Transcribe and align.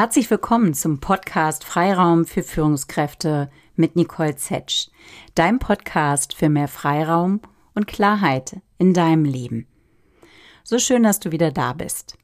Herzlich 0.00 0.30
willkommen 0.30 0.72
zum 0.72 0.98
Podcast 0.98 1.62
Freiraum 1.62 2.24
für 2.24 2.42
Führungskräfte 2.42 3.50
mit 3.76 3.96
Nicole 3.96 4.34
Zetsch, 4.34 4.88
dein 5.34 5.58
Podcast 5.58 6.32
für 6.32 6.48
mehr 6.48 6.68
Freiraum 6.68 7.42
und 7.74 7.86
Klarheit 7.86 8.62
in 8.78 8.94
deinem 8.94 9.26
Leben. 9.26 9.66
So 10.64 10.78
schön, 10.78 11.02
dass 11.02 11.20
du 11.20 11.32
wieder 11.32 11.52
da 11.52 11.74
bist. 11.74 12.16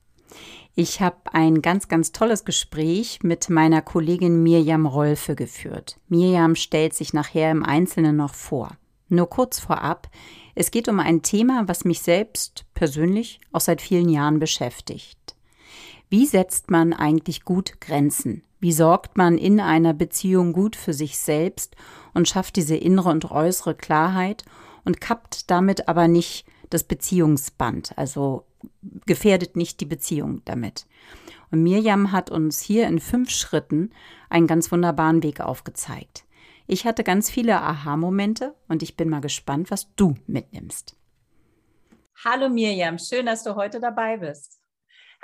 Ich 0.75 1.03
habe 1.03 1.19
ein 1.35 1.61
ganz, 1.61 1.87
ganz 1.87 2.13
tolles 2.13 2.47
Gespräch 2.47 3.19
mit 3.23 3.51
meiner 3.51 3.83
Kollegin 3.83 4.43
Mirjam 4.43 4.87
Rolfe 4.87 5.35
geführt. 5.35 6.01
Mirjam 6.09 6.55
stellt 6.55 6.95
sich 6.95 7.13
nachher 7.13 7.51
im 7.51 7.63
Einzelnen 7.63 8.17
noch 8.17 8.33
vor. 8.33 8.79
Nur 9.11 9.29
kurz 9.29 9.61
vorab, 9.61 10.09
es 10.55 10.71
geht 10.71 10.89
um 10.89 10.99
ein 10.99 11.21
Thema, 11.21 11.65
was 11.69 11.85
mich 11.85 12.01
selbst 12.01 12.65
persönlich 12.73 13.39
auch 13.53 13.61
seit 13.61 13.83
vielen 13.83 14.09
Jahren 14.09 14.39
beschäftigt. 14.39 15.26
Wie 16.09 16.27
setzt 16.27 16.71
man 16.71 16.93
eigentlich 16.93 17.45
gut 17.45 17.81
Grenzen? 17.81 18.45
Wie 18.61 18.73
sorgt 18.73 19.17
man 19.17 19.39
in 19.39 19.59
einer 19.61 19.93
Beziehung 19.93 20.53
gut 20.53 20.77
für 20.77 20.93
sich 20.93 21.19
selbst 21.19 21.75
und 22.15 22.29
schafft 22.29 22.57
diese 22.57 22.77
innere 22.77 23.11
und 23.11 23.31
äußere 23.31 23.75
Klarheit 23.75 24.45
und 24.85 25.01
kappt 25.01 25.51
damit 25.51 25.89
aber 25.89 26.07
nicht 26.07 26.47
das 26.71 26.85
Beziehungsband, 26.85 27.99
also 27.99 28.45
gefährdet 29.05 29.57
nicht 29.57 29.81
die 29.81 29.87
Beziehung 29.87 30.43
damit. 30.45 30.87
Und 31.51 31.63
Mirjam 31.63 32.13
hat 32.13 32.31
uns 32.31 32.61
hier 32.61 32.87
in 32.87 33.01
fünf 33.01 33.31
Schritten 33.31 33.91
einen 34.31 34.47
ganz 34.47 34.71
wunderbaren 34.71 35.23
Weg 35.23 35.41
aufgezeigt. 35.41 36.25
Ich 36.69 36.85
hatte 36.85 37.05
ganz 37.05 37.31
viele 37.31 37.61
Aha-Momente 37.61 38.55
und 38.69 38.83
ich 38.83 38.97
bin 38.97 39.09
mal 39.09 39.21
gespannt, 39.21 39.71
was 39.71 39.93
du 39.95 40.15
mitnimmst. 40.27 40.97
Hallo 42.25 42.49
Mirjam, 42.49 42.99
schön, 42.99 43.27
dass 43.27 43.45
du 43.45 43.57
heute 43.57 43.79
dabei 43.81 44.17
bist. 44.17 44.56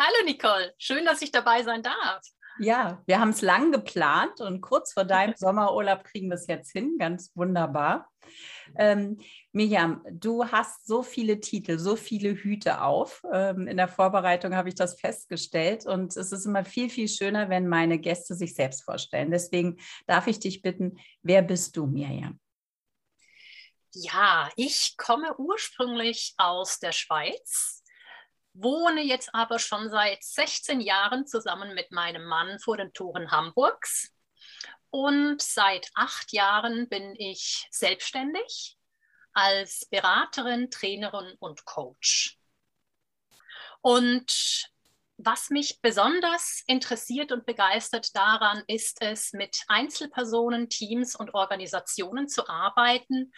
Hallo 0.04 0.24
Nicole, 0.24 0.74
schön, 0.78 1.04
dass 1.04 1.22
ich 1.22 1.30
dabei 1.30 1.62
sein 1.62 1.80
darf. 1.80 2.26
Ja, 2.58 3.00
wir 3.06 3.20
haben 3.20 3.28
es 3.28 3.40
lang 3.40 3.70
geplant 3.70 4.40
und 4.40 4.60
kurz 4.60 4.92
vor 4.92 5.04
deinem 5.04 5.34
Sommerurlaub 5.36 6.02
kriegen 6.02 6.28
wir 6.28 6.34
es 6.34 6.48
jetzt 6.48 6.72
hin. 6.72 6.96
Ganz 6.98 7.30
wunderbar. 7.36 8.10
Ähm, 8.76 9.20
Miriam, 9.52 10.04
du 10.10 10.44
hast 10.50 10.88
so 10.88 11.04
viele 11.04 11.38
Titel, 11.38 11.78
so 11.78 11.94
viele 11.94 12.34
Hüte 12.34 12.80
auf. 12.82 13.22
Ähm, 13.32 13.68
in 13.68 13.76
der 13.76 13.86
Vorbereitung 13.86 14.56
habe 14.56 14.70
ich 14.70 14.74
das 14.74 14.98
festgestellt 14.98 15.86
und 15.86 16.16
es 16.16 16.32
ist 16.32 16.46
immer 16.46 16.64
viel, 16.64 16.90
viel 16.90 17.06
schöner, 17.06 17.48
wenn 17.48 17.68
meine 17.68 18.00
Gäste 18.00 18.34
sich 18.34 18.56
selbst 18.56 18.82
vorstellen. 18.82 19.30
Deswegen 19.30 19.78
darf 20.08 20.26
ich 20.26 20.40
dich 20.40 20.62
bitten, 20.62 20.98
wer 21.22 21.42
bist 21.42 21.76
du, 21.76 21.86
Miriam? 21.86 22.40
Ja, 23.94 24.50
ich 24.56 24.96
komme 24.96 25.36
ursprünglich 25.36 26.34
aus 26.38 26.80
der 26.80 26.90
Schweiz, 26.90 27.81
wohne 28.54 29.02
jetzt 29.02 29.34
aber 29.34 29.58
schon 29.58 29.90
seit 29.90 30.22
16 30.22 30.80
Jahren 30.80 31.26
zusammen 31.26 31.74
mit 31.74 31.90
meinem 31.90 32.24
Mann 32.24 32.58
vor 32.58 32.76
den 32.76 32.92
Toren 32.92 33.30
Hamburgs. 33.30 34.12
Und 34.90 35.40
seit 35.40 35.90
acht 35.94 36.32
Jahren 36.32 36.88
bin 36.88 37.14
ich 37.16 37.66
selbstständig 37.70 38.76
als 39.32 39.86
Beraterin, 39.86 40.70
Trainerin 40.70 41.34
und 41.38 41.64
Coach. 41.64 42.38
Und 43.80 44.70
was 45.16 45.50
mich 45.50 45.80
besonders 45.80 46.62
interessiert 46.66 47.32
und 47.32 47.46
begeistert 47.46 48.14
daran, 48.16 48.62
ist 48.66 49.00
es, 49.00 49.32
mit 49.32 49.62
Einzelpersonen, 49.68 50.68
Teams 50.68 51.16
und 51.16 51.34
Organisationen 51.34 52.28
zu 52.28 52.48
arbeiten 52.48 53.32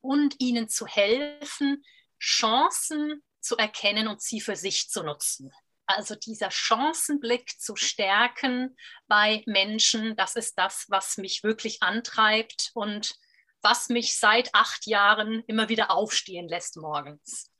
und 0.00 0.36
ihnen 0.40 0.68
zu 0.68 0.86
helfen, 0.86 1.84
Chancen 2.20 3.22
zu 3.40 3.56
erkennen 3.56 4.08
und 4.08 4.20
sie 4.20 4.40
für 4.40 4.56
sich 4.56 4.88
zu 4.88 5.02
nutzen. 5.02 5.52
Also 5.86 6.14
dieser 6.14 6.50
Chancenblick 6.50 7.58
zu 7.58 7.74
stärken 7.74 8.76
bei 9.06 9.42
Menschen, 9.46 10.16
das 10.16 10.36
ist 10.36 10.58
das, 10.58 10.84
was 10.88 11.16
mich 11.16 11.42
wirklich 11.42 11.82
antreibt 11.82 12.72
und 12.74 13.14
was 13.62 13.88
mich 13.88 14.16
seit 14.18 14.54
acht 14.54 14.86
Jahren 14.86 15.42
immer 15.46 15.68
wieder 15.68 15.90
aufstehen 15.90 16.48
lässt 16.48 16.76
morgens. 16.76 17.50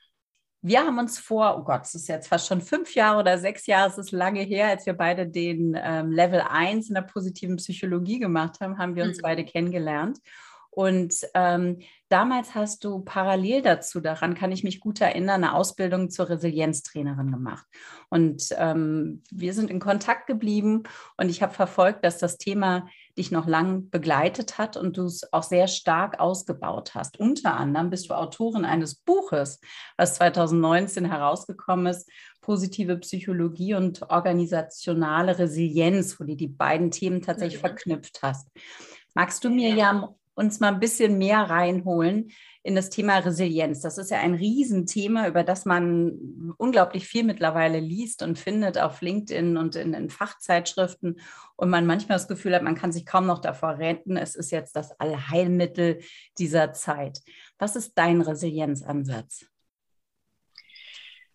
Wir 0.60 0.80
haben 0.80 0.98
uns 0.98 1.18
vor, 1.18 1.56
oh 1.56 1.62
Gott, 1.62 1.82
es 1.82 1.94
ist 1.94 2.08
jetzt 2.08 2.28
fast 2.28 2.48
schon 2.48 2.60
fünf 2.60 2.94
Jahre 2.94 3.20
oder 3.20 3.38
sechs 3.38 3.66
Jahre, 3.66 3.90
es 3.90 3.98
ist 3.98 4.10
lange 4.10 4.42
her, 4.42 4.68
als 4.68 4.86
wir 4.86 4.92
beide 4.92 5.28
den 5.28 5.78
ähm, 5.80 6.10
Level 6.10 6.40
1 6.40 6.88
in 6.88 6.94
der 6.94 7.02
positiven 7.02 7.56
Psychologie 7.56 8.18
gemacht 8.18 8.60
haben, 8.60 8.76
haben 8.76 8.96
wir 8.96 9.04
uns 9.04 9.18
mhm. 9.18 9.22
beide 9.22 9.44
kennengelernt. 9.44 10.18
Und 10.78 11.26
ähm, 11.34 11.80
damals 12.08 12.54
hast 12.54 12.84
du 12.84 13.00
parallel 13.00 13.62
dazu, 13.62 13.98
daran 13.98 14.34
kann 14.34 14.52
ich 14.52 14.62
mich 14.62 14.78
gut 14.78 15.00
erinnern, 15.00 15.42
eine 15.42 15.56
Ausbildung 15.56 16.08
zur 16.08 16.28
Resilienztrainerin 16.28 17.32
gemacht. 17.32 17.66
Und 18.10 18.54
ähm, 18.56 19.24
wir 19.28 19.54
sind 19.54 19.72
in 19.72 19.80
Kontakt 19.80 20.28
geblieben 20.28 20.84
und 21.16 21.30
ich 21.30 21.42
habe 21.42 21.52
verfolgt, 21.52 22.04
dass 22.04 22.18
das 22.18 22.38
Thema 22.38 22.86
dich 23.18 23.32
noch 23.32 23.48
lang 23.48 23.90
begleitet 23.90 24.56
hat 24.56 24.76
und 24.76 24.98
du 24.98 25.06
es 25.06 25.32
auch 25.32 25.42
sehr 25.42 25.66
stark 25.66 26.20
ausgebaut 26.20 26.94
hast. 26.94 27.18
Unter 27.18 27.56
anderem 27.56 27.90
bist 27.90 28.08
du 28.08 28.14
Autorin 28.14 28.64
eines 28.64 28.94
Buches, 28.94 29.58
was 29.96 30.14
2019 30.14 31.06
herausgekommen 31.06 31.86
ist, 31.86 32.08
Positive 32.40 32.98
Psychologie 32.98 33.74
und 33.74 34.08
organisationale 34.08 35.40
Resilienz, 35.40 36.20
wo 36.20 36.24
du 36.24 36.36
die 36.36 36.46
beiden 36.46 36.92
Themen 36.92 37.20
tatsächlich 37.20 37.60
mhm. 37.60 37.66
verknüpft 37.66 38.22
hast. 38.22 38.48
Magst 39.14 39.42
du 39.42 39.50
mir 39.50 39.74
ja 39.74 40.14
uns 40.38 40.60
mal 40.60 40.72
ein 40.72 40.80
bisschen 40.80 41.18
mehr 41.18 41.50
reinholen 41.50 42.30
in 42.62 42.76
das 42.76 42.90
Thema 42.90 43.18
Resilienz. 43.18 43.80
Das 43.80 43.98
ist 43.98 44.10
ja 44.10 44.20
ein 44.20 44.34
Riesenthema, 44.34 45.26
über 45.26 45.42
das 45.42 45.64
man 45.64 46.54
unglaublich 46.58 47.08
viel 47.08 47.24
mittlerweile 47.24 47.80
liest 47.80 48.22
und 48.22 48.38
findet 48.38 48.78
auf 48.78 49.00
LinkedIn 49.00 49.56
und 49.56 49.74
in, 49.74 49.94
in 49.94 50.10
Fachzeitschriften. 50.10 51.20
Und 51.56 51.70
man 51.70 51.86
manchmal 51.86 52.18
das 52.18 52.28
Gefühl 52.28 52.54
hat, 52.54 52.62
man 52.62 52.76
kann 52.76 52.92
sich 52.92 53.04
kaum 53.04 53.26
noch 53.26 53.40
davor 53.40 53.78
retten. 53.78 54.16
Es 54.16 54.36
ist 54.36 54.52
jetzt 54.52 54.76
das 54.76 54.92
Allheilmittel 55.00 56.00
dieser 56.38 56.72
Zeit. 56.72 57.18
Was 57.58 57.74
ist 57.74 57.94
dein 57.96 58.20
Resilienzansatz? 58.20 59.46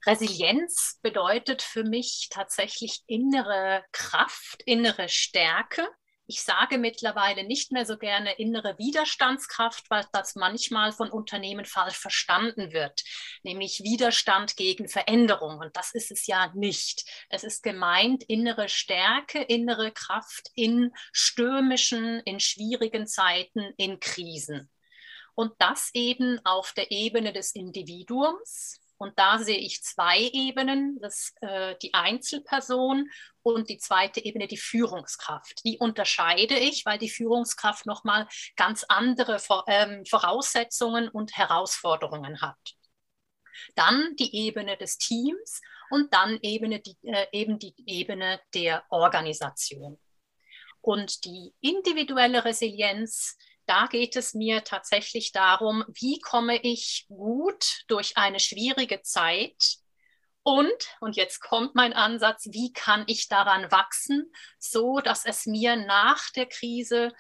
Resilienz 0.06 1.00
bedeutet 1.02 1.62
für 1.62 1.84
mich 1.84 2.30
tatsächlich 2.30 3.04
innere 3.08 3.84
Kraft, 3.92 4.64
innere 4.66 5.10
Stärke 5.10 5.88
ich 6.26 6.42
sage 6.42 6.78
mittlerweile 6.78 7.44
nicht 7.44 7.72
mehr 7.72 7.86
so 7.86 7.98
gerne 7.98 8.34
innere 8.34 8.78
Widerstandskraft, 8.78 9.90
weil 9.90 10.06
das 10.14 10.36
manchmal 10.36 10.92
von 10.92 11.10
Unternehmen 11.10 11.66
falsch 11.66 11.98
verstanden 11.98 12.72
wird, 12.72 13.04
nämlich 13.44 13.82
Widerstand 13.84 14.56
gegen 14.56 14.88
Veränderung. 14.88 15.60
Und 15.60 15.76
das 15.76 15.94
ist 15.94 16.12
es 16.12 16.26
ja 16.28 16.52
nicht. 16.56 17.04
Es 17.30 17.44
ist 17.44 17.62
gemeint 17.62 18.24
innere 18.24 18.70
Stärke, 18.70 19.42
innere 19.42 19.92
Kraft 19.92 20.50
in 20.56 20.92
stürmischen, 21.12 22.22
in 22.22 22.40
schwierigen 22.40 23.06
Zeiten, 23.06 23.74
in 23.78 24.00
Krisen. 24.00 24.70
Und 25.36 25.54
das 25.60 25.90
eben 25.94 26.40
auf 26.46 26.74
der 26.74 26.92
Ebene 26.92 27.34
des 27.34 27.54
Individuums, 27.56 28.80
und 28.98 29.18
da 29.20 29.40
sehe 29.40 29.58
ich 29.58 29.84
zwei 29.84 30.20
Ebenen, 30.34 31.00
das, 31.02 31.34
äh, 31.42 31.76
die 31.82 31.94
Einzelperson 31.94 33.10
und 33.42 33.70
die 33.70 33.78
zweite 33.78 34.24
Ebene 34.24 34.48
die 34.48 34.58
Führungskraft. 34.58 35.64
Die 35.66 35.78
unterscheide 35.78 36.58
ich, 36.58 36.86
weil 36.86 36.98
die 36.98 37.10
Führungskraft 37.10 37.86
nochmal 37.86 38.28
ganz 38.56 38.86
andere 38.88 39.42
ähm, 39.68 40.06
Voraussetzungen 40.06 41.10
und 41.10 41.38
Herausforderungen 41.38 42.42
hat. 42.42 42.58
Dann 43.76 44.16
die 44.16 44.36
Ebene 44.36 44.78
des 44.78 44.98
Teams 44.98 45.62
und 45.90 46.14
dann 46.14 46.40
Ebene, 46.42 46.80
die, 46.80 46.98
äh, 47.04 47.28
eben 47.32 47.60
die 47.60 47.74
Ebene 47.86 48.42
der 48.54 48.84
Organisation. 48.90 50.00
Und 50.82 51.24
die 51.26 51.54
individuelle 51.62 52.44
Resilienz 52.44 53.38
da 53.66 53.88
geht 53.88 54.16
es 54.16 54.34
mir 54.34 54.64
tatsächlich 54.64 55.32
darum, 55.32 55.84
wie 55.88 56.20
komme 56.20 56.58
ich 56.62 57.06
gut 57.08 57.84
durch 57.88 58.18
eine 58.18 58.40
schwierige 58.40 59.02
Zeit 59.02 59.78
und, 60.44 60.98
und 61.00 61.16
jetzt 61.16 61.40
kommt 61.40 61.74
mein 61.74 61.94
Ansatz, 61.94 62.48
wie 62.52 62.74
kann 62.74 63.06
ich 63.08 63.30
daran 63.30 63.72
wachsen, 63.72 64.32
so 64.60 65.00
dass 65.00 65.26
es 65.26 65.46
mir 65.46 65.78
nach 65.78 66.30
der 66.32 66.48
Krise 66.48 67.14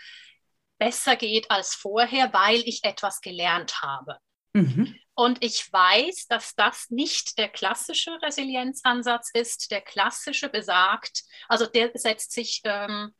besser 0.77 1.15
geht 1.15 1.49
als 1.49 1.73
vorher, 1.73 2.33
weil 2.33 2.61
ich 2.67 2.83
etwas 2.83 3.21
gelernt 3.21 3.81
habe. 3.81 4.17
Mhm. 4.51 4.99
Und 5.15 5.43
ich 5.43 5.71
weiß, 5.71 6.27
dass 6.27 6.55
das 6.55 6.89
nicht 6.89 7.37
der 7.37 7.47
klassische 7.47 8.11
Resilienzansatz 8.21 9.29
ist. 9.33 9.71
Der 9.71 9.81
klassische 9.81 10.49
besagt, 10.49 11.23
also 11.47 11.65
der 11.65 11.91
setzt 11.93 12.31
sich, 12.31 12.61
ähm, 12.65 13.13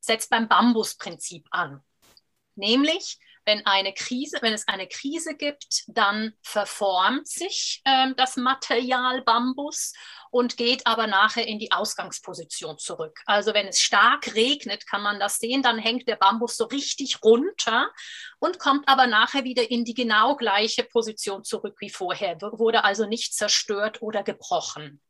setzt 0.00 0.30
beim 0.30 0.48
Bambusprinzip 0.48 1.46
an. 1.50 1.82
Nämlich, 2.56 3.18
wenn 3.44 3.64
eine 3.64 3.94
Krise, 3.94 4.38
wenn 4.40 4.52
es 4.52 4.66
eine 4.66 4.88
Krise 4.88 5.36
gibt, 5.36 5.84
dann 5.86 6.32
verformt 6.42 7.28
sich 7.28 7.80
äh, 7.84 8.12
das 8.16 8.36
Material 8.36 9.22
Bambus 9.22 9.92
und 10.30 10.56
geht 10.56 10.86
aber 10.86 11.06
nachher 11.06 11.46
in 11.46 11.58
die 11.58 11.70
Ausgangsposition 11.70 12.76
zurück. 12.78 13.20
Also 13.24 13.54
wenn 13.54 13.68
es 13.68 13.80
stark 13.80 14.34
regnet, 14.34 14.86
kann 14.86 15.02
man 15.02 15.20
das 15.20 15.38
sehen, 15.38 15.62
dann 15.62 15.78
hängt 15.78 16.08
der 16.08 16.16
Bambus 16.16 16.56
so 16.56 16.64
richtig 16.64 17.22
runter 17.22 17.90
und 18.38 18.58
kommt 18.58 18.88
aber 18.88 19.06
nachher 19.06 19.44
wieder 19.44 19.70
in 19.70 19.84
die 19.84 19.94
genau 19.94 20.34
gleiche 20.36 20.82
Position 20.82 21.44
zurück 21.44 21.76
wie 21.78 21.90
vorher, 21.90 22.36
wurde 22.40 22.84
also 22.84 23.06
nicht 23.06 23.34
zerstört 23.34 24.02
oder 24.02 24.22
gebrochen. 24.22 25.00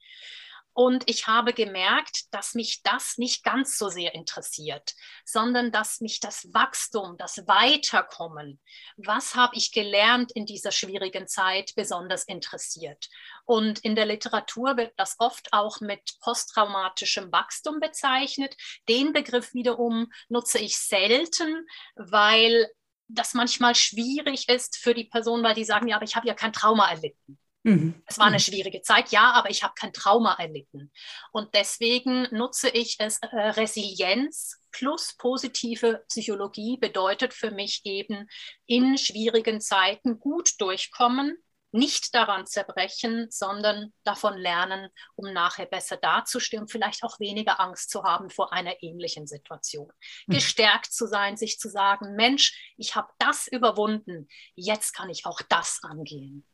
Und 0.77 1.05
ich 1.09 1.27
habe 1.27 1.55
gemerkt, 1.55 2.35
dass 2.35 2.53
mich 2.53 2.83
das 2.83 3.17
nicht 3.17 3.45
ganz 3.45 3.79
so 3.79 3.89
sehr 3.89 4.15
interessiert, 4.15 4.93
sondern 5.25 5.73
dass 5.73 6.03
mich 6.03 6.21
das 6.21 6.53
Wachstum, 6.53 7.17
das 7.17 7.39
Weiterkommen, 7.47 8.61
was 8.99 9.35
habe 9.35 9.57
ich 9.57 9.73
gelernt 9.73 10.33
in 10.33 10.45
dieser 10.45 10.73
schwierigen 10.73 11.29
Zeit, 11.29 11.73
besonders 11.77 12.25
interessiert. 12.25 13.09
Und 13.47 13.79
in 13.79 13.95
der 13.95 14.05
Literatur 14.05 14.77
wird 14.77 14.93
das 14.99 15.17
oft 15.19 15.51
auch 15.55 15.81
mit 15.81 16.19
posttraumatischem 16.21 17.33
Wachstum 17.33 17.81
bezeichnet. 17.81 18.55
Den 18.87 19.15
Begriff 19.15 19.55
wiederum 19.55 20.13
nutze 20.29 20.59
ich 20.59 20.77
selten, 20.77 21.67
weil 21.95 22.71
das 23.09 23.33
manchmal 23.33 23.75
schwierig 23.75 24.51
ist 24.51 24.77
für 24.77 24.93
die 24.93 25.05
Person, 25.05 25.43
weil 25.43 25.55
die 25.55 25.65
sagen, 25.65 25.89
ja, 25.89 25.97
aber 25.97 26.05
ich 26.05 26.17
habe 26.17 26.29
ja 26.29 26.35
kein 26.35 26.53
Trauma 26.53 26.91
erlitten. 26.91 27.39
Mhm. 27.67 28.01
Es 28.07 28.19
war 28.19 28.27
eine 28.27 28.37
mhm. 28.37 28.41
schwierige 28.41 28.81
Zeit, 28.81 29.11
ja, 29.11 29.33
aber 29.33 29.51
ich 29.51 29.65
habe 29.65 29.75
kein 29.75 29.93
Trauma 29.93 30.35
erlitten. 30.35 30.93
Und 31.33 31.53
deswegen 31.55 32.29
nutze 32.31 32.69
ich 32.69 32.97
es. 33.01 33.19
Äh, 33.19 33.37
Resilienz 33.37 34.61
plus 34.71 35.17
positive 35.17 36.05
Psychologie 36.09 36.77
bedeutet 36.77 37.35
für 37.35 37.51
mich 37.51 37.81
eben 37.85 38.29
in 38.67 38.97
schwierigen 38.99 39.61
Zeiten 39.61 40.21
gut 40.21 40.53
durchkommen, 40.61 41.37
nicht 41.73 42.15
daran 42.15 42.47
zerbrechen, 42.47 43.27
sondern 43.31 43.93
davon 44.05 44.37
lernen, 44.37 44.89
um 45.17 45.33
nachher 45.33 45.67
besser 45.67 45.97
dazustehen, 45.97 46.69
vielleicht 46.69 47.03
auch 47.03 47.19
weniger 47.19 47.59
Angst 47.59 47.91
zu 47.91 48.05
haben 48.05 48.31
vor 48.31 48.53
einer 48.53 48.81
ähnlichen 48.81 49.27
Situation. 49.27 49.91
Mhm. 50.29 50.35
Gestärkt 50.35 50.93
zu 50.93 51.09
sein, 51.09 51.37
sich 51.37 51.59
zu 51.59 51.69
sagen, 51.69 52.15
Mensch, 52.15 52.75
ich 52.77 52.95
habe 52.95 53.13
das 53.19 53.49
überwunden, 53.49 54.29
jetzt 54.55 54.95
kann 54.95 55.11
ich 55.11 55.27
auch 55.27 55.43
das 55.43 55.81
angehen. 55.83 56.47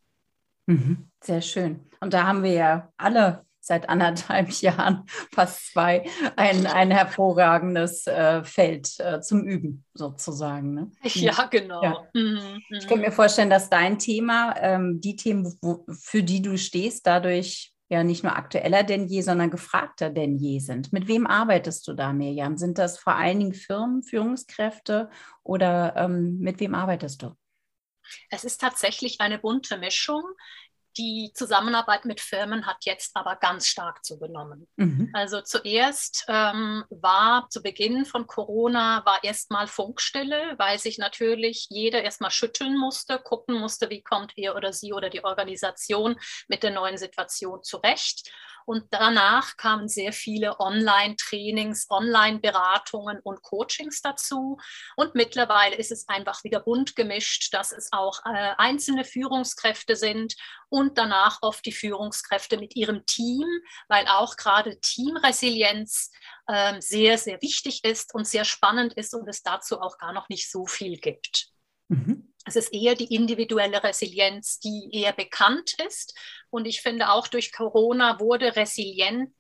Mhm. 0.66 1.10
Sehr 1.22 1.40
schön. 1.40 1.80
Und 2.00 2.14
da 2.14 2.26
haben 2.26 2.42
wir 2.42 2.52
ja 2.52 2.92
alle 2.96 3.44
seit 3.62 3.88
anderthalb 3.88 4.50
Jahren, 4.60 5.04
fast 5.32 5.72
zwei, 5.72 6.04
ein, 6.36 6.66
ein 6.66 6.90
hervorragendes 6.90 8.06
äh, 8.06 8.44
Feld 8.44 8.98
äh, 8.98 9.20
zum 9.20 9.44
Üben 9.44 9.84
sozusagen. 9.94 10.74
Ne? 10.74 10.90
Ja, 11.14 11.46
genau. 11.50 11.82
Ja. 11.82 12.08
Mhm, 12.12 12.60
ich 12.70 12.86
könnte 12.86 13.04
mir 13.04 13.12
vorstellen, 13.12 13.50
dass 13.50 13.70
dein 13.70 13.98
Thema, 13.98 14.54
ähm, 14.58 15.00
die 15.00 15.16
Themen, 15.16 15.56
wo, 15.62 15.86
für 15.88 16.22
die 16.22 16.42
du 16.42 16.58
stehst, 16.58 17.06
dadurch 17.06 17.72
ja 17.88 18.02
nicht 18.02 18.24
nur 18.24 18.36
aktueller 18.36 18.82
denn 18.82 19.06
je, 19.06 19.20
sondern 19.20 19.50
gefragter 19.50 20.10
denn 20.10 20.38
je 20.38 20.58
sind. 20.58 20.92
Mit 20.92 21.08
wem 21.08 21.26
arbeitest 21.26 21.86
du 21.86 21.92
da, 21.92 22.12
Mirjam? 22.12 22.56
Sind 22.56 22.78
das 22.78 22.98
vor 22.98 23.14
allen 23.14 23.38
Dingen 23.38 23.54
Firmen, 23.54 24.02
Führungskräfte 24.02 25.10
oder 25.42 25.94
ähm, 25.96 26.38
mit 26.38 26.58
wem 26.58 26.74
arbeitest 26.74 27.22
du? 27.22 27.34
Es 28.30 28.44
ist 28.44 28.60
tatsächlich 28.60 29.20
eine 29.20 29.38
bunte 29.38 29.78
Mischung. 29.78 30.24
Die 30.98 31.32
Zusammenarbeit 31.34 32.04
mit 32.04 32.20
Firmen 32.20 32.66
hat 32.66 32.84
jetzt 32.84 33.16
aber 33.16 33.36
ganz 33.36 33.66
stark 33.66 34.04
zugenommen. 34.04 34.68
Mhm. 34.76 35.08
Also 35.14 35.40
zuerst 35.40 36.26
ähm, 36.28 36.84
war 36.90 37.48
zu 37.48 37.62
Beginn 37.62 38.04
von 38.04 38.26
Corona 38.26 39.02
war 39.06 39.24
erstmal 39.24 39.66
Funkstille, 39.68 40.54
weil 40.58 40.78
sich 40.78 40.98
natürlich 40.98 41.66
jeder 41.70 42.02
erstmal 42.02 42.30
schütteln 42.30 42.76
musste, 42.76 43.18
gucken 43.18 43.58
musste, 43.58 43.88
wie 43.88 44.02
kommt 44.02 44.32
er 44.36 44.54
oder 44.54 44.74
sie 44.74 44.92
oder 44.92 45.08
die 45.08 45.24
Organisation 45.24 46.16
mit 46.48 46.62
der 46.62 46.72
neuen 46.72 46.98
Situation 46.98 47.62
zurecht. 47.62 48.30
Und 48.66 48.84
danach 48.90 49.56
kamen 49.56 49.88
sehr 49.88 50.12
viele 50.12 50.58
Online-Trainings, 50.60 51.86
Online-Beratungen 51.90 53.20
und 53.20 53.42
Coachings 53.42 54.00
dazu. 54.02 54.58
Und 54.96 55.14
mittlerweile 55.14 55.76
ist 55.76 55.92
es 55.92 56.08
einfach 56.08 56.44
wieder 56.44 56.60
bunt 56.60 56.96
gemischt, 56.96 57.52
dass 57.52 57.72
es 57.72 57.92
auch 57.92 58.20
äh, 58.24 58.54
einzelne 58.58 59.04
Führungskräfte 59.04 59.96
sind 59.96 60.34
und 60.68 60.96
danach 60.98 61.38
oft 61.42 61.64
die 61.66 61.72
Führungskräfte 61.72 62.56
mit 62.56 62.76
ihrem 62.76 63.04
Team, 63.06 63.46
weil 63.88 64.06
auch 64.08 64.36
gerade 64.36 64.80
Teamresilienz 64.80 66.10
äh, 66.46 66.80
sehr, 66.80 67.18
sehr 67.18 67.40
wichtig 67.42 67.84
ist 67.84 68.14
und 68.14 68.26
sehr 68.26 68.44
spannend 68.44 68.94
ist 68.94 69.14
und 69.14 69.28
es 69.28 69.42
dazu 69.42 69.80
auch 69.80 69.98
gar 69.98 70.12
noch 70.12 70.28
nicht 70.28 70.50
so 70.50 70.66
viel 70.66 70.96
gibt. 70.96 71.48
Mhm. 71.88 72.31
Es 72.56 72.66
ist 72.66 72.74
eher 72.74 72.94
die 72.94 73.14
individuelle 73.14 73.82
Resilienz, 73.82 74.58
die 74.58 74.90
eher 74.92 75.12
bekannt 75.12 75.74
ist. 75.86 76.14
Und 76.50 76.66
ich 76.66 76.82
finde 76.82 77.10
auch 77.10 77.28
durch 77.28 77.50
Corona 77.50 78.20
wurde 78.20 78.54
Resilienz 78.56 79.30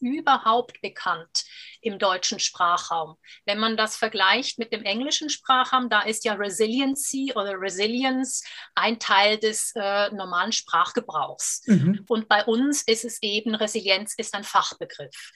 überhaupt 0.00 0.80
bekannt 0.80 1.44
im 1.80 1.98
deutschen 1.98 2.38
Sprachraum. 2.38 3.16
Wenn 3.44 3.58
man 3.58 3.76
das 3.76 3.96
vergleicht 3.96 4.58
mit 4.58 4.72
dem 4.72 4.84
englischen 4.84 5.28
Sprachraum, 5.28 5.90
da 5.90 6.02
ist 6.02 6.24
ja 6.24 6.34
Resiliency 6.34 7.32
oder 7.34 7.60
Resilience 7.60 8.44
ein 8.74 8.98
Teil 8.98 9.38
des 9.38 9.72
äh, 9.74 10.10
normalen 10.10 10.52
Sprachgebrauchs. 10.52 11.62
Mhm. 11.66 12.04
Und 12.08 12.28
bei 12.28 12.44
uns 12.44 12.82
ist 12.82 13.04
es 13.04 13.20
eben, 13.22 13.54
Resilienz 13.54 14.14
ist 14.16 14.34
ein 14.34 14.44
Fachbegriff. 14.44 15.32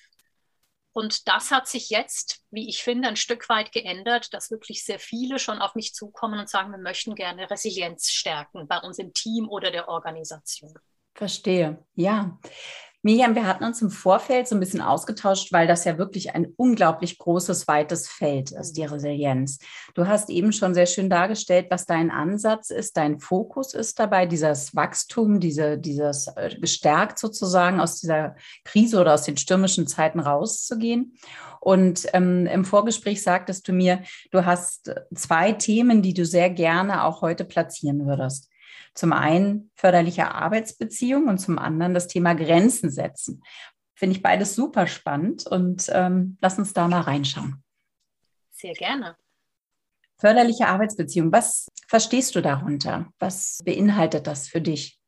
Und 0.93 1.29
das 1.29 1.51
hat 1.51 1.69
sich 1.69 1.91
jetzt, 1.91 2.43
wie 2.51 2.69
ich 2.69 2.83
finde, 2.83 3.09
ein 3.09 3.17
Stück 3.17 3.49
weit 3.49 3.71
geändert, 3.73 4.35
dass 4.35 4.51
wirklich 4.51 4.85
sehr 4.85 4.99
viele 4.99 5.39
schon 5.39 5.59
auf 5.59 5.75
mich 5.75 5.95
zukommen 5.95 6.41
und 6.41 6.49
sagen, 6.49 6.73
wir 6.73 6.79
möchten 6.79 7.15
gerne 7.15 7.49
Resilienz 7.51 8.11
stärken 8.11 8.67
bei 8.67 8.79
uns 8.79 8.99
im 8.99 9.13
Team 9.13 9.49
oder 9.49 9.71
der 9.71 9.89
Organisation. 9.89 10.75
Verstehe, 11.15 11.85
ja. 11.95 12.39
Miriam, 13.03 13.35
wir 13.35 13.47
hatten 13.47 13.65
uns 13.65 13.81
im 13.81 13.91
Vorfeld 13.91 14.47
so 14.47 14.55
ein 14.55 14.61
bisschen 14.61 14.83
ausgetauscht, 14.83 15.53
weil 15.53 15.67
das 15.67 15.87
ja 15.87 15.97
wirklich 15.97 16.35
ein 16.35 16.53
unglaublich 16.57 17.17
großes, 17.17 17.67
weites 17.67 18.09
Feld 18.09 18.51
ist, 18.51 18.77
die 18.77 18.85
Resilienz. 18.85 19.59
Du 19.95 20.07
hast 20.07 20.29
eben 20.29 20.53
schon 20.53 20.75
sehr 20.75 20.85
schön 20.85 21.09
dargestellt, 21.09 21.69
was 21.71 21.87
dein 21.87 22.11
Ansatz 22.11 22.69
ist, 22.69 22.99
dein 22.99 23.19
Fokus 23.19 23.73
ist 23.73 23.99
dabei, 23.99 24.27
dieses 24.27 24.77
Wachstum, 24.77 25.41
diese, 25.41 25.79
dieses 25.79 26.27
äh, 26.37 26.55
gestärkt 26.61 27.19
sozusagen 27.19 27.81
aus 27.81 28.01
dieser 28.01 28.37
Krise 28.65 29.01
oder 29.01 29.15
aus 29.15 29.23
den 29.23 29.39
stürmischen 29.39 29.87
Zeiten 29.87 30.21
rauszugehen. 30.21 31.17
Und 31.61 32.07
ähm, 32.13 32.47
im 32.47 32.67
Vorgespräch 32.67 33.23
sagtest 33.23 33.67
du 33.67 33.73
mir, 33.73 34.03
du 34.31 34.45
hast 34.45 34.95
zwei 35.15 35.53
Themen, 35.53 36.03
die 36.03 36.13
du 36.13 36.27
sehr 36.27 36.51
gerne 36.51 37.05
auch 37.05 37.23
heute 37.23 37.47
platzieren 37.47 38.07
würdest. 38.07 38.51
Zum 38.95 39.13
einen 39.13 39.71
förderliche 39.75 40.35
Arbeitsbeziehungen 40.35 41.29
und 41.29 41.39
zum 41.39 41.59
anderen 41.59 41.95
das 41.95 42.09
Thema 42.09 42.35
Grenzen 42.35 42.91
setzen. 42.91 43.43
Finde 43.95 44.17
ich 44.17 44.23
beides 44.23 44.55
super 44.55 44.87
spannend 44.87 45.47
und 45.47 45.87
ähm, 45.93 46.39
lass 46.41 46.59
uns 46.59 46.73
da 46.73 46.89
mal 46.89 47.03
reinschauen. 47.03 47.63
Sehr 48.51 48.75
gerne. 48.75 49.17
Förderliche 50.19 50.67
Arbeitsbeziehungen, 50.67 51.33
was 51.33 51.69
verstehst 51.89 52.35
du 52.35 52.43
darunter? 52.43 53.11
Was 53.19 53.59
beinhaltet 53.65 54.27
das 54.27 54.49
für 54.49 54.61
dich? 54.61 55.01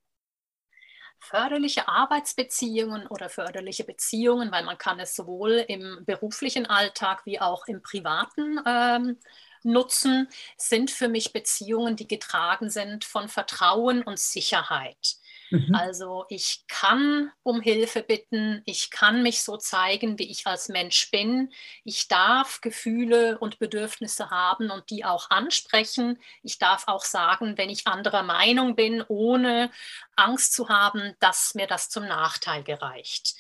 förderliche 1.33 1.88
Arbeitsbeziehungen 1.88 3.07
oder 3.07 3.28
förderliche 3.28 3.85
Beziehungen, 3.85 4.52
weil 4.52 4.64
man 4.64 4.76
kann 4.76 5.00
es 5.00 5.14
sowohl 5.14 5.64
im 5.68 6.04
beruflichen 6.04 6.66
Alltag 6.66 7.25
wie 7.25 7.40
auch 7.40 7.66
im 7.68 7.80
privaten 7.83 8.61
ähm, 8.66 9.18
nutzen, 9.64 10.28
sind 10.57 10.90
für 10.90 11.09
mich 11.09 11.33
Beziehungen, 11.33 11.97
die 11.97 12.09
getragen 12.09 12.71
sind 12.71 13.04
von 13.04 13.28
Vertrauen 13.28 14.02
und 14.02 14.19
Sicherheit. 14.19 15.16
Mhm. 15.52 15.75
Also 15.75 16.25
ich 16.31 16.64
kann 16.66 17.31
um 17.42 17.61
Hilfe 17.61 18.02
bitten, 18.02 18.62
ich 18.64 18.90
kann 18.90 19.23
mich 19.23 19.42
so 19.42 19.59
zeigen, 19.59 20.19
wie 20.19 20.31
ich 20.31 20.47
als 20.47 20.69
Mensch 20.69 21.11
bin. 21.11 21.52
Ich 21.85 22.09
darf 22.09 22.62
Gefühle 22.62 23.38
und 23.38 23.59
Bedürfnisse 23.59 24.31
haben 24.31 24.71
und 24.71 24.88
die 24.88 25.04
auch 25.04 25.28
ansprechen. 25.31 26.19
Ich 26.42 26.59
darf 26.59 26.85
auch 26.88 27.04
sagen, 27.04 27.59
wenn 27.59 27.69
ich 27.69 27.87
anderer 27.87 28.23
Meinung 28.23 28.76
bin, 28.76 29.04
ohne 29.09 29.71
Angst 30.16 30.54
zu 30.54 30.71
haben, 30.71 31.14
dass 31.21 31.54
mir 31.54 31.66
das 31.66 31.90
zum 31.90 32.07
Nachteil 32.07 32.62
gereicht 32.62 33.35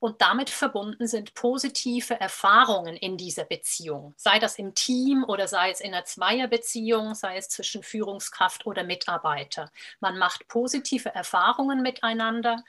und 0.00 0.22
damit 0.22 0.48
verbunden 0.48 1.08
sind 1.08 1.34
positive 1.34 2.18
Erfahrungen 2.20 2.96
in 2.96 3.16
dieser 3.16 3.44
Beziehung, 3.44 4.14
sei 4.16 4.38
das 4.38 4.56
im 4.56 4.74
Team 4.74 5.24
oder 5.24 5.48
sei 5.48 5.70
es 5.70 5.80
in 5.80 5.92
einer 5.92 6.04
Zweierbeziehung, 6.04 7.14
sei 7.14 7.36
es 7.36 7.48
zwischen 7.48 7.82
Führungskraft 7.82 8.64
oder 8.66 8.84
Mitarbeiter. 8.84 9.70
Man 9.98 10.18
macht 10.18 10.46
positive 10.46 11.12
Erfahrungen 11.14 11.82
miteinander. 11.82 12.62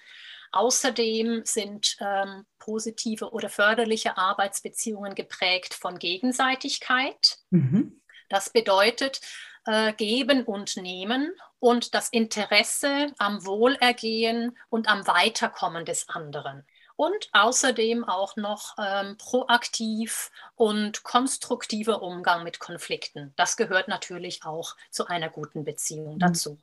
Außerdem 0.51 1.43
sind 1.45 1.97
ähm, 1.99 2.47
positive 2.57 3.31
oder 3.31 3.49
förderliche 3.49 4.17
Arbeitsbeziehungen 4.17 5.13
geprägt 5.13 5.75
von 5.75 5.99
Gegenseitigkeit. 5.99 7.37
Mhm. 7.51 8.01
Das 8.29 8.49
bedeutet, 8.49 9.21
äh, 9.65 9.93
geben 9.93 10.43
und 10.43 10.77
nehmen 10.77 11.31
und 11.59 11.93
das 11.93 12.09
Interesse 12.09 13.13
am 13.19 13.45
Wohlergehen 13.45 14.57
und 14.69 14.87
am 14.87 15.05
Weiterkommen 15.05 15.85
des 15.85 16.09
anderen 16.09 16.65
und 16.99 17.29
außerdem 17.31 18.03
auch 18.03 18.35
noch 18.35 18.75
ähm, 18.77 19.15
proaktiv 19.17 20.31
und 20.55 21.03
konstruktiver 21.03 22.01
Umgang 22.01 22.43
mit 22.43 22.59
Konflikten. 22.59 23.31
Das 23.37 23.55
gehört 23.55 23.87
natürlich 23.87 24.43
auch 24.43 24.75
zu 24.91 25.07
einer 25.07 25.29
guten 25.29 25.63
Beziehung 25.63 26.15
mhm. 26.15 26.19
dazu. 26.19 26.57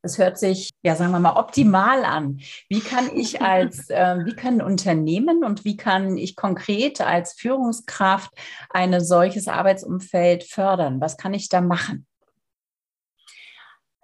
Das 0.00 0.16
hört 0.16 0.38
sich, 0.38 0.70
ja, 0.82 0.96
sagen 0.96 1.12
wir 1.12 1.18
mal, 1.18 1.36
optimal 1.36 2.06
an. 2.06 2.40
Wie 2.70 2.80
kann 2.80 3.14
ich 3.14 3.42
als, 3.42 3.90
äh, 3.90 4.16
wie 4.24 4.34
kann 4.34 4.60
ein 4.60 4.62
Unternehmen 4.62 5.44
und 5.44 5.66
wie 5.66 5.76
kann 5.76 6.16
ich 6.16 6.34
konkret 6.34 7.02
als 7.02 7.34
Führungskraft 7.34 8.32
ein 8.70 8.98
solches 9.04 9.46
Arbeitsumfeld 9.46 10.44
fördern? 10.44 11.02
Was 11.02 11.18
kann 11.18 11.34
ich 11.34 11.50
da 11.50 11.60
machen? 11.60 12.07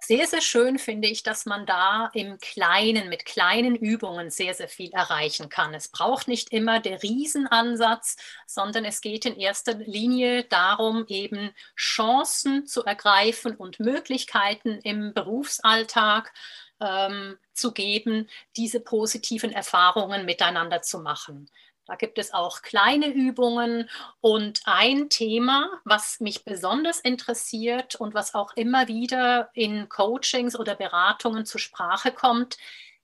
Sehr, 0.07 0.27
sehr 0.27 0.41
schön 0.41 0.79
finde 0.79 1.07
ich, 1.07 1.23
dass 1.23 1.45
man 1.45 1.65
da 1.65 2.09
im 2.13 2.37
Kleinen, 2.39 3.09
mit 3.09 3.25
kleinen 3.25 3.75
Übungen 3.75 4.29
sehr, 4.29 4.53
sehr 4.53 4.67
viel 4.67 4.91
erreichen 4.91 5.49
kann. 5.49 5.73
Es 5.73 5.87
braucht 5.87 6.27
nicht 6.27 6.51
immer 6.51 6.79
der 6.79 7.01
Riesenansatz, 7.03 8.17
sondern 8.45 8.85
es 8.85 9.01
geht 9.01 9.25
in 9.25 9.37
erster 9.37 9.73
Linie 9.73 10.43
darum, 10.43 11.05
eben 11.07 11.51
Chancen 11.75 12.65
zu 12.65 12.83
ergreifen 12.83 13.55
und 13.55 13.79
Möglichkeiten 13.79 14.79
im 14.83 15.13
Berufsalltag 15.13 16.33
ähm, 16.79 17.37
zu 17.53 17.71
geben, 17.71 18.29
diese 18.57 18.79
positiven 18.79 19.51
Erfahrungen 19.51 20.25
miteinander 20.25 20.81
zu 20.81 20.99
machen. 20.99 21.49
Da 21.85 21.95
gibt 21.95 22.17
es 22.17 22.33
auch 22.33 22.63
kleine 22.63 23.07
Übungen 23.07 23.89
und 24.19 24.61
ein 24.65 25.09
Thema, 25.09 25.69
was 25.83 26.19
mich 26.19 26.43
besonders 26.43 26.99
interessiert 26.99 27.95
und 27.95 28.15
was 28.15 28.33
auch 28.33 28.53
immer 28.55 28.87
wieder 28.87 29.51
in 29.53 29.87
Coachings 29.87 30.57
oder 30.57 30.75
Beratungen 30.75 31.45
zur 31.45 31.59
Sprache 31.59 32.11
kommt, 32.11 32.57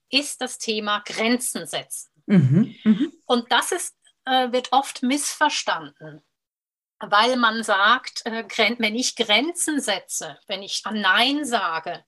ist 0.09 0.41
das 0.41 0.57
Thema 0.57 1.03
Grenzen 1.05 1.67
setzen. 1.67 2.11
Mhm, 2.25 2.75
mh. 2.83 3.07
Und 3.25 3.51
das 3.51 3.71
ist, 3.71 3.95
äh, 4.25 4.51
wird 4.51 4.71
oft 4.71 5.03
missverstanden, 5.03 6.23
weil 6.99 7.35
man 7.37 7.63
sagt, 7.63 8.25
äh, 8.25 8.45
wenn 8.79 8.95
ich 8.95 9.15
Grenzen 9.15 9.79
setze, 9.79 10.39
wenn 10.47 10.63
ich 10.63 10.83
Nein 10.91 11.45
sage, 11.45 12.03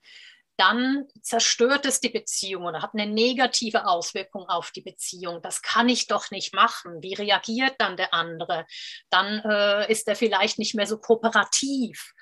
dann 0.56 1.06
zerstört 1.20 1.84
es 1.86 2.00
die 2.00 2.10
Beziehung 2.10 2.64
oder 2.64 2.82
hat 2.82 2.94
eine 2.94 3.06
negative 3.06 3.86
Auswirkung 3.86 4.48
auf 4.48 4.70
die 4.70 4.82
Beziehung. 4.82 5.42
Das 5.42 5.62
kann 5.62 5.88
ich 5.88 6.06
doch 6.06 6.30
nicht 6.30 6.54
machen. 6.54 7.02
Wie 7.02 7.14
reagiert 7.14 7.74
dann 7.78 7.96
der 7.96 8.14
andere? 8.14 8.66
Dann 9.10 9.40
äh, 9.40 9.90
ist 9.90 10.06
er 10.06 10.16
vielleicht 10.16 10.58
nicht 10.58 10.74
mehr 10.74 10.86
so 10.86 10.98
kooperativ. 10.98 12.12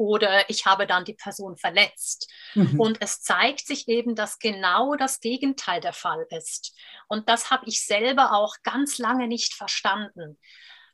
oder 0.00 0.48
ich 0.48 0.64
habe 0.64 0.86
dann 0.86 1.04
die 1.04 1.14
Person 1.14 1.58
verletzt. 1.58 2.32
Mhm. 2.54 2.80
Und 2.80 3.02
es 3.02 3.20
zeigt 3.20 3.66
sich 3.66 3.86
eben, 3.86 4.14
dass 4.14 4.38
genau 4.38 4.94
das 4.96 5.20
Gegenteil 5.20 5.82
der 5.82 5.92
Fall 5.92 6.26
ist. 6.30 6.74
Und 7.06 7.28
das 7.28 7.50
habe 7.50 7.66
ich 7.66 7.84
selber 7.84 8.32
auch 8.32 8.56
ganz 8.62 8.96
lange 8.96 9.28
nicht 9.28 9.52
verstanden. 9.52 10.38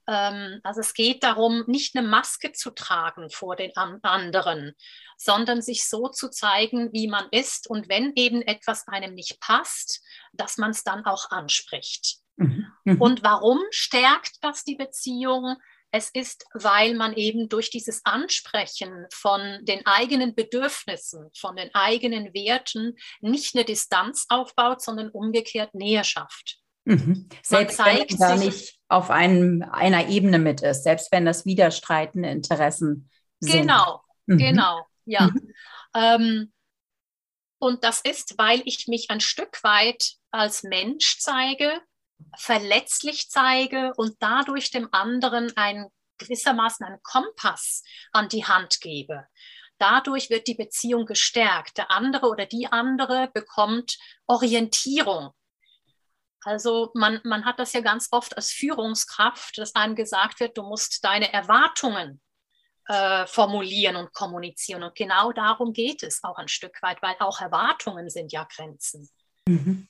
Ähm, 0.07 0.61
also 0.63 0.81
es 0.81 0.95
geht 0.95 1.23
darum, 1.23 1.65
nicht 1.67 1.97
eine 1.97 2.07
Maske 2.07 2.53
zu 2.53 2.71
tragen 2.71 3.31
vor 3.31 3.57
den 3.57 3.73
anderen, 3.77 4.75
sondern 5.17 5.63
sich 5.63 5.89
so 5.89 6.09
zu 6.09 6.31
zeigen, 6.31 6.93
wie 6.93 7.09
man 7.09 7.27
ist. 7.31 7.69
Und 7.69 7.89
wenn 7.89 8.13
eben 8.15 8.43
etwas 8.43 8.87
einem 8.89 9.15
nicht 9.15 9.41
passt, 9.41 10.03
dass 10.33 10.59
man 10.59 10.71
es 10.71 10.85
dann 10.85 11.05
auch 11.05 11.31
anspricht. 11.31 12.19
Mhm. 12.37 12.67
Mhm. 12.85 13.01
Und 13.01 13.23
warum 13.23 13.61
stärkt 13.71 14.37
das 14.43 14.65
die 14.65 14.77
Beziehung? 14.77 15.57
Es 15.93 16.11
ist, 16.11 16.45
weil 16.53 16.95
man 16.95 17.15
eben 17.15 17.49
durch 17.49 17.71
dieses 17.71 18.05
Ansprechen 18.05 19.07
von 19.13 19.65
den 19.65 19.87
eigenen 19.87 20.35
Bedürfnissen, 20.35 21.31
von 21.35 21.57
den 21.57 21.75
eigenen 21.75 22.35
Werten 22.35 22.97
nicht 23.21 23.55
eine 23.55 23.65
Distanz 23.65 24.27
aufbaut, 24.29 24.83
sondern 24.83 25.11
umgekehrt 25.11 25.75
Nähe 25.75 26.05
schafft. 26.05 26.59
Mhm. 26.85 27.29
Selbst 27.43 27.79
wenn 27.79 27.99
man 27.99 28.19
da 28.19 28.37
nicht 28.37 28.76
auf 28.89 29.11
einem, 29.11 29.65
einer 29.71 30.09
Ebene 30.09 30.39
mit 30.39 30.63
ist, 30.63 30.85
selbst 30.85 31.11
wenn 31.13 31.25
das 31.25 31.45
widerstreitende 31.45 32.29
Interessen 32.29 33.11
sind. 33.41 33.63
Genau, 33.63 34.03
mhm. 34.27 34.39
genau, 34.39 34.87
ja. 35.05 35.29
Mhm. 35.29 35.55
Ähm, 35.95 36.53
und 37.59 37.85
das 37.85 38.01
ist, 38.01 38.37
weil 38.39 38.63
ich 38.65 38.87
mich 38.87 39.11
ein 39.11 39.21
Stück 39.21 39.63
weit 39.65 40.13
als 40.31 40.63
Mensch 40.63 41.19
zeige, 41.19 41.81
verletzlich 42.37 43.29
zeige 43.31 43.93
und 43.97 44.15
dadurch 44.21 44.71
dem 44.71 44.89
anderen 44.93 45.53
ein 45.57 45.87
gewissermaßen 46.19 46.87
einen 46.87 47.03
Kompass 47.03 47.83
an 48.13 48.29
die 48.29 48.45
Hand 48.45 48.81
gebe. 48.81 49.27
Dadurch 49.79 50.31
wird 50.31 50.47
die 50.47 50.55
Beziehung 50.55 51.05
gestärkt. 51.07 51.77
Der 51.77 51.91
andere 51.91 52.29
oder 52.29 52.47
die 52.47 52.67
andere 52.67 53.31
bekommt 53.35 53.99
Orientierung 54.27 55.33
also 56.47 56.93
man, 56.95 57.21
man 57.25 57.45
hat 57.45 57.59
das 57.59 57.73
ja 57.73 57.81
ganz 57.81 58.07
oft 58.13 58.37
als 58.37 58.53
Führungskraft, 58.53 59.59
dass 59.59 59.75
einem 59.75 59.97
gesagt 59.97 60.39
wird, 60.39 60.57
du 60.57 60.63
musst 60.63 61.05
deine 61.05 61.33
Erwartungen 61.33 62.21
äh, 62.87 63.27
formulieren 63.27 63.97
und 63.97 64.13
kommunizieren. 64.13 64.85
Und 64.85 64.95
genau 64.95 65.33
darum 65.33 65.73
geht 65.73 66.05
es 66.05 66.23
auch 66.23 66.39
ein 66.39 66.47
Stück 66.47 66.81
weit, 66.83 67.03
weil 67.03 67.17
auch 67.19 67.41
Erwartungen 67.41 68.09
sind 68.11 68.31
ja 68.33 68.47
Grenzen. 68.55 69.09
Mhm. 69.49 69.89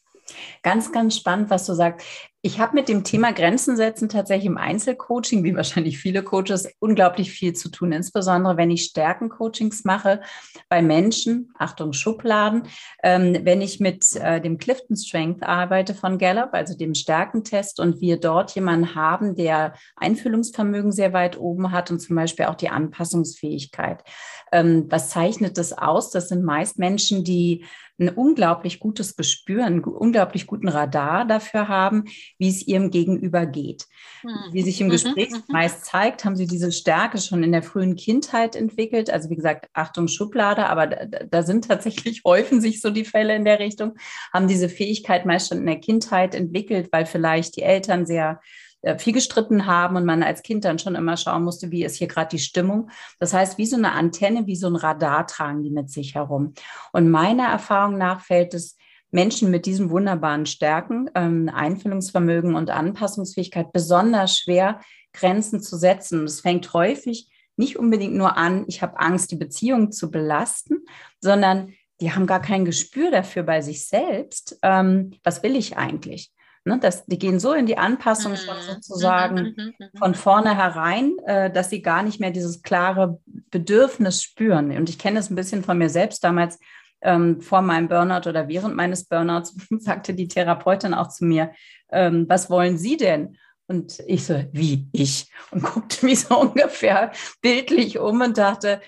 Ganz, 0.63 0.91
ganz 0.91 1.17
spannend, 1.17 1.51
was 1.51 1.67
du 1.67 1.75
sagst. 1.75 2.07
Ich 2.47 2.61
habe 2.61 2.77
mit 2.77 2.89
dem 2.89 3.03
Thema 3.03 3.33
Grenzen 3.33 3.77
setzen 3.77 4.09
tatsächlich 4.09 4.47
im 4.47 4.57
Einzelcoaching, 4.57 5.43
wie 5.43 5.57
wahrscheinlich 5.57 5.99
viele 5.99 6.23
Coaches, 6.23 6.69
unglaublich 6.79 7.33
viel 7.33 7.55
zu 7.55 7.71
tun, 7.71 7.91
insbesondere 7.91 8.57
wenn 8.57 8.71
ich 8.71 8.85
Stärkencoachings 8.85 9.85
mache 9.85 10.21
bei 10.69 10.81
Menschen, 10.81 11.53
Achtung, 11.59 11.93
Schubladen, 11.93 12.69
ähm, 13.03 13.37
wenn 13.43 13.61
ich 13.61 13.81
mit 13.81 14.15
äh, 14.15 14.41
dem 14.41 14.59
Clifton 14.59 14.95
Strength 14.97 15.43
arbeite 15.43 15.93
von 15.93 16.19
Gallup, 16.19 16.51
also 16.53 16.77
dem 16.77 16.95
Stärkentest, 16.95 17.81
und 17.81 18.01
wir 18.01 18.21
dort 18.21 18.55
jemanden 18.55 18.95
haben, 18.95 19.35
der 19.35 19.75
Einfühlungsvermögen 19.97 20.93
sehr 20.93 21.13
weit 21.13 21.37
oben 21.41 21.73
hat 21.73 21.91
und 21.91 21.99
zum 21.99 22.15
Beispiel 22.15 22.45
auch 22.45 22.55
die 22.55 22.69
Anpassungsfähigkeit. 22.69 24.05
Ähm, 24.53 24.87
was 24.89 25.11
zeichnet 25.11 25.59
das 25.59 25.77
aus? 25.77 26.13
Das 26.13 26.29
sind 26.29 26.45
meist 26.45 26.79
Menschen, 26.79 27.25
die 27.25 27.65
ein 27.99 28.09
unglaublich 28.11 28.79
gutes 28.79 29.17
Gespür, 29.17 29.65
einen 29.65 29.83
unglaublich 29.83 30.47
guten 30.47 30.69
Radar 30.69 31.25
dafür 31.25 31.69
haben, 31.69 32.05
wie 32.39 32.49
es 32.49 32.67
ihrem 32.67 32.91
Gegenüber 32.91 33.47
geht. 33.47 33.87
Mhm. 34.23 34.53
Wie 34.53 34.63
sich 34.63 34.81
im 34.81 34.89
mhm. 34.89 34.93
Gespräch 34.93 35.31
mhm. 35.31 35.43
meist 35.49 35.85
zeigt, 35.85 36.25
haben 36.25 36.37
sie 36.37 36.47
diese 36.47 36.73
Stärke 36.73 37.19
schon 37.19 37.43
in 37.43 37.53
der 37.53 37.63
frühen 37.63 37.97
Kindheit 37.97 38.57
entwickelt. 38.57 39.11
Also 39.11 39.31
wie 39.31 39.37
gesagt, 39.37 39.69
Achtung 39.73 40.09
Schublade, 40.09 40.67
aber 40.67 40.87
da, 40.87 41.25
da 41.25 41.43
sind 41.43 41.67
tatsächlich 41.67 42.23
häufen 42.25 42.61
sich 42.61 42.81
so 42.81 42.91
die 42.91 43.05
Fälle 43.05 43.35
in 43.35 43.45
der 43.45 43.59
Richtung, 43.59 43.95
haben 44.33 44.49
diese 44.49 44.69
Fähigkeit 44.69 45.27
meist 45.27 45.49
schon 45.49 45.59
in 45.59 45.67
der 45.67 45.81
Kindheit 45.81 46.35
entwickelt, 46.35 46.89
weil 46.93 47.07
vielleicht 47.07 47.57
die 47.57 47.63
Eltern 47.63 48.07
sehr 48.07 48.41
äh, 48.83 48.99
viel 48.99 49.13
gestritten 49.13 49.67
haben 49.67 49.97
und 49.97 50.05
man 50.05 50.23
als 50.23 50.43
Kind 50.43 50.65
dann 50.65 50.79
schon 50.79 50.95
immer 50.95 51.17
schauen 51.17 51.45
musste, 51.45 51.71
wie 51.71 51.85
ist 51.85 51.97
hier 51.97 52.09
gerade 52.09 52.29
die 52.29 52.39
Stimmung. 52.39 52.91
Das 53.19 53.33
heißt, 53.33 53.59
wie 53.59 53.67
so 53.67 53.77
eine 53.77 53.93
Antenne, 53.93 54.47
wie 54.47 54.57
so 54.57 54.69
ein 54.69 54.77
Radar 54.77 55.27
tragen 55.27 55.63
die 55.63 55.71
mit 55.71 55.91
sich 55.91 56.15
herum. 56.15 56.55
Und 56.93 57.11
meiner 57.11 57.49
Erfahrung 57.49 57.99
nach 57.99 58.21
fällt 58.21 58.55
es 58.55 58.77
Menschen 59.11 59.51
mit 59.51 59.67
diesen 59.67 59.91
wunderbaren 59.91 60.47
Stärken, 60.47 61.09
ähm, 61.15 61.51
Einfühlungsvermögen 61.53 62.55
und 62.55 62.71
Anpassungsfähigkeit 62.71 63.73
besonders 63.73 64.39
schwer, 64.39 64.81
Grenzen 65.13 65.61
zu 65.61 65.77
setzen. 65.77 66.25
Es 66.25 66.41
fängt 66.41 66.73
häufig 66.73 67.29
nicht 67.57 67.79
unbedingt 67.79 68.15
nur 68.15 68.37
an, 68.37 68.65
ich 68.69 68.83
habe 68.83 68.99
Angst, 68.99 69.31
die 69.31 69.37
Beziehung 69.37 69.91
zu 69.91 70.11
belasten, 70.11 70.85
sondern 71.21 71.73
die 72.01 72.13
haben 72.13 72.27
gar 72.27 72.43
kein 72.43 72.67
Gespür 72.67 73.11
dafür 73.11 73.43
bei 73.43 73.63
sich 73.63 73.87
selbst. 73.87 74.59
Ähm, 74.63 75.13
was 75.25 75.43
will 75.43 75.57
ich 75.57 75.77
eigentlich? 75.79 76.31
Ne, 76.67 76.79
das, 76.81 77.07
die 77.07 77.19
gehen 77.19 77.39
so 77.39 77.53
in 77.53 77.67
die 77.67 77.79
Anpassung 77.79 78.33
mhm. 78.33 78.37
schon 78.37 78.57
sozusagen 78.61 79.37
mhm, 79.37 79.55
mhm, 79.57 79.75
mhm, 79.79 79.99
von 79.99 80.15
vornherein, 80.17 81.17
äh, 81.25 81.51
dass 81.51 81.71
sie 81.71 81.81
gar 81.81 82.03
nicht 82.03 82.19
mehr 82.19 82.33
dieses 82.33 82.63
klare 82.63 83.21
Bedürfnis 83.51 84.23
spüren. 84.23 84.77
Und 84.77 84.91
ich 84.91 84.99
kenne 84.99 85.21
es 85.21 85.31
ein 85.31 85.37
bisschen 85.37 85.63
von 85.63 85.79
mir 85.79 85.89
selbst 85.89 86.25
damals. 86.25 86.59
Ähm, 87.03 87.41
vor 87.41 87.63
meinem 87.63 87.89
Burnout 87.89 88.29
oder 88.29 88.49
während 88.49 88.75
meines 88.75 89.05
Burnouts 89.05 89.55
sagte 89.79 90.15
die 90.15 90.29
Therapeutin 90.29 90.95
auch 90.95 91.09
zu 91.09 91.25
mir, 91.25 91.53
ähm, 91.91 92.27
was 92.29 92.51
wollen 92.51 92.79
Sie 92.79 92.97
denn? 92.97 93.37
Und 93.69 94.01
ich 94.07 94.25
so, 94.25 94.45
wie 94.53 94.89
ich? 94.93 95.31
Und 95.51 95.63
guckte 95.63 96.05
mich 96.07 96.21
so 96.21 96.41
ungefähr 96.41 97.13
bildlich 97.43 97.99
um 97.99 98.21
und 98.21 98.39
dachte, 98.39 98.81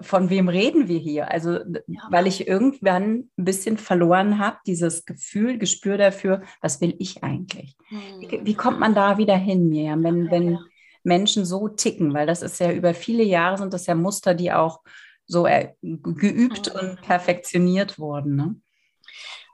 von 0.00 0.30
wem 0.30 0.48
reden 0.48 0.88
wir 0.88 0.98
hier? 0.98 1.30
Also, 1.30 1.58
ja. 1.86 2.00
weil 2.10 2.26
ich 2.26 2.48
irgendwann 2.48 3.28
ein 3.36 3.44
bisschen 3.44 3.76
verloren 3.76 4.38
habe, 4.38 4.56
dieses 4.66 5.04
Gefühl, 5.04 5.58
Gespür 5.58 5.98
dafür, 5.98 6.42
was 6.60 6.80
will 6.80 6.94
ich 6.98 7.22
eigentlich? 7.22 7.76
Hm. 7.88 7.98
Wie, 8.20 8.40
wie, 8.46 8.54
kommt 8.54 8.80
man 8.80 8.94
da 8.94 9.18
wieder 9.18 9.36
hin, 9.36 9.68
Miriam, 9.68 10.02
wenn, 10.02 10.30
wenn 10.30 10.52
ja. 10.52 10.60
Menschen 11.02 11.44
so 11.44 11.68
ticken? 11.68 12.14
Weil 12.14 12.26
das 12.26 12.40
ist 12.42 12.58
ja 12.58 12.72
über 12.72 12.94
viele 12.94 13.22
Jahre 13.22 13.58
sind 13.58 13.74
das 13.74 13.86
ja 13.86 13.94
Muster, 13.94 14.34
die 14.34 14.52
auch 14.52 14.80
so 15.26 15.44
geübt 15.82 16.72
mhm. 16.72 16.80
und 16.80 17.02
perfektioniert 17.02 17.98
wurden. 17.98 18.36
Ne? 18.36 18.60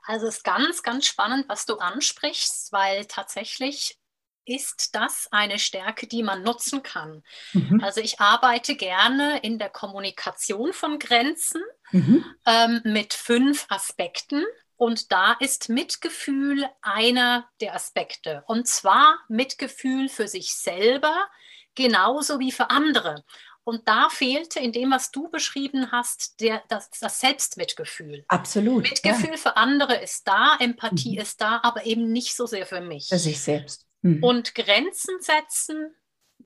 Also 0.05 0.27
es 0.27 0.37
ist 0.37 0.43
ganz, 0.43 0.83
ganz 0.83 1.05
spannend, 1.05 1.45
was 1.47 1.65
du 1.65 1.77
ansprichst, 1.77 2.71
weil 2.71 3.05
tatsächlich 3.05 3.97
ist 4.45 4.93
das 4.95 5.27
eine 5.31 5.57
Stärke, 5.57 6.07
die 6.07 6.23
man 6.23 6.43
nutzen 6.43 6.83
kann. 6.83 7.23
Mhm. 7.53 7.81
Also 7.81 8.01
ich 8.01 8.19
arbeite 8.19 8.75
gerne 8.75 9.39
in 9.39 9.57
der 9.57 9.69
Kommunikation 9.69 10.73
von 10.73 10.99
Grenzen 10.99 11.61
mhm. 11.91 12.25
ähm, 12.45 12.81
mit 12.83 13.13
fünf 13.13 13.65
Aspekten. 13.69 14.43
Und 14.75 15.11
da 15.11 15.33
ist 15.39 15.69
Mitgefühl 15.69 16.65
einer 16.81 17.47
der 17.61 17.73
Aspekte. 17.73 18.43
Und 18.47 18.67
zwar 18.67 19.19
Mitgefühl 19.29 20.09
für 20.09 20.27
sich 20.27 20.55
selber, 20.55 21.27
genauso 21.75 22.39
wie 22.39 22.51
für 22.51 22.69
andere. 22.69 23.23
Und 23.65 23.87
da 23.87 24.09
fehlte 24.09 24.59
in 24.59 24.71
dem, 24.73 24.91
was 24.91 25.11
du 25.11 25.29
beschrieben 25.29 25.91
hast, 25.91 26.41
der, 26.41 26.63
das, 26.67 26.89
das 26.89 27.19
Selbstmitgefühl. 27.19 28.25
Absolut. 28.27 28.83
Mitgefühl 28.83 29.31
ja. 29.31 29.37
für 29.37 29.55
andere 29.55 29.95
ist 29.95 30.27
da, 30.27 30.57
Empathie 30.59 31.13
mhm. 31.13 31.21
ist 31.21 31.39
da, 31.39 31.61
aber 31.63 31.85
eben 31.85 32.11
nicht 32.11 32.35
so 32.35 32.45
sehr 32.45 32.65
für 32.65 32.81
mich. 32.81 33.07
Für 33.07 33.19
sich 33.19 33.39
selbst. 33.39 33.87
Mhm. 34.01 34.23
Und 34.23 34.53
Grenzen 34.53 35.15
setzen 35.21 35.95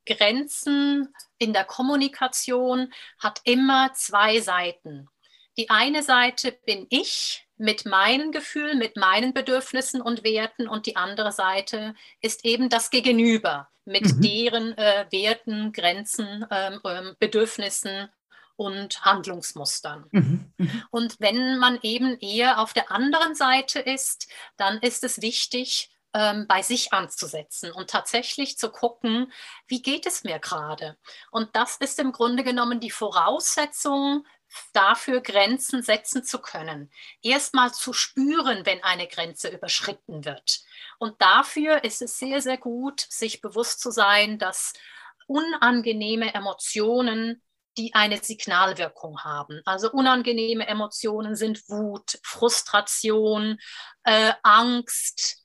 Grenzen 0.07 1.13
in 1.37 1.53
der 1.53 1.65
Kommunikation 1.65 2.91
hat 3.19 3.41
immer 3.43 3.93
zwei 3.93 4.39
Seiten. 4.39 5.09
Die 5.57 5.69
eine 5.69 6.03
Seite 6.03 6.51
bin 6.65 6.87
ich 6.89 7.46
mit 7.57 7.85
meinen 7.85 8.31
Gefühlen, 8.31 8.77
mit 8.77 8.97
meinen 8.97 9.33
Bedürfnissen 9.33 10.01
und 10.01 10.23
Werten 10.23 10.67
und 10.67 10.85
die 10.85 10.95
andere 10.95 11.31
Seite 11.31 11.95
ist 12.21 12.45
eben 12.45 12.69
das 12.69 12.89
Gegenüber 12.89 13.69
mit 13.85 14.05
mhm. 14.05 14.21
deren 14.21 14.77
äh, 14.77 15.05
Werten, 15.11 15.71
Grenzen, 15.71 16.45
ähm, 16.51 16.79
ähm, 16.85 17.15
Bedürfnissen 17.19 18.09
und 18.55 19.05
Handlungsmustern. 19.05 20.05
Mhm. 20.11 20.53
Mhm. 20.57 20.83
Und 20.91 21.19
wenn 21.19 21.57
man 21.57 21.79
eben 21.81 22.19
eher 22.19 22.59
auf 22.59 22.73
der 22.73 22.91
anderen 22.91 23.35
Seite 23.35 23.79
ist, 23.79 24.27
dann 24.57 24.79
ist 24.79 25.03
es 25.03 25.21
wichtig, 25.21 25.91
ähm, 26.13 26.47
bei 26.47 26.61
sich 26.61 26.93
anzusetzen 26.93 27.71
und 27.71 27.89
tatsächlich 27.89 28.57
zu 28.57 28.69
gucken, 28.69 29.31
wie 29.67 29.81
geht 29.81 30.05
es 30.05 30.23
mir 30.23 30.39
gerade. 30.39 30.97
Und 31.31 31.55
das 31.55 31.77
ist 31.77 31.99
im 31.99 32.11
Grunde 32.11 32.43
genommen 32.43 32.79
die 32.79 32.91
Voraussetzung 32.91 34.25
dafür 34.73 35.21
Grenzen 35.21 35.81
setzen 35.81 36.23
zu 36.23 36.39
können. 36.39 36.91
Erstmal 37.21 37.73
zu 37.73 37.93
spüren, 37.93 38.65
wenn 38.65 38.83
eine 38.83 39.07
Grenze 39.07 39.49
überschritten 39.49 40.25
wird. 40.25 40.61
Und 40.99 41.21
dafür 41.21 41.83
ist 41.83 42.01
es 42.01 42.17
sehr, 42.17 42.41
sehr 42.41 42.57
gut, 42.57 43.01
sich 43.09 43.41
bewusst 43.41 43.79
zu 43.81 43.91
sein, 43.91 44.39
dass 44.39 44.73
unangenehme 45.27 46.33
Emotionen 46.33 47.41
die 47.77 47.93
eine 47.93 48.17
Signalwirkung 48.17 49.23
haben. 49.23 49.61
Also 49.65 49.91
unangenehme 49.91 50.67
Emotionen 50.67 51.35
sind 51.35 51.69
Wut, 51.69 52.19
Frustration, 52.23 53.59
äh, 54.03 54.33
Angst. 54.43 55.43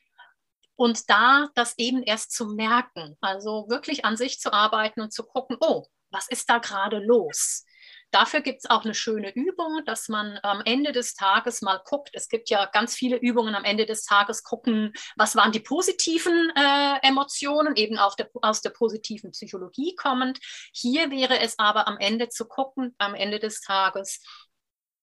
Und 0.75 1.11
da 1.11 1.49
das 1.55 1.75
eben 1.77 2.03
erst 2.03 2.33
zu 2.33 2.47
merken, 2.47 3.17
also 3.21 3.67
wirklich 3.69 4.05
an 4.05 4.17
sich 4.17 4.41
zu 4.41 4.53
arbeiten 4.53 5.03
und 5.03 5.13
zu 5.13 5.25
gucken, 5.25 5.57
oh, 5.61 5.87
was 6.11 6.29
ist 6.29 6.49
da 6.49 6.59
gerade 6.59 6.99
los? 6.99 7.65
Dafür 8.13 8.43
gibt 8.43 8.59
es 8.59 8.71
auch 8.71 8.85
eine 8.85 8.95
schöne 8.95 9.35
Übung, 9.35 9.83
dass 9.87 10.09
man 10.09 10.39
am 10.43 10.61
Ende 10.67 10.93
des 10.93 11.15
Tages 11.15 11.63
mal 11.63 11.81
guckt. 11.83 12.11
Es 12.13 12.29
gibt 12.29 12.51
ja 12.51 12.67
ganz 12.67 12.95
viele 12.95 13.17
Übungen 13.17 13.55
am 13.55 13.65
Ende 13.65 13.87
des 13.87 14.05
Tages 14.05 14.43
gucken, 14.45 14.93
was 15.17 15.35
waren 15.35 15.51
die 15.51 15.61
positiven 15.61 16.53
äh, 16.55 17.07
Emotionen, 17.07 17.75
eben 17.75 17.99
der, 18.19 18.31
aus 18.43 18.61
der 18.61 18.71
positiven 18.71 19.31
Psychologie 19.31 19.97
kommend. 19.97 20.41
Hier 20.75 21.11
wäre 21.11 21.41
es 21.41 21.59
aber 21.59 21.89
am 21.89 21.97
Ende 21.99 22.29
zu 22.29 22.47
gucken, 22.47 22.95
am 22.99 23.15
Ende 23.15 23.39
des 23.39 23.63
Tages, 23.63 24.23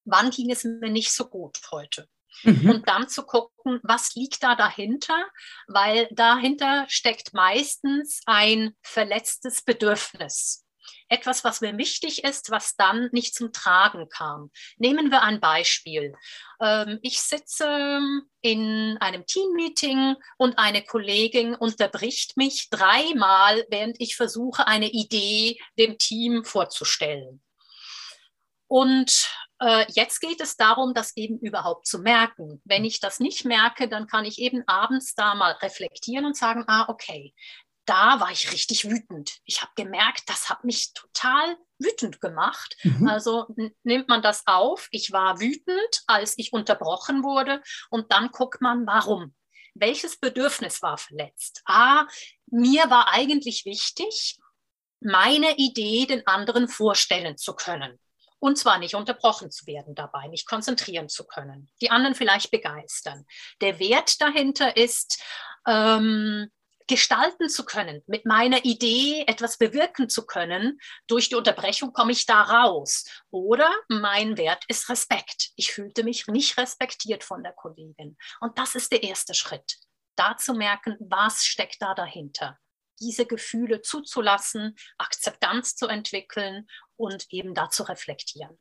wann 0.05 0.29
ging 0.29 0.51
es 0.51 0.63
mir 0.63 0.91
nicht 0.91 1.11
so 1.11 1.27
gut 1.27 1.59
heute. 1.71 2.07
Mhm. 2.43 2.69
Und 2.69 2.87
dann 2.87 3.09
zu 3.09 3.23
gucken, 3.23 3.79
was 3.81 4.13
liegt 4.13 4.43
da 4.43 4.53
dahinter, 4.53 5.25
weil 5.67 6.07
dahinter 6.11 6.85
steckt 6.87 7.33
meistens 7.33 8.21
ein 8.27 8.75
verletztes 8.83 9.63
Bedürfnis 9.63 10.63
etwas, 11.09 11.43
was 11.43 11.61
mir 11.61 11.77
wichtig 11.77 12.23
ist, 12.23 12.51
was 12.51 12.75
dann 12.75 13.09
nicht 13.11 13.35
zum 13.35 13.51
Tragen 13.51 14.07
kam. 14.09 14.51
Nehmen 14.77 15.11
wir 15.11 15.23
ein 15.23 15.39
Beispiel. 15.39 16.15
Ähm, 16.61 16.99
ich 17.01 17.19
sitze 17.19 17.99
in 18.41 18.97
einem 18.99 19.25
Teammeeting 19.25 20.15
und 20.37 20.57
eine 20.57 20.83
Kollegin 20.83 21.55
unterbricht 21.55 22.37
mich 22.37 22.69
dreimal, 22.69 23.65
während 23.69 23.99
ich 23.99 24.15
versuche, 24.15 24.67
eine 24.67 24.89
Idee 24.89 25.59
dem 25.77 25.97
Team 25.97 26.45
vorzustellen. 26.45 27.41
Und 28.67 29.27
äh, 29.59 29.85
jetzt 29.93 30.21
geht 30.21 30.39
es 30.41 30.55
darum, 30.55 30.93
das 30.93 31.17
eben 31.17 31.39
überhaupt 31.39 31.87
zu 31.87 31.99
merken. 31.99 32.61
Wenn 32.63 32.85
ich 32.85 32.99
das 32.99 33.19
nicht 33.19 33.45
merke, 33.45 33.89
dann 33.89 34.07
kann 34.07 34.25
ich 34.25 34.39
eben 34.39 34.63
abends 34.67 35.15
da 35.15 35.35
mal 35.35 35.53
reflektieren 35.53 36.25
und 36.25 36.37
sagen, 36.37 36.63
ah, 36.67 36.85
okay, 36.87 37.33
da 37.89 38.19
war 38.19 38.31
ich 38.31 38.51
richtig 38.51 38.87
wütend. 38.87 39.39
Ich 39.45 39.63
habe 39.63 39.71
gemerkt, 39.75 40.29
das 40.29 40.47
hat 40.47 40.63
mich 40.63 40.93
total 40.93 41.57
wütend 41.79 42.21
gemacht. 42.21 42.77
Mhm. 42.83 43.07
Also 43.07 43.47
nimmt 43.83 44.07
man 44.07 44.21
das 44.21 44.45
auf. 44.45 44.87
Ich 44.91 45.11
war 45.11 45.39
wütend, 45.39 46.03
als 46.05 46.37
ich 46.37 46.53
unterbrochen 46.53 47.23
wurde. 47.23 47.63
Und 47.89 48.11
dann 48.11 48.29
guckt 48.29 48.61
man, 48.61 48.85
warum. 48.85 49.33
Welches 49.73 50.19
Bedürfnis 50.19 50.83
war 50.83 50.99
verletzt? 50.99 51.63
Ah, 51.65 52.05
mir 52.45 52.91
war 52.91 53.11
eigentlich 53.11 53.65
wichtig, 53.65 54.37
meine 54.99 55.57
Idee 55.57 56.05
den 56.05 56.27
anderen 56.27 56.67
vorstellen 56.67 57.37
zu 57.37 57.55
können. 57.55 57.99
Und 58.37 58.57
zwar 58.57 58.77
nicht 58.77 58.93
unterbrochen 58.93 59.49
zu 59.49 59.65
werden 59.65 59.95
dabei, 59.95 60.29
mich 60.29 60.45
konzentrieren 60.45 61.09
zu 61.09 61.25
können, 61.25 61.71
die 61.81 61.89
anderen 61.89 62.15
vielleicht 62.15 62.51
begeistern. 62.51 63.25
Der 63.61 63.79
Wert 63.79 64.21
dahinter 64.21 64.77
ist, 64.77 65.21
ähm, 65.65 66.49
gestalten 66.89 67.49
zu 67.49 67.65
können, 67.65 68.03
mit 68.07 68.25
meiner 68.25 68.65
Idee 68.65 69.23
etwas 69.27 69.57
bewirken 69.57 70.09
zu 70.09 70.25
können. 70.25 70.79
Durch 71.07 71.29
die 71.29 71.35
Unterbrechung 71.35 71.93
komme 71.93 72.11
ich 72.11 72.25
da 72.25 72.41
raus. 72.41 73.05
Oder 73.29 73.71
mein 73.87 74.37
Wert 74.37 74.65
ist 74.67 74.89
Respekt. 74.89 75.51
Ich 75.55 75.71
fühlte 75.71 76.03
mich 76.03 76.27
nicht 76.27 76.57
respektiert 76.57 77.23
von 77.23 77.43
der 77.43 77.53
Kollegin. 77.53 78.17
Und 78.41 78.57
das 78.57 78.73
ist 78.73 78.91
der 78.91 79.03
erste 79.03 79.35
Schritt. 79.35 79.77
Da 80.15 80.35
zu 80.35 80.53
merken, 80.53 80.97
was 80.99 81.45
steckt 81.45 81.79
da 81.79 81.93
dahinter. 81.93 82.57
Diese 82.99 83.27
Gefühle 83.27 83.81
zuzulassen, 83.81 84.75
Akzeptanz 84.97 85.75
zu 85.75 85.85
entwickeln 85.87 86.67
und 86.97 87.27
eben 87.29 87.53
da 87.53 87.69
zu 87.69 87.83
reflektieren. 87.83 88.59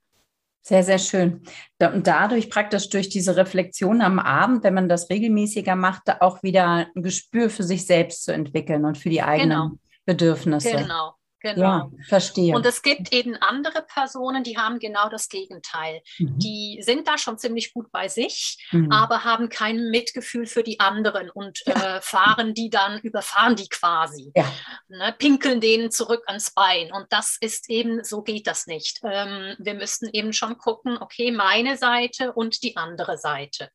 Sehr, 0.62 0.82
sehr 0.82 0.98
schön. 0.98 1.42
Und 1.80 2.06
dadurch 2.06 2.50
praktisch 2.50 2.90
durch 2.90 3.08
diese 3.08 3.36
Reflexion 3.36 4.02
am 4.02 4.18
Abend, 4.18 4.64
wenn 4.64 4.74
man 4.74 4.88
das 4.88 5.08
regelmäßiger 5.08 5.76
macht, 5.76 6.20
auch 6.20 6.42
wieder 6.42 6.86
ein 6.94 7.02
Gespür 7.02 7.48
für 7.48 7.62
sich 7.62 7.86
selbst 7.86 8.24
zu 8.24 8.32
entwickeln 8.32 8.84
und 8.84 8.98
für 8.98 9.08
die 9.08 9.22
eigenen 9.22 9.50
genau. 9.50 9.78
Bedürfnisse. 10.04 10.72
Genau. 10.72 11.14
Genau. 11.40 11.62
Ja, 11.62 11.90
verstehe. 12.08 12.54
Und 12.54 12.66
es 12.66 12.82
gibt 12.82 13.12
eben 13.12 13.36
andere 13.36 13.82
Personen, 13.82 14.42
die 14.42 14.58
haben 14.58 14.80
genau 14.80 15.08
das 15.08 15.28
Gegenteil. 15.28 16.02
Mhm. 16.18 16.38
Die 16.38 16.80
sind 16.82 17.06
da 17.06 17.16
schon 17.16 17.38
ziemlich 17.38 17.72
gut 17.72 17.92
bei 17.92 18.08
sich, 18.08 18.58
mhm. 18.72 18.90
aber 18.90 19.22
haben 19.22 19.48
kein 19.48 19.90
Mitgefühl 19.90 20.46
für 20.46 20.64
die 20.64 20.80
anderen 20.80 21.30
und 21.30 21.60
ja. 21.66 21.98
äh, 21.98 22.00
fahren 22.00 22.54
die 22.54 22.70
dann, 22.70 22.98
überfahren 23.00 23.54
die 23.54 23.68
quasi, 23.68 24.32
ja. 24.34 24.50
ne, 24.88 25.14
pinkeln 25.16 25.60
denen 25.60 25.92
zurück 25.92 26.24
ans 26.26 26.50
Bein. 26.50 26.92
Und 26.92 27.06
das 27.10 27.36
ist 27.40 27.70
eben, 27.70 28.02
so 28.02 28.22
geht 28.22 28.48
das 28.48 28.66
nicht. 28.66 29.00
Ähm, 29.04 29.54
wir 29.58 29.74
müssten 29.74 30.08
eben 30.12 30.32
schon 30.32 30.58
gucken, 30.58 30.98
okay, 31.00 31.30
meine 31.30 31.76
Seite 31.76 32.32
und 32.32 32.64
die 32.64 32.76
andere 32.76 33.16
Seite. 33.16 33.70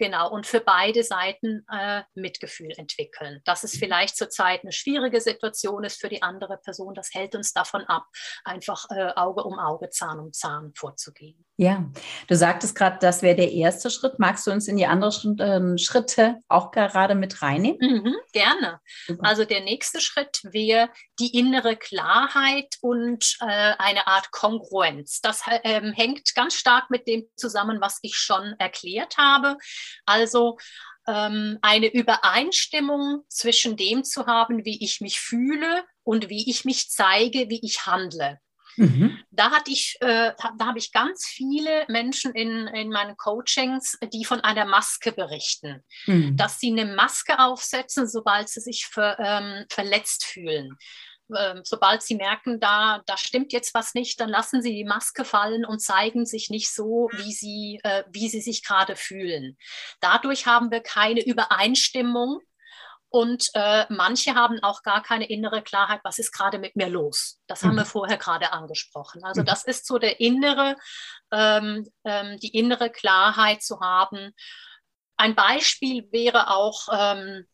Genau, 0.00 0.30
und 0.30 0.46
für 0.46 0.60
beide 0.60 1.04
Seiten 1.04 1.66
äh, 1.70 2.04
Mitgefühl 2.14 2.70
entwickeln. 2.78 3.42
Dass 3.44 3.64
es 3.64 3.76
vielleicht 3.76 4.16
zurzeit 4.16 4.62
eine 4.62 4.72
schwierige 4.72 5.20
Situation 5.20 5.84
ist 5.84 6.00
für 6.00 6.08
die 6.08 6.22
andere 6.22 6.56
Person, 6.56 6.94
das 6.94 7.12
hält 7.12 7.34
uns 7.34 7.52
davon 7.52 7.82
ab, 7.82 8.06
einfach 8.42 8.86
äh, 8.88 9.12
Auge 9.14 9.44
um 9.44 9.58
Auge, 9.58 9.90
Zahn 9.90 10.18
um 10.18 10.32
Zahn 10.32 10.72
vorzugehen. 10.74 11.44
Ja, 11.60 11.84
du 12.26 12.36
sagtest 12.36 12.74
gerade, 12.74 12.96
das 13.02 13.20
wäre 13.20 13.36
der 13.36 13.52
erste 13.52 13.90
Schritt. 13.90 14.18
Magst 14.18 14.46
du 14.46 14.50
uns 14.50 14.66
in 14.66 14.78
die 14.78 14.86
anderen 14.86 15.38
äh, 15.38 15.76
Schritte 15.76 16.38
auch 16.48 16.70
gerade 16.70 17.14
mit 17.14 17.42
reinnehmen? 17.42 17.78
Mhm, 17.82 18.16
gerne. 18.32 18.80
Also 19.18 19.44
der 19.44 19.60
nächste 19.60 20.00
Schritt 20.00 20.40
wäre 20.42 20.88
die 21.18 21.38
innere 21.38 21.76
Klarheit 21.76 22.76
und 22.80 23.36
äh, 23.42 23.74
eine 23.76 24.06
Art 24.06 24.30
Kongruenz. 24.30 25.20
Das 25.20 25.42
ähm, 25.64 25.92
hängt 25.92 26.34
ganz 26.34 26.54
stark 26.54 26.88
mit 26.88 27.06
dem 27.06 27.26
zusammen, 27.36 27.78
was 27.82 27.98
ich 28.00 28.14
schon 28.14 28.54
erklärt 28.58 29.18
habe. 29.18 29.58
Also 30.06 30.56
ähm, 31.06 31.58
eine 31.60 31.92
Übereinstimmung 31.92 33.24
zwischen 33.28 33.76
dem 33.76 34.02
zu 34.02 34.24
haben, 34.24 34.64
wie 34.64 34.82
ich 34.82 35.02
mich 35.02 35.20
fühle 35.20 35.84
und 36.04 36.30
wie 36.30 36.48
ich 36.48 36.64
mich 36.64 36.88
zeige, 36.88 37.50
wie 37.50 37.60
ich 37.62 37.84
handle. 37.84 38.40
Mhm. 38.76 39.18
Da 39.30 39.50
hatte 39.50 39.70
ich, 39.70 39.96
äh, 40.00 40.32
da 40.58 40.66
habe 40.66 40.78
ich 40.78 40.92
ganz 40.92 41.26
viele 41.26 41.84
Menschen 41.88 42.32
in, 42.32 42.66
in 42.68 42.90
meinen 42.90 43.16
Coachings, 43.16 43.98
die 44.12 44.24
von 44.24 44.40
einer 44.40 44.64
Maske 44.64 45.12
berichten, 45.12 45.84
mhm. 46.06 46.36
dass 46.36 46.58
sie 46.58 46.70
eine 46.70 46.86
Maske 46.86 47.38
aufsetzen, 47.38 48.08
sobald 48.08 48.48
sie 48.48 48.60
sich 48.60 48.86
ver, 48.86 49.18
ähm, 49.18 49.66
verletzt 49.70 50.24
fühlen. 50.24 50.76
Ähm, 51.36 51.60
sobald 51.64 52.02
sie 52.02 52.16
merken, 52.16 52.58
da, 52.58 53.02
da 53.06 53.16
stimmt 53.16 53.52
jetzt 53.52 53.72
was 53.74 53.94
nicht, 53.94 54.20
dann 54.20 54.28
lassen 54.28 54.62
sie 54.62 54.74
die 54.74 54.84
Maske 54.84 55.24
fallen 55.24 55.64
und 55.64 55.80
zeigen 55.80 56.26
sich 56.26 56.50
nicht 56.50 56.72
so, 56.72 57.08
wie 57.12 57.32
sie, 57.32 57.80
äh, 57.84 58.04
wie 58.10 58.28
sie 58.28 58.40
sich 58.40 58.64
gerade 58.64 58.96
fühlen. 58.96 59.56
Dadurch 60.00 60.46
haben 60.46 60.70
wir 60.70 60.80
keine 60.80 61.24
Übereinstimmung 61.24 62.40
und 63.12 63.50
äh, 63.54 63.86
manche 63.88 64.36
haben 64.36 64.62
auch 64.62 64.84
gar 64.84 65.02
keine 65.02 65.28
innere 65.28 65.62
Klarheit, 65.62 66.00
was 66.04 66.20
ist 66.20 66.30
gerade 66.30 66.60
mit 66.60 66.76
mir 66.76 66.88
los. 66.88 67.40
Das 67.48 67.62
mhm. 67.62 67.68
haben 67.68 67.74
wir 67.76 67.84
mhm. 67.84 67.88
vorher 67.88 68.16
gerade 68.16 68.52
angesprochen. 68.52 69.24
Also 69.24 69.40
mhm. 69.40 69.46
das 69.46 69.64
ist 69.64 69.84
so 69.84 69.98
der 69.98 70.20
innere, 70.20 70.76
ähm, 71.32 71.90
ähm, 72.04 72.38
die 72.38 72.56
innere 72.56 72.88
Klarheit 72.88 73.62
zu 73.62 73.80
haben. 73.80 74.32
Ein 75.16 75.34
Beispiel 75.34 76.08
wäre 76.12 76.50
auch, 76.50 76.86
ähm, 76.92 77.48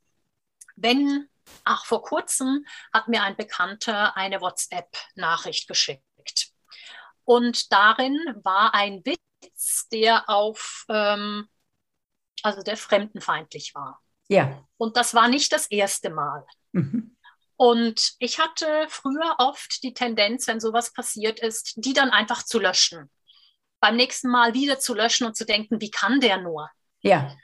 wenn, 0.77 1.27
ach, 1.65 1.87
vor 1.87 2.03
kurzem 2.03 2.67
hat 2.93 3.09
mir 3.09 3.23
ein 3.23 3.37
Bekannter 3.37 4.15
eine 4.15 4.43
WhatsApp-Nachricht 4.43 5.69
geschickt. 5.69 6.53
Und 7.25 7.73
darin 7.73 8.19
war 8.45 8.75
ein 8.75 9.03
Witz, 9.07 9.89
der 9.89 10.29
auf, 10.29 10.85
ähm, 10.91 11.49
also 12.43 12.63
der 12.63 12.77
fremdenfeindlich 12.77 13.75
war. 13.75 14.03
Ja. 14.29 14.65
Und 14.77 14.97
das 14.97 15.15
war 15.15 15.29
nicht 15.29 15.53
das 15.53 15.67
erste 15.67 16.11
Mal. 16.11 16.45
Mhm. 16.73 17.17
Und 17.57 18.13
ich 18.19 18.39
hatte 18.39 18.87
früher 18.89 19.37
oft 19.39 19.83
die 19.83 19.95
Tendenz, 19.95 20.47
wenn 20.47 20.61
sowas 20.61 20.93
passiert 20.93 21.41
ist, 21.41 21.75
die 21.77 21.95
dann 21.95 22.11
einfach 22.11 22.43
zu 22.43 22.59
löschen. 22.59 23.11
Beim 23.81 23.97
nächsten 23.97 24.29
Mal 24.29 24.53
wieder 24.53 24.79
zu 24.79 24.95
löschen 24.95 25.27
und 25.27 25.37
zu 25.37 25.47
denken, 25.47 25.81
wie 25.81 25.91
kann 25.91 26.21
der 26.21 26.39
nur? 26.39 26.71
Ja. 27.01 27.35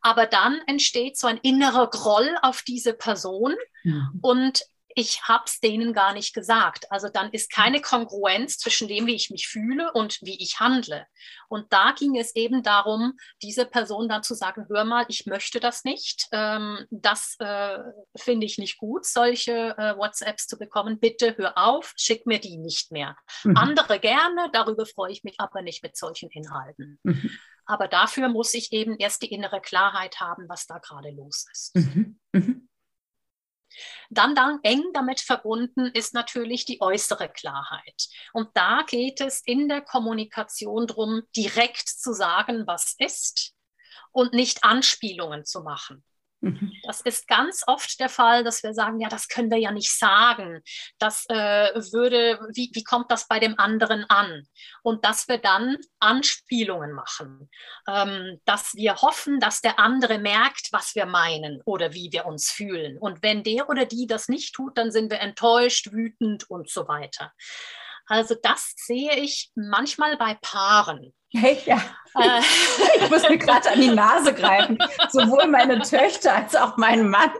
Aber 0.00 0.26
dann 0.26 0.60
entsteht 0.66 1.16
so 1.16 1.28
ein 1.28 1.38
innerer 1.38 1.88
Groll 1.90 2.36
auf 2.42 2.62
diese 2.62 2.92
Person 2.92 3.54
mhm. 3.84 4.18
und 4.20 4.62
ich 4.94 5.22
habe 5.22 5.44
es 5.46 5.60
denen 5.60 5.92
gar 5.92 6.12
nicht 6.12 6.34
gesagt. 6.34 6.90
Also 6.90 7.08
dann 7.08 7.30
ist 7.30 7.50
keine 7.50 7.80
Kongruenz 7.80 8.58
zwischen 8.58 8.88
dem, 8.88 9.06
wie 9.06 9.14
ich 9.14 9.30
mich 9.30 9.48
fühle 9.48 9.92
und 9.92 10.18
wie 10.22 10.40
ich 10.42 10.60
handle. 10.60 11.06
Und 11.48 11.72
da 11.72 11.92
ging 11.92 12.16
es 12.16 12.34
eben 12.34 12.62
darum, 12.62 13.14
diese 13.42 13.66
Person 13.66 14.08
dann 14.08 14.22
zu 14.22 14.34
sagen, 14.34 14.66
hör 14.68 14.84
mal, 14.84 15.04
ich 15.08 15.26
möchte 15.26 15.60
das 15.60 15.84
nicht. 15.84 16.28
Ähm, 16.32 16.86
das 16.90 17.36
äh, 17.38 17.78
finde 18.16 18.46
ich 18.46 18.58
nicht 18.58 18.78
gut, 18.78 19.06
solche 19.06 19.76
äh, 19.76 19.96
WhatsApps 19.96 20.46
zu 20.46 20.58
bekommen. 20.58 20.98
Bitte 21.00 21.36
hör 21.36 21.56
auf, 21.58 21.92
schick 21.96 22.26
mir 22.26 22.38
die 22.38 22.56
nicht 22.56 22.92
mehr. 22.92 23.16
Mhm. 23.44 23.56
Andere 23.56 24.00
gerne, 24.00 24.50
darüber 24.52 24.86
freue 24.86 25.12
ich 25.12 25.24
mich 25.24 25.36
aber 25.38 25.62
nicht 25.62 25.82
mit 25.82 25.96
solchen 25.96 26.30
Inhalten. 26.30 26.98
Mhm. 27.02 27.30
Aber 27.64 27.88
dafür 27.88 28.28
muss 28.28 28.54
ich 28.54 28.72
eben 28.72 28.96
erst 28.98 29.22
die 29.22 29.32
innere 29.32 29.60
Klarheit 29.60 30.20
haben, 30.20 30.48
was 30.48 30.66
da 30.66 30.78
gerade 30.78 31.10
los 31.10 31.46
ist. 31.50 31.76
Mhm. 31.76 32.68
Dann, 34.10 34.34
dann 34.34 34.60
eng 34.62 34.82
damit 34.92 35.20
verbunden 35.20 35.86
ist 35.94 36.14
natürlich 36.14 36.64
die 36.64 36.80
äußere 36.80 37.28
Klarheit. 37.28 38.08
Und 38.32 38.50
da 38.54 38.82
geht 38.86 39.20
es 39.20 39.42
in 39.44 39.68
der 39.68 39.82
Kommunikation 39.82 40.86
darum, 40.86 41.22
direkt 41.36 41.88
zu 41.88 42.12
sagen, 42.12 42.66
was 42.66 42.94
ist 42.98 43.54
und 44.10 44.32
nicht 44.32 44.64
Anspielungen 44.64 45.44
zu 45.44 45.62
machen. 45.62 46.04
Mhm. 46.42 46.72
Das 46.82 47.00
ist 47.02 47.28
ganz 47.28 47.62
oft 47.66 47.98
der 48.00 48.08
Fall, 48.08 48.42
dass 48.42 48.62
wir 48.64 48.74
sagen, 48.74 48.98
ja, 49.00 49.08
das 49.08 49.28
können 49.28 49.50
wir 49.50 49.58
ja 49.58 49.70
nicht 49.70 49.96
sagen. 49.96 50.60
Das 50.98 51.24
äh, 51.28 51.70
würde, 51.92 52.40
wie, 52.52 52.70
wie 52.74 52.82
kommt 52.82 53.10
das 53.12 53.28
bei 53.28 53.38
dem 53.38 53.58
anderen 53.58 54.04
an? 54.10 54.42
Und 54.82 55.04
dass 55.04 55.28
wir 55.28 55.38
dann 55.38 55.76
Anspielungen 56.00 56.92
machen, 56.92 57.48
ähm, 57.88 58.40
dass 58.44 58.74
wir 58.74 58.96
hoffen, 58.96 59.38
dass 59.38 59.60
der 59.60 59.78
andere 59.78 60.18
merkt, 60.18 60.68
was 60.72 60.96
wir 60.96 61.06
meinen 61.06 61.62
oder 61.64 61.94
wie 61.94 62.10
wir 62.10 62.26
uns 62.26 62.50
fühlen. 62.50 62.98
Und 62.98 63.22
wenn 63.22 63.44
der 63.44 63.68
oder 63.68 63.86
die 63.86 64.08
das 64.08 64.28
nicht 64.28 64.54
tut, 64.54 64.76
dann 64.76 64.90
sind 64.90 65.12
wir 65.12 65.20
enttäuscht, 65.20 65.92
wütend 65.92 66.50
und 66.50 66.68
so 66.68 66.88
weiter. 66.88 67.32
Also 68.06 68.34
das 68.42 68.74
sehe 68.76 69.14
ich 69.16 69.52
manchmal 69.54 70.16
bei 70.16 70.36
Paaren. 70.42 71.14
Hey, 71.32 71.58
ja. 71.64 71.76
Äh. 72.14 72.40
Ich 73.02 73.10
muss 73.10 73.28
mir 73.28 73.38
gerade 73.38 73.70
an 73.70 73.80
die 73.80 73.88
Nase 73.88 74.32
greifen. 74.32 74.78
Sowohl 75.10 75.46
meine 75.48 75.80
Töchter 75.80 76.34
als 76.34 76.54
auch 76.54 76.76
mein 76.76 77.08
Mann 77.08 77.30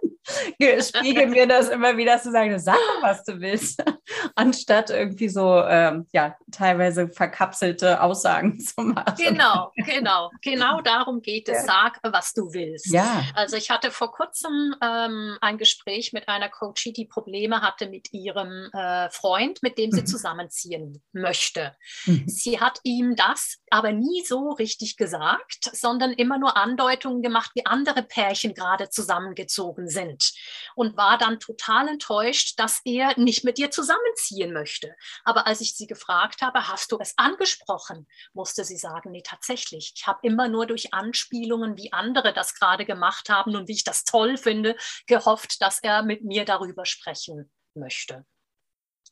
spiegeln 0.80 1.30
mir 1.30 1.46
das 1.46 1.68
immer 1.68 1.96
wieder 1.96 2.20
zu 2.20 2.30
sagen, 2.30 2.58
sag 2.58 2.76
doch, 2.76 3.02
was 3.02 3.24
du 3.24 3.40
willst, 3.40 3.82
anstatt 4.36 4.90
irgendwie 4.90 5.28
so 5.28 5.62
ähm, 5.62 6.06
ja 6.12 6.36
teilweise 6.50 7.08
verkapselte 7.08 8.00
Aussagen 8.00 8.58
zu 8.60 8.82
machen. 8.82 9.14
Genau, 9.16 9.72
genau, 9.76 10.30
genau 10.40 10.80
darum 10.80 11.22
geht 11.22 11.48
es. 11.48 11.66
Ja. 11.66 11.72
Sag, 11.72 11.98
was 12.02 12.32
du 12.32 12.52
willst. 12.52 12.92
Ja. 12.92 13.24
Also 13.34 13.56
ich 13.56 13.70
hatte 13.70 13.90
vor 13.90 14.12
kurzem 14.12 14.74
ähm, 14.82 15.38
ein 15.40 15.58
Gespräch 15.58 16.12
mit 16.12 16.28
einer 16.28 16.48
Coachie, 16.48 16.92
die 16.92 17.06
Probleme 17.06 17.60
hatte 17.60 17.88
mit 17.88 18.12
ihrem 18.12 18.70
äh, 18.72 19.10
Freund, 19.10 19.62
mit 19.62 19.78
dem 19.78 19.90
sie 19.90 20.02
mhm. 20.02 20.06
zusammenziehen 20.06 21.02
möchte. 21.12 21.74
Mhm. 22.06 22.24
Sie 22.26 22.60
hat 22.60 22.78
ihm 22.84 23.16
das 23.16 23.58
aber 23.82 23.90
nie 23.92 24.24
so 24.24 24.50
richtig 24.50 24.96
gesagt, 24.96 25.68
sondern 25.72 26.12
immer 26.12 26.38
nur 26.38 26.56
Andeutungen 26.56 27.20
gemacht, 27.20 27.50
wie 27.54 27.66
andere 27.66 28.04
Pärchen 28.04 28.54
gerade 28.54 28.90
zusammengezogen 28.90 29.88
sind. 29.88 30.32
Und 30.76 30.96
war 30.96 31.18
dann 31.18 31.40
total 31.40 31.88
enttäuscht, 31.88 32.60
dass 32.60 32.80
er 32.84 33.18
nicht 33.18 33.42
mit 33.42 33.58
ihr 33.58 33.72
zusammenziehen 33.72 34.52
möchte. 34.52 34.94
Aber 35.24 35.48
als 35.48 35.60
ich 35.60 35.74
sie 35.74 35.88
gefragt 35.88 36.42
habe, 36.42 36.68
hast 36.68 36.92
du 36.92 36.98
es 37.00 37.14
angesprochen, 37.18 38.06
musste 38.34 38.64
sie 38.64 38.76
sagen, 38.76 39.10
nee, 39.10 39.22
tatsächlich. 39.24 39.94
Ich 39.96 40.06
habe 40.06 40.20
immer 40.22 40.46
nur 40.46 40.66
durch 40.66 40.94
Anspielungen, 40.94 41.76
wie 41.76 41.92
andere 41.92 42.32
das 42.32 42.54
gerade 42.54 42.84
gemacht 42.84 43.30
haben 43.30 43.56
und 43.56 43.66
wie 43.66 43.72
ich 43.72 43.82
das 43.82 44.04
toll 44.04 44.36
finde, 44.36 44.76
gehofft, 45.08 45.60
dass 45.60 45.80
er 45.80 46.04
mit 46.04 46.22
mir 46.22 46.44
darüber 46.44 46.86
sprechen 46.86 47.50
möchte. 47.74 48.24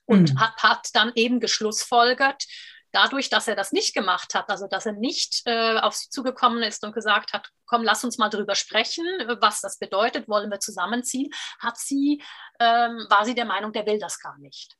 Und 0.04 0.34
mhm. 0.34 0.40
hat, 0.40 0.62
hat 0.62 0.88
dann 0.92 1.10
eben 1.16 1.40
geschlussfolgert, 1.40 2.44
dadurch, 2.92 3.30
dass 3.30 3.48
er 3.48 3.56
das 3.56 3.72
nicht 3.72 3.94
gemacht 3.94 4.34
hat, 4.34 4.50
also 4.50 4.66
dass 4.66 4.86
er 4.86 4.92
nicht 4.92 5.42
äh, 5.46 5.78
auf 5.78 5.94
sie 5.94 6.10
zugekommen 6.10 6.62
ist 6.62 6.84
und 6.84 6.92
gesagt 6.92 7.32
hat, 7.32 7.48
komm, 7.66 7.82
lass 7.82 8.04
uns 8.04 8.18
mal 8.18 8.28
drüber 8.28 8.54
sprechen, 8.54 9.04
was 9.40 9.60
das 9.60 9.78
bedeutet, 9.78 10.28
wollen 10.28 10.50
wir 10.50 10.60
zusammenziehen, 10.60 11.30
hat 11.60 11.78
sie, 11.78 12.22
ähm, 12.58 13.06
war 13.08 13.24
sie 13.24 13.34
der 13.34 13.44
Meinung, 13.44 13.72
der 13.72 13.86
will 13.86 13.98
das 13.98 14.18
gar 14.18 14.38
nicht. 14.38 14.76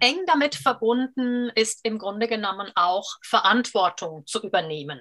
Eng 0.00 0.26
damit 0.26 0.54
verbunden 0.54 1.50
ist 1.54 1.80
im 1.84 1.98
Grunde 1.98 2.28
genommen 2.28 2.70
auch 2.74 3.16
Verantwortung 3.22 4.26
zu 4.26 4.42
übernehmen. 4.42 5.00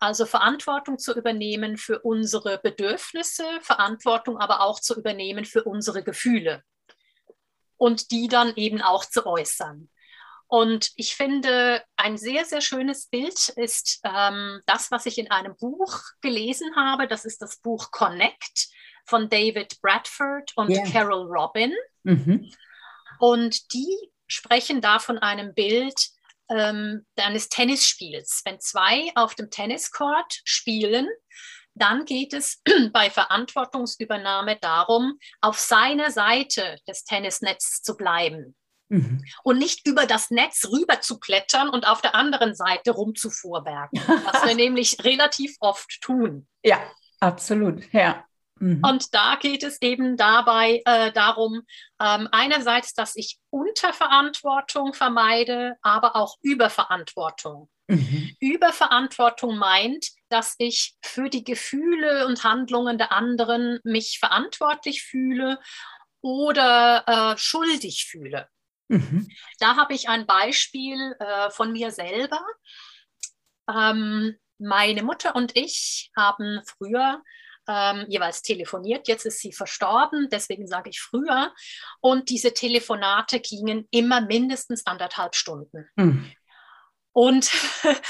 Also 0.00 0.26
Verantwortung 0.26 0.98
zu 0.98 1.14
übernehmen 1.14 1.76
für 1.76 2.00
unsere 2.00 2.58
Bedürfnisse, 2.58 3.44
Verantwortung 3.60 4.38
aber 4.38 4.62
auch 4.62 4.80
zu 4.80 4.98
übernehmen 4.98 5.44
für 5.44 5.62
unsere 5.64 6.02
Gefühle 6.02 6.64
und 7.76 8.10
die 8.10 8.26
dann 8.26 8.54
eben 8.56 8.80
auch 8.80 9.04
zu 9.04 9.26
äußern. 9.26 9.90
Und 10.50 10.90
ich 10.96 11.14
finde, 11.14 11.80
ein 11.96 12.18
sehr, 12.18 12.44
sehr 12.44 12.60
schönes 12.60 13.06
Bild 13.06 13.50
ist 13.50 14.00
ähm, 14.02 14.60
das, 14.66 14.90
was 14.90 15.06
ich 15.06 15.16
in 15.18 15.30
einem 15.30 15.56
Buch 15.56 16.00
gelesen 16.22 16.74
habe. 16.74 17.06
Das 17.06 17.24
ist 17.24 17.40
das 17.40 17.60
Buch 17.60 17.92
Connect 17.92 18.66
von 19.04 19.28
David 19.28 19.80
Bradford 19.80 20.50
und 20.56 20.70
yeah. 20.70 20.84
Carol 20.90 21.28
Robin. 21.30 21.72
Mhm. 22.02 22.52
Und 23.20 23.72
die 23.72 23.96
sprechen 24.26 24.80
da 24.80 24.98
von 24.98 25.18
einem 25.18 25.54
Bild 25.54 26.08
ähm, 26.48 27.06
eines 27.14 27.48
Tennisspiels. 27.48 28.42
Wenn 28.44 28.58
zwei 28.58 29.12
auf 29.14 29.36
dem 29.36 29.50
Tenniscourt 29.50 30.40
spielen, 30.42 31.06
dann 31.74 32.04
geht 32.06 32.32
es 32.32 32.60
bei 32.92 33.08
Verantwortungsübernahme 33.08 34.58
darum, 34.60 35.16
auf 35.40 35.60
seiner 35.60 36.10
Seite 36.10 36.76
des 36.88 37.04
Tennisnetzes 37.04 37.82
zu 37.82 37.96
bleiben. 37.96 38.56
Mhm. 38.90 39.24
Und 39.44 39.58
nicht 39.58 39.86
über 39.86 40.04
das 40.04 40.30
Netz 40.30 40.66
rüber 40.66 41.00
zu 41.00 41.20
klettern 41.20 41.68
und 41.68 41.86
auf 41.86 42.02
der 42.02 42.16
anderen 42.16 42.54
Seite 42.56 42.90
rumzufuhrbergen, 42.90 44.00
was 44.24 44.44
wir 44.44 44.54
nämlich 44.54 45.02
relativ 45.04 45.56
oft 45.60 46.00
tun. 46.00 46.48
Ja, 46.64 46.78
absolut, 47.20 47.90
ja. 47.92 48.24
Mhm. 48.56 48.82
Und 48.84 49.14
da 49.14 49.36
geht 49.36 49.62
es 49.62 49.80
eben 49.80 50.16
dabei 50.16 50.82
äh, 50.84 51.12
darum, 51.12 51.62
ähm, 52.00 52.28
einerseits, 52.32 52.92
dass 52.92 53.14
ich 53.14 53.38
Unterverantwortung 53.50 54.92
vermeide, 54.92 55.76
aber 55.82 56.16
auch 56.16 56.36
Überverantwortung. 56.42 57.70
Mhm. 57.86 58.36
Überverantwortung 58.40 59.56
meint, 59.56 60.08
dass 60.30 60.56
ich 60.58 60.96
für 61.00 61.30
die 61.30 61.44
Gefühle 61.44 62.26
und 62.26 62.42
Handlungen 62.42 62.98
der 62.98 63.12
anderen 63.12 63.78
mich 63.84 64.18
verantwortlich 64.18 65.04
fühle 65.04 65.60
oder 66.20 67.04
äh, 67.06 67.38
schuldig 67.38 68.06
fühle. 68.10 68.48
Mhm. 68.90 69.28
Da 69.58 69.76
habe 69.76 69.94
ich 69.94 70.08
ein 70.08 70.26
Beispiel 70.26 71.14
äh, 71.18 71.50
von 71.50 71.72
mir 71.72 71.90
selber. 71.92 72.40
Ähm, 73.72 74.36
meine 74.58 75.02
Mutter 75.02 75.36
und 75.36 75.56
ich 75.56 76.10
haben 76.16 76.60
früher 76.66 77.22
ähm, 77.68 78.06
jeweils 78.08 78.42
telefoniert. 78.42 79.06
Jetzt 79.06 79.26
ist 79.26 79.38
sie 79.38 79.52
verstorben, 79.52 80.28
deswegen 80.30 80.66
sage 80.66 80.90
ich 80.90 81.00
früher. 81.00 81.52
Und 82.00 82.28
diese 82.30 82.52
Telefonate 82.52 83.40
gingen 83.40 83.86
immer 83.90 84.20
mindestens 84.20 84.86
anderthalb 84.86 85.34
Stunden. 85.34 85.88
Mhm. 85.96 86.32
Und 87.20 87.50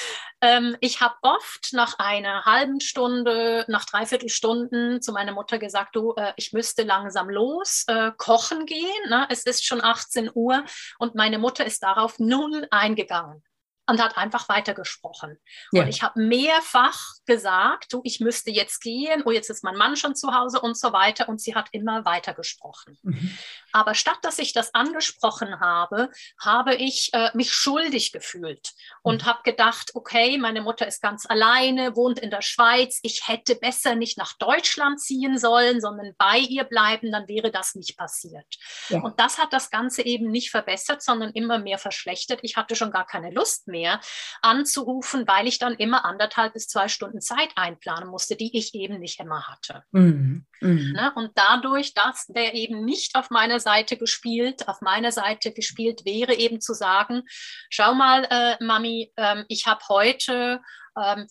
ähm, 0.41 0.77
ich 0.79 1.01
habe 1.01 1.17
oft 1.23 1.73
nach 1.73 1.99
einer 1.99 2.45
halben 2.45 2.81
Stunde, 2.81 3.65
nach 3.67 3.85
dreiviertel 3.85 4.29
Stunden 4.29 5.03
zu 5.03 5.11
meiner 5.11 5.33
Mutter 5.33 5.59
gesagt, 5.59 5.97
du, 5.97 6.15
äh, 6.15 6.33
ich 6.37 6.53
müsste 6.53 6.85
langsam 6.85 7.29
los, 7.29 7.83
äh, 7.89 8.13
kochen 8.17 8.67
gehen. 8.67 9.09
Ne? 9.09 9.27
Es 9.29 9.43
ist 9.47 9.67
schon 9.67 9.83
18 9.83 10.31
Uhr 10.33 10.65
und 11.01 11.17
meine 11.17 11.41
Mutter 11.41 11.67
ist 11.67 11.83
darauf 11.83 12.21
null 12.21 12.69
eingegangen 12.71 13.43
und 13.91 14.01
hat 14.01 14.17
einfach 14.17 14.49
weitergesprochen. 14.49 15.39
Ja. 15.73 15.83
Und 15.83 15.89
ich 15.89 16.03
habe 16.03 16.21
mehrfach 16.21 17.01
gesagt, 17.27 17.93
du, 17.93 18.01
ich 18.05 18.21
müsste 18.21 18.51
jetzt 18.51 18.81
gehen, 18.81 19.25
oh, 19.27 19.33
jetzt 19.33 19.51
ist 19.51 19.65
mein 19.65 19.77
Mann 19.77 19.97
schon 19.97 20.15
zu 20.15 20.33
Hause 20.33 20.61
und 20.61 20.79
so 20.79 20.93
weiter. 20.93 21.29
Und 21.29 21.41
sie 21.41 21.57
hat 21.57 21.69
immer 21.73 22.05
weitergesprochen. 22.05 22.97
Mhm. 23.03 23.37
Aber 23.73 23.95
statt 23.95 24.19
dass 24.23 24.39
ich 24.39 24.53
das 24.53 24.75
angesprochen 24.75 25.61
habe, 25.61 26.11
habe 26.41 26.75
ich 26.75 27.11
äh, 27.13 27.31
mich 27.35 27.53
schuldig 27.53 28.13
gefühlt 28.13 28.73
und 29.03 29.23
mhm. 29.23 29.27
habe 29.27 29.41
gedacht, 29.45 29.93
okay, 29.95 30.39
meine 30.39 30.61
Mutter 30.61 30.87
ist 30.87 31.03
ganz 31.03 31.27
alleine, 31.27 31.97
wohnt 31.97 32.19
in 32.19 32.31
der 32.31 32.43
Schweiz, 32.43 32.99
ich 33.03 33.29
hätte 33.29 33.55
besser 33.55 33.95
nicht 33.95 34.19
nach 34.19 34.35
Deutschland 34.39 35.01
ziehen 35.01 35.39
sollen, 35.39 35.81
sondern 35.81 36.15
bei 36.19 36.39
ihr 36.39 36.65
bleiben, 36.65 37.13
dann 37.13 37.29
wäre 37.29 37.51
das 37.51 37.75
nicht 37.75 37.97
passiert. 37.97 38.47
Ja. 38.89 39.01
Und 39.01 39.19
das 39.21 39.39
hat 39.39 39.53
das 39.53 39.71
Ganze 39.71 40.05
eben 40.05 40.31
nicht 40.31 40.51
verbessert, 40.51 41.03
sondern 41.03 41.31
immer 41.33 41.59
mehr 41.59 41.79
verschlechtert. 41.79 42.41
Ich 42.43 42.57
hatte 42.57 42.77
schon 42.77 42.91
gar 42.91 43.07
keine 43.07 43.31
Lust 43.31 43.69
mehr 43.69 44.01
anzurufen, 44.43 45.27
weil 45.27 45.47
ich 45.47 45.59
dann 45.59 45.75
immer 45.75 46.05
anderthalb 46.05 46.55
bis 46.55 46.69
zwei 46.69 46.89
Stunden 46.89 47.21
Zeit 47.21 47.51
einplanen 47.57 48.09
musste, 48.09 48.37
die 48.37 48.57
ich 48.57 48.75
eben 48.75 48.99
nicht 48.99 49.21
immer 49.21 49.47
hatte. 49.49 49.85
Mhm. 49.93 50.47
Mhm. 50.61 50.93
Ne? 50.93 51.13
Und 51.15 51.33
dadurch, 51.35 51.95
dass 51.95 52.27
der 52.27 52.55
eben 52.55 52.85
nicht 52.85 53.17
auf 53.17 53.31
meiner 53.31 53.60
Seite 53.61 53.97
gespielt, 53.97 54.69
auf 54.69 54.81
meiner 54.81 55.13
Seite 55.13 55.53
gespielt 55.53 56.05
wäre, 56.05 56.35
eben 56.35 56.61
zu 56.61 56.75
sagen, 56.75 57.23
schau 57.71 57.95
mal, 57.95 58.27
äh, 58.31 58.63
Mami, 58.63 59.13
ähm, 59.17 59.45
ich 59.49 59.67
habe 59.67 59.81
heute 59.89 60.61
ähm, 61.01 61.27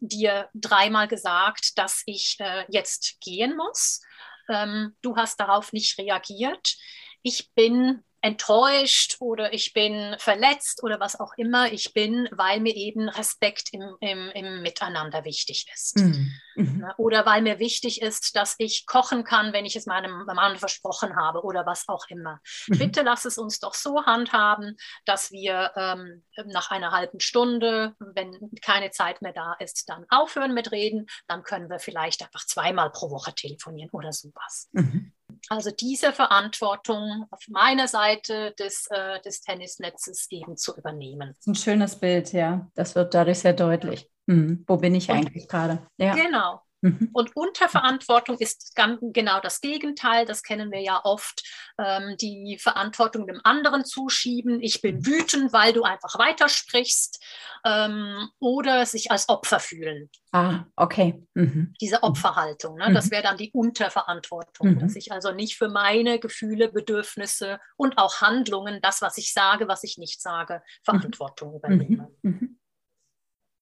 dir 0.00 0.48
dreimal 0.54 1.08
gesagt, 1.08 1.78
dass 1.78 2.02
ich 2.06 2.36
äh, 2.40 2.64
jetzt 2.68 3.20
gehen 3.20 3.56
muss. 3.56 4.00
Ähm, 4.48 4.96
du 5.02 5.16
hast 5.16 5.38
darauf 5.40 5.72
nicht 5.72 5.98
reagiert. 5.98 6.76
Ich 7.22 7.52
bin 7.54 8.04
enttäuscht 8.22 9.16
oder 9.18 9.52
ich 9.52 9.72
bin 9.72 10.14
verletzt 10.18 10.82
oder 10.84 11.00
was 11.00 11.18
auch 11.18 11.32
immer 11.36 11.72
ich 11.72 11.92
bin, 11.92 12.28
weil 12.30 12.60
mir 12.60 12.74
eben 12.74 13.08
Respekt 13.08 13.70
im, 13.72 13.96
im, 14.00 14.30
im 14.30 14.62
Miteinander 14.62 15.24
wichtig 15.24 15.66
ist. 15.74 15.98
Mhm. 15.98 16.32
mhm. 16.54 16.78
Ne? 16.78 16.94
Oder 16.98 17.26
weil 17.26 17.42
mir 17.42 17.58
wichtig 17.58 18.00
ist, 18.00 18.36
dass 18.36 18.54
ich 18.58 18.86
kochen 18.86 19.24
kann, 19.24 19.52
wenn 19.52 19.66
ich 19.66 19.74
es 19.74 19.86
meinem 19.86 20.24
Mann 20.24 20.56
versprochen 20.56 21.16
habe 21.16 21.42
oder 21.42 21.66
was 21.66 21.88
auch 21.88 22.06
immer. 22.08 22.40
Mhm. 22.68 22.78
Bitte 22.78 23.02
lass 23.02 23.24
es 23.24 23.38
uns 23.38 23.58
doch 23.58 23.74
so 23.74 24.04
handhaben, 24.06 24.76
dass 25.04 25.32
wir 25.32 25.72
ähm, 25.76 26.24
nach 26.46 26.70
einer 26.70 26.92
halben 26.92 27.18
Stunde, 27.18 27.96
wenn 27.98 28.50
keine 28.62 28.92
Zeit 28.92 29.20
mehr 29.20 29.32
da 29.32 29.54
ist, 29.54 29.88
dann 29.88 30.06
aufhören 30.08 30.54
mit 30.54 30.70
Reden. 30.70 31.06
Dann 31.26 31.42
können 31.42 31.68
wir 31.68 31.80
vielleicht 31.80 32.22
einfach 32.22 32.46
zweimal 32.46 32.90
pro 32.92 33.10
Woche 33.10 33.34
telefonieren 33.34 33.90
oder 33.90 34.12
sowas. 34.12 34.68
Mhm. 34.72 35.12
Also 35.48 35.70
diese 35.70 36.12
Verantwortung 36.12 37.26
auf 37.30 37.40
meiner 37.48 37.88
Seite 37.88 38.54
des, 38.58 38.86
äh, 38.90 39.20
des 39.22 39.40
Tennisnetzes 39.40 40.26
eben 40.30 40.56
zu 40.56 40.76
übernehmen. 40.76 41.30
Das 41.30 41.38
ist 41.40 41.46
ein 41.46 41.54
schönes 41.54 41.96
Bild, 41.96 42.32
ja. 42.32 42.70
Das 42.74 42.94
wird 42.94 43.14
dadurch 43.14 43.40
sehr 43.40 43.52
deutlich. 43.52 44.08
Hm. 44.28 44.64
Wo 44.66 44.76
bin 44.76 44.94
ich 44.94 45.08
Und, 45.08 45.16
eigentlich 45.16 45.48
gerade? 45.48 45.86
Ja. 45.96 46.14
Genau. 46.14 46.60
Mhm. 46.82 47.10
Und 47.12 47.36
Unterverantwortung 47.36 48.36
ist 48.38 48.74
ganz 48.74 48.98
genau 49.00 49.40
das 49.40 49.60
Gegenteil. 49.60 50.26
Das 50.26 50.42
kennen 50.42 50.70
wir 50.72 50.80
ja 50.80 51.00
oft. 51.04 51.42
Ähm, 51.78 52.16
die 52.20 52.58
Verantwortung 52.60 53.26
dem 53.26 53.40
anderen 53.44 53.84
zuschieben. 53.84 54.60
Ich 54.60 54.82
bin 54.82 55.06
wütend, 55.06 55.52
weil 55.52 55.72
du 55.72 55.84
einfach 55.84 56.18
weitersprichst. 56.18 57.24
Ähm, 57.64 58.28
oder 58.40 58.84
sich 58.84 59.12
als 59.12 59.28
Opfer 59.28 59.60
fühlen. 59.60 60.10
Ah, 60.32 60.64
okay. 60.74 61.22
Mhm. 61.34 61.74
Diese 61.80 62.02
Opferhaltung, 62.02 62.76
ne? 62.76 62.88
Mhm. 62.88 62.94
das 62.94 63.12
wäre 63.12 63.22
dann 63.22 63.36
die 63.36 63.52
Unterverantwortung. 63.52 64.70
Mhm. 64.70 64.78
Dass 64.80 64.96
ich 64.96 65.12
also 65.12 65.30
nicht 65.30 65.56
für 65.56 65.68
meine 65.68 66.18
Gefühle, 66.18 66.72
Bedürfnisse 66.72 67.60
und 67.76 67.98
auch 67.98 68.20
Handlungen, 68.20 68.80
das, 68.82 69.00
was 69.00 69.16
ich 69.18 69.32
sage, 69.32 69.68
was 69.68 69.84
ich 69.84 69.98
nicht 69.98 70.20
sage, 70.20 70.62
Verantwortung 70.82 71.50
mhm. 71.50 71.56
übernehme. 71.56 72.10
Mhm. 72.22 72.58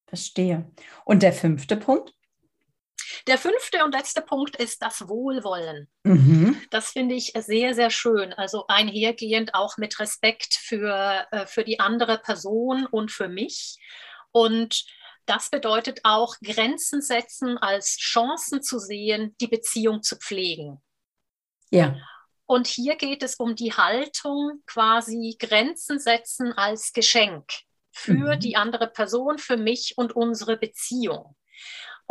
Verstehe. 0.07 0.71
Und 1.05 1.21
der 1.21 1.33
fünfte 1.33 1.77
Punkt? 1.77 2.13
Der 3.27 3.37
fünfte 3.37 3.83
und 3.83 3.93
letzte 3.93 4.21
Punkt 4.21 4.55
ist 4.55 4.81
das 4.81 5.07
Wohlwollen. 5.07 5.89
Mhm. 6.03 6.61
Das 6.69 6.91
finde 6.91 7.15
ich 7.15 7.33
sehr, 7.35 7.73
sehr 7.73 7.89
schön. 7.89 8.33
Also 8.33 8.65
einhergehend 8.67 9.53
auch 9.53 9.77
mit 9.77 9.99
Respekt 9.99 10.55
für, 10.55 11.27
äh, 11.31 11.45
für 11.45 11.63
die 11.63 11.79
andere 11.79 12.17
Person 12.17 12.85
und 12.85 13.11
für 13.11 13.27
mich. 13.27 13.77
Und 14.31 14.85
das 15.25 15.49
bedeutet 15.49 16.01
auch 16.03 16.35
Grenzen 16.43 17.01
setzen 17.01 17.57
als 17.57 17.97
Chancen 17.97 18.63
zu 18.63 18.79
sehen, 18.79 19.35
die 19.39 19.47
Beziehung 19.47 20.03
zu 20.03 20.17
pflegen. 20.17 20.81
Ja. 21.69 21.95
Und 22.45 22.67
hier 22.67 22.97
geht 22.97 23.23
es 23.23 23.35
um 23.35 23.55
die 23.55 23.71
Haltung, 23.71 24.61
quasi 24.65 25.37
Grenzen 25.39 25.99
setzen 25.99 26.51
als 26.51 26.91
Geschenk 26.91 27.45
für 27.91 28.35
mhm. 28.35 28.39
die 28.39 28.55
andere 28.55 28.87
Person, 28.87 29.37
für 29.37 29.57
mich 29.57 29.93
und 29.95 30.15
unsere 30.15 30.57
Beziehung. 30.57 31.35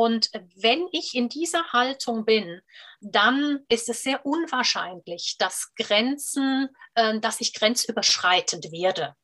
Und 0.01 0.31
wenn 0.57 0.89
ich 0.93 1.15
in 1.15 1.29
dieser 1.29 1.75
Haltung 1.75 2.25
bin, 2.25 2.63
dann 3.03 3.59
ist 3.69 3.91
es 3.91 4.03
sehr 4.03 4.25
unwahrscheinlich, 4.25 5.37
dass 5.39 5.75
Grenzen, 5.75 6.71
äh, 6.95 7.21
dass 7.21 7.43
ich 7.43 7.53
grenzüberschreitend 7.53 8.73
werde, 8.73 9.15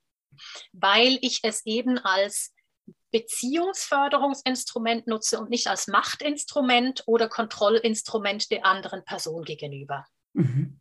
weil 0.75 1.19
ich 1.23 1.41
es 1.45 1.65
eben 1.65 1.97
als 1.97 2.53
Beziehungsförderungsinstrument 3.11 5.07
nutze 5.07 5.41
und 5.41 5.49
nicht 5.49 5.69
als 5.69 5.87
Machtinstrument 5.87 7.05
oder 7.07 7.31
Kontrollinstrument 7.31 8.51
der 8.51 8.67
anderen 8.67 9.03
Person 9.03 9.45
gegenüber. 9.45 10.05
Mhm. 10.35 10.79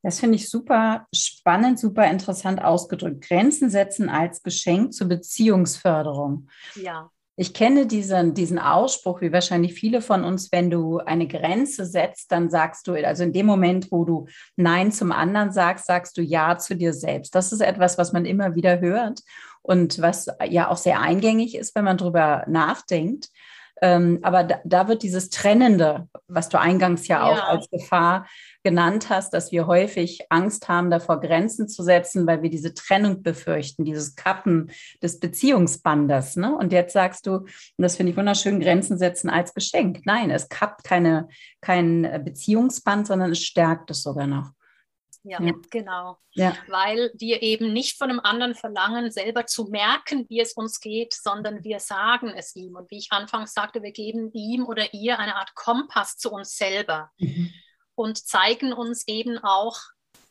Das 0.00 0.20
finde 0.20 0.36
ich 0.36 0.48
super 0.48 1.06
spannend, 1.14 1.78
super 1.78 2.06
interessant 2.10 2.62
ausgedrückt. 2.62 3.28
Grenzen 3.28 3.68
setzen 3.68 4.08
als 4.08 4.42
Geschenk 4.42 4.94
zur 4.94 5.08
Beziehungsförderung. 5.08 6.48
Ja. 6.76 7.10
Ich 7.42 7.54
kenne 7.54 7.88
diesen, 7.88 8.34
diesen 8.34 8.60
Ausspruch, 8.60 9.20
wie 9.20 9.32
wahrscheinlich 9.32 9.74
viele 9.74 10.00
von 10.00 10.22
uns, 10.22 10.52
wenn 10.52 10.70
du 10.70 10.98
eine 10.98 11.26
Grenze 11.26 11.86
setzt, 11.86 12.30
dann 12.30 12.50
sagst 12.50 12.86
du, 12.86 12.92
also 12.92 13.24
in 13.24 13.32
dem 13.32 13.46
Moment, 13.46 13.90
wo 13.90 14.04
du 14.04 14.28
Nein 14.54 14.92
zum 14.92 15.10
anderen 15.10 15.50
sagst, 15.50 15.86
sagst 15.86 16.16
du 16.16 16.22
Ja 16.22 16.56
zu 16.56 16.76
dir 16.76 16.92
selbst. 16.92 17.34
Das 17.34 17.50
ist 17.50 17.60
etwas, 17.60 17.98
was 17.98 18.12
man 18.12 18.26
immer 18.26 18.54
wieder 18.54 18.78
hört 18.78 19.22
und 19.60 20.00
was 20.00 20.28
ja 20.48 20.70
auch 20.70 20.76
sehr 20.76 21.00
eingängig 21.00 21.56
ist, 21.56 21.74
wenn 21.74 21.82
man 21.84 21.96
drüber 21.96 22.44
nachdenkt. 22.46 23.26
Ähm, 23.82 24.20
aber 24.22 24.44
da, 24.44 24.60
da, 24.64 24.86
wird 24.86 25.02
dieses 25.02 25.28
Trennende, 25.28 26.08
was 26.28 26.48
du 26.48 26.58
eingangs 26.58 27.08
ja, 27.08 27.18
ja 27.18 27.32
auch 27.32 27.48
als 27.48 27.68
Gefahr 27.68 28.28
genannt 28.62 29.10
hast, 29.10 29.34
dass 29.34 29.50
wir 29.50 29.66
häufig 29.66 30.20
Angst 30.30 30.68
haben, 30.68 30.88
davor 30.88 31.20
Grenzen 31.20 31.66
zu 31.66 31.82
setzen, 31.82 32.24
weil 32.24 32.42
wir 32.42 32.50
diese 32.50 32.74
Trennung 32.74 33.24
befürchten, 33.24 33.84
dieses 33.84 34.14
Kappen 34.14 34.70
des 35.02 35.18
Beziehungsbandes. 35.18 36.36
Ne? 36.36 36.56
Und 36.56 36.72
jetzt 36.72 36.92
sagst 36.92 37.26
du, 37.26 37.38
und 37.38 37.48
das 37.76 37.96
finde 37.96 38.12
ich 38.12 38.16
wunderschön, 38.16 38.60
Grenzen 38.60 38.98
setzen 38.98 39.28
als 39.28 39.52
Geschenk. 39.52 40.06
Nein, 40.06 40.30
es 40.30 40.48
kappt 40.48 40.84
keine, 40.84 41.26
kein 41.60 42.22
Beziehungsband, 42.24 43.08
sondern 43.08 43.32
es 43.32 43.40
stärkt 43.40 43.90
es 43.90 44.04
sogar 44.04 44.28
noch. 44.28 44.52
Ja, 45.24 45.40
ja, 45.40 45.52
genau. 45.70 46.18
Ja. 46.32 46.56
Weil 46.66 47.12
wir 47.14 47.42
eben 47.42 47.72
nicht 47.72 47.96
von 47.96 48.10
einem 48.10 48.20
anderen 48.20 48.54
verlangen, 48.54 49.10
selber 49.10 49.46
zu 49.46 49.66
merken, 49.66 50.28
wie 50.28 50.40
es 50.40 50.54
uns 50.54 50.80
geht, 50.80 51.14
sondern 51.14 51.62
wir 51.62 51.78
sagen 51.78 52.32
es 52.36 52.56
ihm. 52.56 52.74
Und 52.74 52.90
wie 52.90 52.98
ich 52.98 53.12
anfangs 53.12 53.54
sagte, 53.54 53.82
wir 53.82 53.92
geben 53.92 54.32
ihm 54.32 54.66
oder 54.66 54.92
ihr 54.92 55.18
eine 55.18 55.36
Art 55.36 55.54
Kompass 55.54 56.16
zu 56.16 56.32
uns 56.32 56.56
selber 56.56 57.12
mhm. 57.18 57.52
und 57.94 58.18
zeigen 58.18 58.72
uns 58.72 59.06
eben 59.06 59.38
auch 59.38 59.78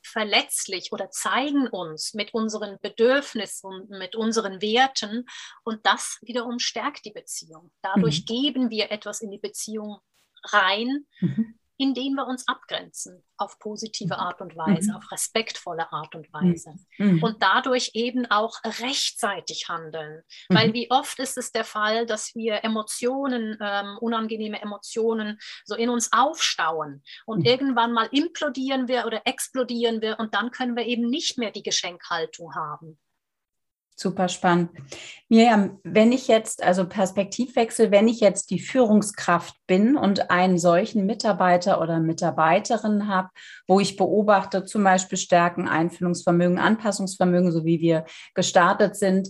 verletzlich 0.03 0.91
oder 0.91 1.09
zeigen 1.09 1.67
uns 1.67 2.13
mit 2.13 2.33
unseren 2.33 2.77
Bedürfnissen, 2.81 3.87
mit 3.89 4.17
unseren 4.17 4.61
Werten. 4.61 5.25
Und 5.63 5.85
das 5.85 6.17
wiederum 6.21 6.59
stärkt 6.59 7.05
die 7.05 7.11
Beziehung. 7.11 7.71
Dadurch 7.81 8.21
mhm. 8.21 8.25
geben 8.25 8.69
wir 8.69 8.91
etwas 8.91 9.21
in 9.21 9.31
die 9.31 9.39
Beziehung 9.39 9.99
rein, 10.43 11.05
mhm 11.21 11.55
indem 11.81 12.13
wir 12.13 12.27
uns 12.27 12.47
abgrenzen 12.47 13.23
auf 13.37 13.57
positive 13.57 14.19
Art 14.19 14.39
und 14.39 14.55
Weise, 14.55 14.91
mhm. 14.91 14.97
auf 14.97 15.11
respektvolle 15.11 15.91
Art 15.91 16.13
und 16.13 16.31
Weise 16.31 16.75
mhm. 16.99 17.23
und 17.23 17.41
dadurch 17.41 17.91
eben 17.95 18.27
auch 18.27 18.53
rechtzeitig 18.79 19.67
handeln. 19.67 20.21
Mhm. 20.47 20.55
Weil 20.55 20.73
wie 20.73 20.91
oft 20.91 21.17
ist 21.17 21.39
es 21.39 21.51
der 21.51 21.63
Fall, 21.63 22.05
dass 22.05 22.35
wir 22.35 22.63
Emotionen, 22.63 23.57
ähm, 23.59 23.97
unangenehme 23.99 24.61
Emotionen 24.61 25.39
so 25.65 25.73
in 25.73 25.89
uns 25.89 26.13
aufstauen 26.13 27.01
und 27.25 27.39
mhm. 27.39 27.45
irgendwann 27.45 27.93
mal 27.93 28.09
implodieren 28.11 28.87
wir 28.87 29.07
oder 29.07 29.23
explodieren 29.25 30.01
wir 30.01 30.19
und 30.19 30.35
dann 30.35 30.51
können 30.51 30.75
wir 30.75 30.85
eben 30.85 31.09
nicht 31.09 31.39
mehr 31.39 31.49
die 31.49 31.63
Geschenkhaltung 31.63 32.53
haben. 32.53 32.99
Super 34.01 34.29
spannend. 34.29 34.71
Miriam, 35.29 35.77
wenn 35.83 36.11
ich 36.11 36.27
jetzt, 36.27 36.63
also 36.63 36.89
Perspektivwechsel, 36.89 37.91
wenn 37.91 38.07
ich 38.07 38.19
jetzt 38.19 38.49
die 38.49 38.59
Führungskraft 38.59 39.55
bin 39.67 39.95
und 39.95 40.31
einen 40.31 40.57
solchen 40.57 41.05
Mitarbeiter 41.05 41.79
oder 41.79 41.99
Mitarbeiterin 41.99 43.07
habe, 43.07 43.29
wo 43.67 43.79
ich 43.79 43.97
beobachte, 43.97 44.65
zum 44.65 44.83
Beispiel 44.83 45.19
Stärken, 45.19 45.67
Einfühlungsvermögen, 45.67 46.57
Anpassungsvermögen, 46.57 47.51
so 47.51 47.63
wie 47.63 47.79
wir 47.79 48.05
gestartet 48.33 48.95
sind, 48.95 49.29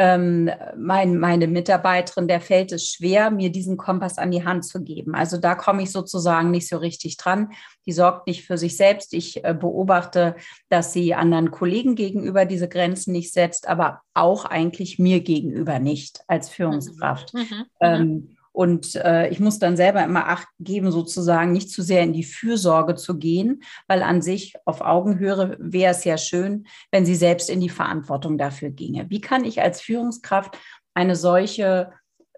ähm, 0.00 0.48
mein, 0.76 1.18
meine 1.18 1.48
Mitarbeiterin, 1.48 2.28
der 2.28 2.40
fällt 2.40 2.70
es 2.70 2.88
schwer, 2.88 3.32
mir 3.32 3.50
diesen 3.50 3.76
Kompass 3.76 4.16
an 4.16 4.30
die 4.30 4.44
Hand 4.44 4.64
zu 4.64 4.84
geben. 4.84 5.16
Also 5.16 5.38
da 5.38 5.56
komme 5.56 5.82
ich 5.82 5.90
sozusagen 5.90 6.52
nicht 6.52 6.68
so 6.68 6.76
richtig 6.76 7.16
dran. 7.16 7.50
Die 7.84 7.90
sorgt 7.90 8.28
nicht 8.28 8.46
für 8.46 8.56
sich 8.56 8.76
selbst. 8.76 9.12
Ich 9.12 9.44
äh, 9.44 9.54
beobachte, 9.58 10.36
dass 10.68 10.92
sie 10.92 11.14
anderen 11.14 11.50
Kollegen 11.50 11.96
gegenüber 11.96 12.44
diese 12.44 12.68
Grenzen 12.68 13.10
nicht 13.10 13.32
setzt, 13.32 13.68
aber 13.68 14.02
auch 14.14 14.44
eigentlich 14.44 15.00
mir 15.00 15.18
gegenüber 15.18 15.80
nicht 15.80 16.20
als 16.28 16.48
Führungskraft. 16.48 17.34
Mhm. 17.34 17.40
Mhm. 17.40 17.64
Ähm, 17.80 18.37
Und 18.58 18.96
äh, 18.96 19.28
ich 19.28 19.38
muss 19.38 19.60
dann 19.60 19.76
selber 19.76 20.02
immer 20.02 20.26
Acht 20.26 20.48
geben, 20.58 20.90
sozusagen 20.90 21.52
nicht 21.52 21.70
zu 21.70 21.80
sehr 21.80 22.02
in 22.02 22.12
die 22.12 22.24
Fürsorge 22.24 22.96
zu 22.96 23.16
gehen, 23.16 23.62
weil 23.86 24.02
an 24.02 24.20
sich 24.20 24.54
auf 24.64 24.80
Augenhöhe 24.80 25.56
wäre 25.60 25.92
es 25.92 26.02
ja 26.02 26.18
schön, 26.18 26.66
wenn 26.90 27.06
sie 27.06 27.14
selbst 27.14 27.50
in 27.50 27.60
die 27.60 27.68
Verantwortung 27.68 28.36
dafür 28.36 28.70
ginge. 28.70 29.08
Wie 29.10 29.20
kann 29.20 29.44
ich 29.44 29.62
als 29.62 29.80
Führungskraft 29.80 30.58
eine 30.92 31.14
solche 31.14 31.92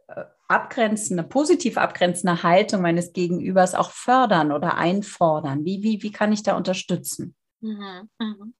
äh, 0.08 0.24
abgrenzende, 0.46 1.22
positiv 1.22 1.78
abgrenzende 1.78 2.42
Haltung 2.42 2.82
meines 2.82 3.14
Gegenübers 3.14 3.74
auch 3.74 3.90
fördern 3.90 4.52
oder 4.52 4.76
einfordern? 4.76 5.64
Wie, 5.64 5.82
wie, 5.82 6.02
wie 6.02 6.12
kann 6.12 6.34
ich 6.34 6.42
da 6.42 6.54
unterstützen? 6.54 7.34
Mhm, 7.62 8.10
mhm. 8.18 8.52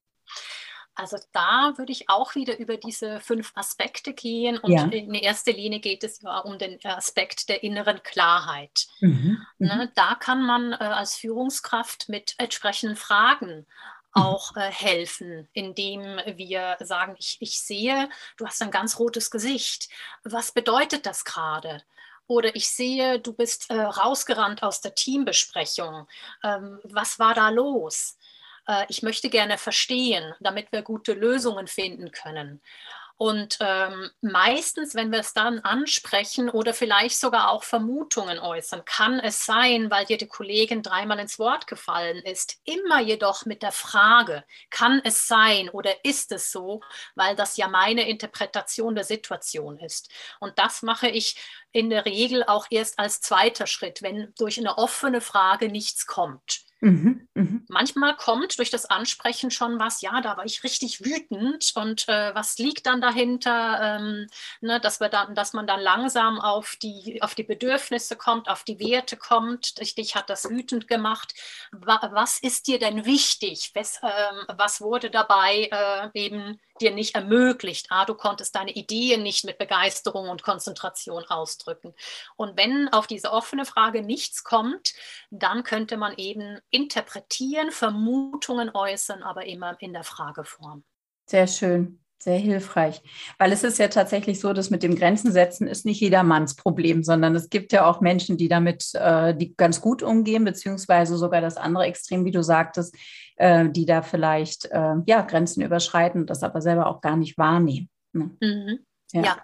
Also 1.01 1.17
da 1.33 1.73
würde 1.77 1.93
ich 1.93 2.11
auch 2.11 2.35
wieder 2.35 2.59
über 2.59 2.77
diese 2.77 3.21
fünf 3.21 3.53
Aspekte 3.55 4.13
gehen. 4.13 4.59
Und 4.59 4.73
ja. 4.73 4.85
in 4.85 5.15
erster 5.15 5.53
Linie 5.53 5.81
geht 5.81 6.05
es 6.05 6.21
ja 6.21 6.39
um 6.41 6.59
den 6.59 6.79
Aspekt 6.85 7.49
der 7.49 7.63
inneren 7.63 8.03
Klarheit. 8.03 8.87
Mhm. 9.01 9.11
mhm. 9.59 9.67
Ne, 9.67 9.93
da 9.95 10.15
kann 10.15 10.45
man 10.45 10.73
äh, 10.73 10.77
als 10.77 11.17
Führungskraft 11.17 12.09
mit 12.09 12.35
entsprechenden 12.39 12.97
Fragen 12.97 13.67
mhm. 14.15 14.23
auch 14.23 14.57
äh, 14.57 14.71
helfen, 14.71 15.49
indem 15.55 16.03
wir 16.27 16.77
sagen, 16.81 17.17
ich, 17.19 17.39
ich 17.41 17.61
sehe, 17.61 18.09
du 18.37 18.47
hast 18.47 18.61
ein 18.63 18.71
ganz 18.71 18.99
rotes 18.99 19.31
Gesicht. 19.31 19.89
Was 20.25 20.53
bedeutet 20.53 21.07
das 21.07 21.25
gerade? 21.25 21.83
Oder 22.27 22.55
ich 22.55 22.69
sehe, 22.69 23.19
du 23.19 23.33
bist 23.33 23.71
äh, 23.71 23.81
rausgerannt 23.81 24.63
aus 24.63 24.81
der 24.81 24.95
Teambesprechung. 24.95 26.07
Ähm, 26.45 26.79
was 26.85 27.19
war 27.19 27.35
da 27.35 27.49
los? 27.49 28.19
Äh, 28.71 28.87
ich 28.89 29.03
möchte 29.03 29.29
gerne 29.29 29.59
verstehen, 29.59 30.35
damit 30.41 30.73
wir 30.73 30.83
gute 30.83 31.13
Lösungen 31.13 31.67
finden 31.67 32.13
können. 32.13 32.63
Und 33.17 33.59
ähm, 33.61 34.11
meistens, 34.23 34.95
wenn 34.95 35.13
wir 35.13 35.19
es 35.19 35.35
dann 35.35 35.59
ansprechen 35.59 36.49
oder 36.49 36.73
vielleicht 36.73 37.21
sogar 37.21 37.51
auch 37.51 37.65
Vermutungen 37.65 38.39
äußern, 38.39 38.87
kann 38.87 39.21
es 39.21 39.45
sein, 39.45 39.91
weil 39.91 40.07
dir 40.07 40.17
die 40.17 40.27
Kollegin 40.27 40.83
dreimal 40.83 41.19
ins 41.19 41.39
Wort 41.39 41.67
gefallen 41.67 42.17
ist, 42.23 42.63
immer 42.65 42.99
jedoch 43.03 43.45
mit 43.45 43.63
der 43.63 43.73
Frage, 43.73 44.43
kann 44.71 45.03
es 45.05 45.29
sein 45.29 45.69
oder 45.69 46.03
ist 46.03 46.33
es 46.33 46.51
so, 46.51 46.81
weil 47.15 47.37
das 47.37 47.59
ja 47.59 47.69
meine 47.69 48.09
Interpretation 48.09 48.95
der 48.95 49.05
Situation 49.05 49.79
ist. 49.81 50.11
Und 50.39 50.59
das 50.59 50.81
mache 50.81 51.09
ich 51.09 51.37
in 51.73 51.91
der 51.91 52.07
Regel 52.07 52.43
auch 52.45 52.69
erst 52.71 52.99
als 52.99 53.21
zweiter 53.21 53.67
Schritt, 53.67 54.01
wenn 54.01 54.33
durch 54.39 54.59
eine 54.59 54.79
offene 54.79 55.21
Frage 55.21 55.69
nichts 55.69 56.07
kommt. 56.07 56.70
Mhm, 56.83 57.29
mh. 57.35 57.61
Manchmal 57.69 58.17
kommt 58.17 58.59
durch 58.59 58.71
das 58.71 58.87
Ansprechen 58.87 59.51
schon 59.51 59.79
was, 59.79 60.01
ja, 60.01 60.23
da 60.23 60.39
war 60.39 60.47
ich 60.47 60.65
richtig 60.65 61.05
wütend 61.05 61.73
und 61.75 62.09
äh, 62.09 62.35
was 62.35 62.57
liegt 62.57 62.87
dann 62.87 63.03
dahinter, 63.03 63.99
ähm, 64.01 64.27
ne, 64.63 64.81
dass, 64.81 64.99
wir 64.99 65.11
dann, 65.11 65.35
dass 65.35 65.53
man 65.53 65.67
dann 65.67 65.81
langsam 65.81 66.41
auf 66.41 66.77
die, 66.83 67.21
auf 67.21 67.35
die 67.35 67.43
Bedürfnisse 67.43 68.17
kommt, 68.17 68.49
auf 68.49 68.65
die 68.65 68.79
Werte 68.81 69.19
kommt. 69.19 69.79
Dich, 69.79 69.95
dich 69.95 70.15
hat 70.17 70.31
das 70.31 70.49
wütend 70.49 70.89
gemacht. 70.89 71.35
Wa 71.73 72.01
was 72.13 72.39
ist 72.39 72.67
dir 72.67 72.79
denn 72.79 73.05
wichtig? 73.05 73.73
Was, 73.75 74.01
ähm, 74.03 74.45
was 74.57 74.81
wurde 74.81 75.11
dabei 75.11 75.69
äh, 75.71 76.09
eben 76.19 76.59
dir 76.81 76.91
nicht 76.91 77.15
ermöglicht. 77.15 77.87
Ah, 77.91 78.05
du 78.05 78.15
konntest 78.15 78.55
deine 78.55 78.73
Ideen 78.73 79.23
nicht 79.23 79.45
mit 79.45 79.59
Begeisterung 79.59 80.29
und 80.29 80.43
Konzentration 80.43 81.25
ausdrücken. 81.25 81.95
Und 82.37 82.57
wenn 82.57 82.89
auf 82.89 83.07
diese 83.07 83.33
offene 83.33 83.65
Frage 83.65 84.03
nichts 84.03 84.45
kommt, 84.45 84.95
dann 85.31 85.63
könnte 85.63 85.97
man 85.97 86.15
eben 86.17 86.59
interpretieren, 86.71 87.71
Vermutungen 87.71 88.71
äußern, 88.75 89.23
aber 89.23 89.47
immer 89.47 89.81
in 89.81 89.93
der 89.93 90.05
Frageform. 90.05 90.85
Sehr 91.27 91.47
schön. 91.47 92.01
Sehr 92.23 92.37
hilfreich, 92.37 93.01
weil 93.39 93.51
es 93.51 93.65
ist 93.65 93.79
ja 93.79 93.89
tatsächlich 93.89 94.41
so, 94.41 94.53
dass 94.53 94.69
mit 94.69 94.83
dem 94.83 94.95
Grenzen 94.95 95.33
setzen 95.33 95.67
ist 95.67 95.87
nicht 95.87 96.01
jedermanns 96.03 96.55
Problem, 96.55 97.03
sondern 97.03 97.35
es 97.35 97.49
gibt 97.49 97.73
ja 97.73 97.87
auch 97.87 98.03
Menschen, 98.03 98.37
die 98.37 98.49
damit, 98.49 98.91
äh, 98.95 99.35
die 99.35 99.57
ganz 99.57 99.81
gut 99.81 100.03
umgehen, 100.03 100.45
beziehungsweise 100.45 101.17
sogar 101.17 101.41
das 101.41 101.57
andere 101.57 101.85
Extrem, 101.85 102.27
wie 102.27 102.31
du 102.31 102.43
sagtest, 102.43 102.95
äh, 103.37 103.71
die 103.71 103.87
da 103.87 104.03
vielleicht 104.03 104.67
äh, 104.67 104.97
ja 105.07 105.23
Grenzen 105.23 105.63
überschreiten, 105.63 106.27
das 106.27 106.43
aber 106.43 106.61
selber 106.61 106.89
auch 106.89 107.01
gar 107.01 107.17
nicht 107.17 107.39
wahrnehmen. 107.39 107.89
Ne? 108.13 108.31
Mhm. 108.43 108.79
Ja. 109.13 109.23
ja. 109.23 109.37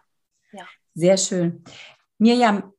ja. 0.53 0.65
Sehr 0.95 1.17
schön. 1.17 1.65
Mirjam, 2.19 2.75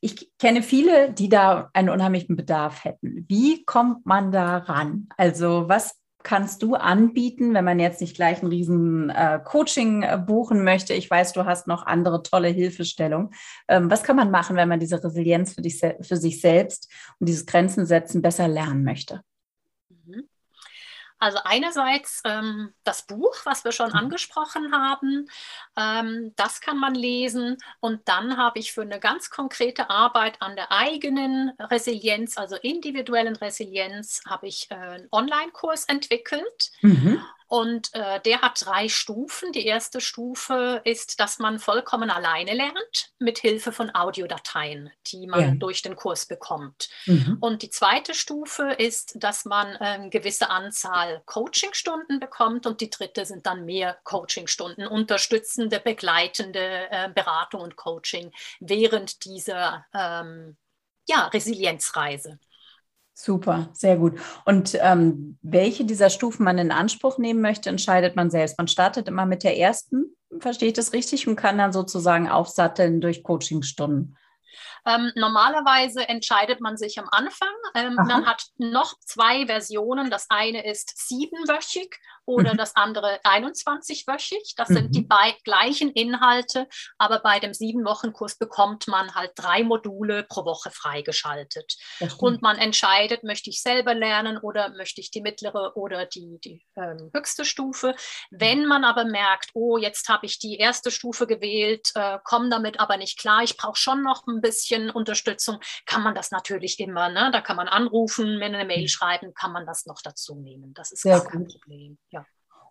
ich 0.00 0.36
kenne 0.38 0.62
viele, 0.62 1.12
die 1.12 1.30
da 1.30 1.70
einen 1.72 1.88
unheimlichen 1.88 2.36
Bedarf 2.36 2.84
hätten. 2.84 3.24
Wie 3.26 3.64
kommt 3.64 4.04
man 4.04 4.32
da 4.32 4.58
ran? 4.58 5.08
Also 5.16 5.68
was 5.68 5.98
kannst 6.24 6.62
du 6.62 6.74
anbieten, 6.74 7.54
wenn 7.54 7.64
man 7.64 7.78
jetzt 7.78 8.00
nicht 8.00 8.16
gleich 8.16 8.42
ein 8.42 8.48
riesen 8.48 9.10
äh, 9.10 9.38
Coaching 9.44 10.02
äh, 10.02 10.18
buchen 10.18 10.64
möchte? 10.64 10.94
Ich 10.94 11.08
weiß, 11.08 11.34
du 11.34 11.44
hast 11.44 11.68
noch 11.68 11.86
andere 11.86 12.22
tolle 12.22 12.48
Hilfestellung. 12.48 13.30
Ähm, 13.68 13.90
was 13.90 14.02
kann 14.02 14.16
man 14.16 14.32
machen, 14.32 14.56
wenn 14.56 14.68
man 14.68 14.80
diese 14.80 15.04
Resilienz 15.04 15.54
für, 15.54 15.62
dich, 15.62 15.80
für 16.00 16.16
sich 16.16 16.40
selbst 16.40 16.90
und 17.20 17.28
dieses 17.28 17.46
Grenzen 17.46 17.86
setzen 17.86 18.22
besser 18.22 18.48
lernen 18.48 18.82
möchte? 18.82 19.20
Also 21.18 21.38
einerseits 21.44 22.20
ähm, 22.24 22.74
das 22.82 23.06
Buch, 23.06 23.34
was 23.44 23.64
wir 23.64 23.72
schon 23.72 23.90
mhm. 23.90 23.96
angesprochen 23.96 24.72
haben, 24.72 25.26
ähm, 25.76 26.32
das 26.36 26.60
kann 26.60 26.78
man 26.78 26.94
lesen. 26.94 27.56
Und 27.80 28.08
dann 28.08 28.36
habe 28.36 28.58
ich 28.58 28.72
für 28.72 28.82
eine 28.82 29.00
ganz 29.00 29.30
konkrete 29.30 29.90
Arbeit 29.90 30.42
an 30.42 30.56
der 30.56 30.70
eigenen 30.72 31.52
Resilienz, 31.58 32.36
also 32.36 32.56
individuellen 32.56 33.36
Resilienz, 33.36 34.22
habe 34.26 34.48
ich 34.48 34.70
äh, 34.70 34.74
einen 34.74 35.08
Online-Kurs 35.12 35.84
entwickelt. 35.84 36.70
Mhm. 36.82 37.22
Und 37.54 37.94
äh, 37.94 38.18
der 38.22 38.40
hat 38.40 38.66
drei 38.66 38.88
Stufen. 38.88 39.52
Die 39.52 39.64
erste 39.64 40.00
Stufe 40.00 40.80
ist, 40.82 41.20
dass 41.20 41.38
man 41.38 41.60
vollkommen 41.60 42.10
alleine 42.10 42.52
lernt, 42.52 43.12
mit 43.20 43.38
Hilfe 43.38 43.70
von 43.70 43.94
Audiodateien, 43.94 44.90
die 45.06 45.28
man 45.28 45.40
ja. 45.40 45.50
durch 45.54 45.80
den 45.80 45.94
Kurs 45.94 46.26
bekommt. 46.26 46.90
Mhm. 47.06 47.36
Und 47.40 47.62
die 47.62 47.70
zweite 47.70 48.12
Stufe 48.12 48.72
ist, 48.72 49.22
dass 49.22 49.44
man 49.44 49.68
äh, 49.76 49.84
eine 49.84 50.10
gewisse 50.10 50.50
Anzahl 50.50 51.22
Coachingstunden 51.26 52.18
bekommt. 52.18 52.66
Und 52.66 52.80
die 52.80 52.90
dritte 52.90 53.24
sind 53.24 53.46
dann 53.46 53.64
mehr 53.64 53.98
Coachingstunden, 54.02 54.88
unterstützende, 54.88 55.78
begleitende 55.78 56.90
äh, 56.90 57.08
Beratung 57.14 57.60
und 57.60 57.76
Coaching 57.76 58.32
während 58.58 59.24
dieser 59.24 59.86
ähm, 59.94 60.56
ja, 61.06 61.28
Resilienzreise. 61.28 62.40
Super, 63.16 63.68
sehr 63.72 63.96
gut. 63.96 64.18
Und 64.44 64.76
ähm, 64.80 65.38
welche 65.40 65.84
dieser 65.84 66.10
Stufen 66.10 66.44
man 66.44 66.58
in 66.58 66.72
Anspruch 66.72 67.16
nehmen 67.16 67.40
möchte, 67.40 67.70
entscheidet 67.70 68.16
man 68.16 68.28
selbst. 68.28 68.58
Man 68.58 68.66
startet 68.66 69.06
immer 69.06 69.24
mit 69.24 69.44
der 69.44 69.56
ersten, 69.56 70.16
verstehe 70.40 70.68
ich 70.68 70.74
das 70.74 70.92
richtig, 70.92 71.28
und 71.28 71.36
kann 71.36 71.56
dann 71.56 71.72
sozusagen 71.72 72.28
aufsatteln 72.28 73.00
durch 73.00 73.22
Coachingstunden. 73.22 74.16
Ähm, 74.84 75.12
normalerweise 75.14 76.08
entscheidet 76.08 76.60
man 76.60 76.76
sich 76.76 76.98
am 76.98 77.08
Anfang. 77.10 77.54
Ähm, 77.74 77.94
man 77.94 78.26
hat 78.26 78.46
noch 78.58 78.98
zwei 79.00 79.46
Versionen. 79.46 80.10
Das 80.10 80.26
eine 80.28 80.68
ist 80.68 81.08
siebenwöchig 81.08 81.96
oder 82.26 82.54
mhm. 82.54 82.58
das 82.58 82.76
andere 82.76 83.20
21-wöchig. 83.24 84.54
Das 84.56 84.68
mhm. 84.68 84.74
sind 84.74 84.96
die 84.96 85.08
gleichen 85.44 85.90
Inhalte, 85.90 86.68
aber 86.98 87.20
bei 87.20 87.40
dem 87.40 87.54
Sieben-Wochen-Kurs 87.54 88.36
bekommt 88.36 88.88
man 88.88 89.14
halt 89.14 89.32
drei 89.34 89.62
Module 89.62 90.24
pro 90.24 90.44
Woche 90.44 90.70
freigeschaltet. 90.70 91.76
Und 92.18 92.42
man 92.42 92.56
entscheidet, 92.56 93.24
möchte 93.24 93.50
ich 93.50 93.62
selber 93.62 93.94
lernen 93.94 94.38
oder 94.38 94.70
möchte 94.70 95.00
ich 95.00 95.10
die 95.10 95.20
mittlere 95.20 95.76
oder 95.76 96.06
die, 96.06 96.38
die 96.44 96.64
ähm, 96.76 97.10
höchste 97.14 97.44
Stufe. 97.44 97.94
Wenn 98.30 98.66
man 98.66 98.84
aber 98.84 99.04
merkt, 99.04 99.50
oh, 99.54 99.76
jetzt 99.76 100.08
habe 100.08 100.26
ich 100.26 100.38
die 100.38 100.56
erste 100.56 100.90
Stufe 100.90 101.26
gewählt, 101.26 101.90
äh, 101.94 102.18
komme 102.24 102.48
damit 102.48 102.80
aber 102.80 102.96
nicht 102.96 103.18
klar, 103.18 103.42
ich 103.42 103.56
brauche 103.56 103.76
schon 103.76 104.02
noch 104.02 104.26
ein 104.26 104.40
bisschen 104.40 104.90
Unterstützung, 104.90 105.60
kann 105.86 106.02
man 106.02 106.14
das 106.14 106.30
natürlich 106.30 106.78
immer. 106.80 107.08
Ne? 107.08 107.30
Da 107.32 107.40
kann 107.40 107.56
man 107.56 107.68
anrufen, 107.68 108.38
mir 108.38 108.46
eine 108.46 108.64
Mail 108.64 108.82
mhm. 108.82 108.88
schreiben, 108.88 109.34
kann 109.34 109.52
man 109.52 109.66
das 109.66 109.86
noch 109.86 110.00
dazu 110.02 110.34
nehmen. 110.34 110.74
Das 110.74 110.92
ist 110.92 111.02
Sehr 111.02 111.18
gar 111.18 111.30
kein 111.30 111.46
Problem. 111.46 111.98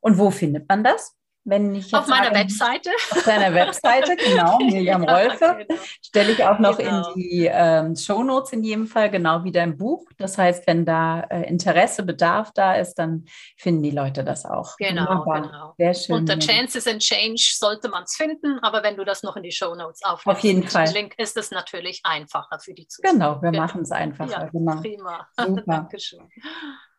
Und 0.03 0.17
wo 0.17 0.31
findet 0.31 0.67
man 0.67 0.83
das? 0.83 1.15
Wenn 1.45 1.75
ich 1.75 1.93
auf 1.93 2.07
meiner 2.07 2.25
sage, 2.25 2.39
Webseite. 2.39 2.89
Auf 3.11 3.23
deiner 3.23 3.53
Webseite, 3.53 4.15
genau, 4.15 4.57
Miriam 4.59 5.03
ja, 5.03 5.17
Rolfe. 5.17 5.65
Genau. 5.67 5.81
Stelle 6.01 6.31
ich 6.31 6.43
auch 6.43 6.59
noch 6.59 6.77
genau. 6.77 7.09
in 7.09 7.15
die 7.15 7.49
ähm, 7.51 7.95
Show 7.97 8.23
Notes 8.23 8.53
in 8.53 8.63
jedem 8.63 8.87
Fall, 8.87 9.09
genau 9.09 9.43
wie 9.43 9.51
dein 9.51 9.77
Buch. 9.77 10.07
Das 10.17 10.37
heißt, 10.37 10.65
wenn 10.67 10.85
da 10.85 11.21
äh, 11.21 11.49
Interesse, 11.49 12.03
Bedarf 12.03 12.51
da 12.53 12.75
ist, 12.75 12.95
dann 12.95 13.25
finden 13.57 13.83
die 13.83 13.91
Leute 13.91 14.23
das 14.23 14.45
auch. 14.45 14.77
Genau, 14.77 15.25
genau. 15.25 15.73
Sehr 15.77 15.93
schön. 15.93 16.15
Unter 16.15 16.39
Chances 16.39 16.87
and 16.87 17.01
Change 17.01 17.55
sollte 17.55 17.89
man 17.89 18.03
es 18.03 18.15
finden, 18.15 18.59
aber 18.59 18.81
wenn 18.83 18.95
du 18.95 19.03
das 19.03 19.23
noch 19.23 19.35
in 19.35 19.43
die 19.43 19.51
Show 19.51 19.75
Notes 19.75 20.01
aufnimmst, 20.03 20.37
auf 20.37 20.43
jeden 20.45 20.63
Fall. 20.63 20.87
Link, 20.93 21.13
ist 21.17 21.35
es 21.35 21.51
natürlich 21.51 21.99
einfacher 22.03 22.59
für 22.59 22.73
die 22.73 22.87
Zuschauer. 22.87 23.13
Genau, 23.13 23.41
wir 23.41 23.51
genau. 23.51 23.63
machen 23.63 23.81
es 23.81 23.91
einfacher. 23.91 24.31
Ja, 24.31 24.49
genau. 24.49 24.79
Prima. 24.79 25.27
Dankeschön. 25.65 26.29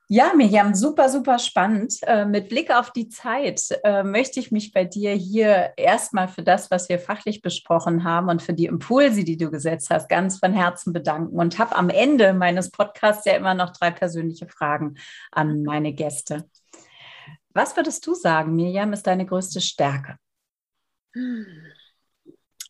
Ja, 0.08 0.34
Miriam, 0.34 0.74
super, 0.74 1.08
super 1.08 1.38
spannend. 1.38 1.94
Äh, 2.02 2.26
mit 2.26 2.50
Blick 2.50 2.70
auf 2.70 2.90
die 2.92 3.08
Zeit 3.08 3.62
äh, 3.84 4.02
möchte 4.02 4.38
ich 4.38 4.52
mich 4.52 4.72
bei 4.72 4.84
dir 4.84 5.12
hier 5.12 5.72
erstmal 5.78 6.28
für 6.28 6.42
das, 6.42 6.70
was 6.70 6.90
wir 6.90 6.98
fachlich 6.98 7.40
besprochen 7.40 8.04
haben 8.04 8.28
und 8.28 8.42
für 8.42 8.52
die 8.52 8.66
Impulse, 8.66 9.24
die 9.24 9.38
du 9.38 9.50
gesetzt 9.50 9.88
hast, 9.88 10.10
ganz 10.10 10.38
von 10.38 10.52
Herzen 10.52 10.92
bedanken 10.92 11.38
und 11.38 11.58
habe 11.58 11.74
am 11.74 11.88
Ende 11.88 12.34
meines 12.34 12.70
Podcasts 12.70 13.24
ja 13.24 13.32
immer 13.32 13.54
noch 13.54 13.70
drei 13.70 13.90
persönliche 13.90 14.46
Fragen 14.46 14.96
an 15.32 15.62
meine 15.62 15.94
Gäste. 15.94 16.50
Was 17.54 17.74
würdest 17.74 18.06
du 18.06 18.14
sagen, 18.14 18.54
Miriam, 18.54 18.92
ist 18.92 19.06
deine 19.06 19.24
größte 19.24 19.62
Stärke? 19.62 20.18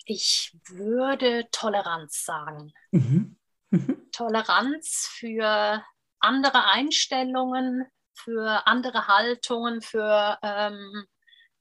Ich 0.04 0.56
würde 0.68 1.48
Toleranz 1.50 2.24
sagen. 2.24 2.72
Mhm. 2.92 3.36
Mhm. 3.70 3.96
Toleranz 4.12 5.08
für 5.10 5.82
andere 6.24 6.64
Einstellungen, 6.64 7.86
für 8.14 8.66
andere 8.66 9.08
Haltungen, 9.08 9.82
für 9.82 10.38
ähm, 10.42 11.06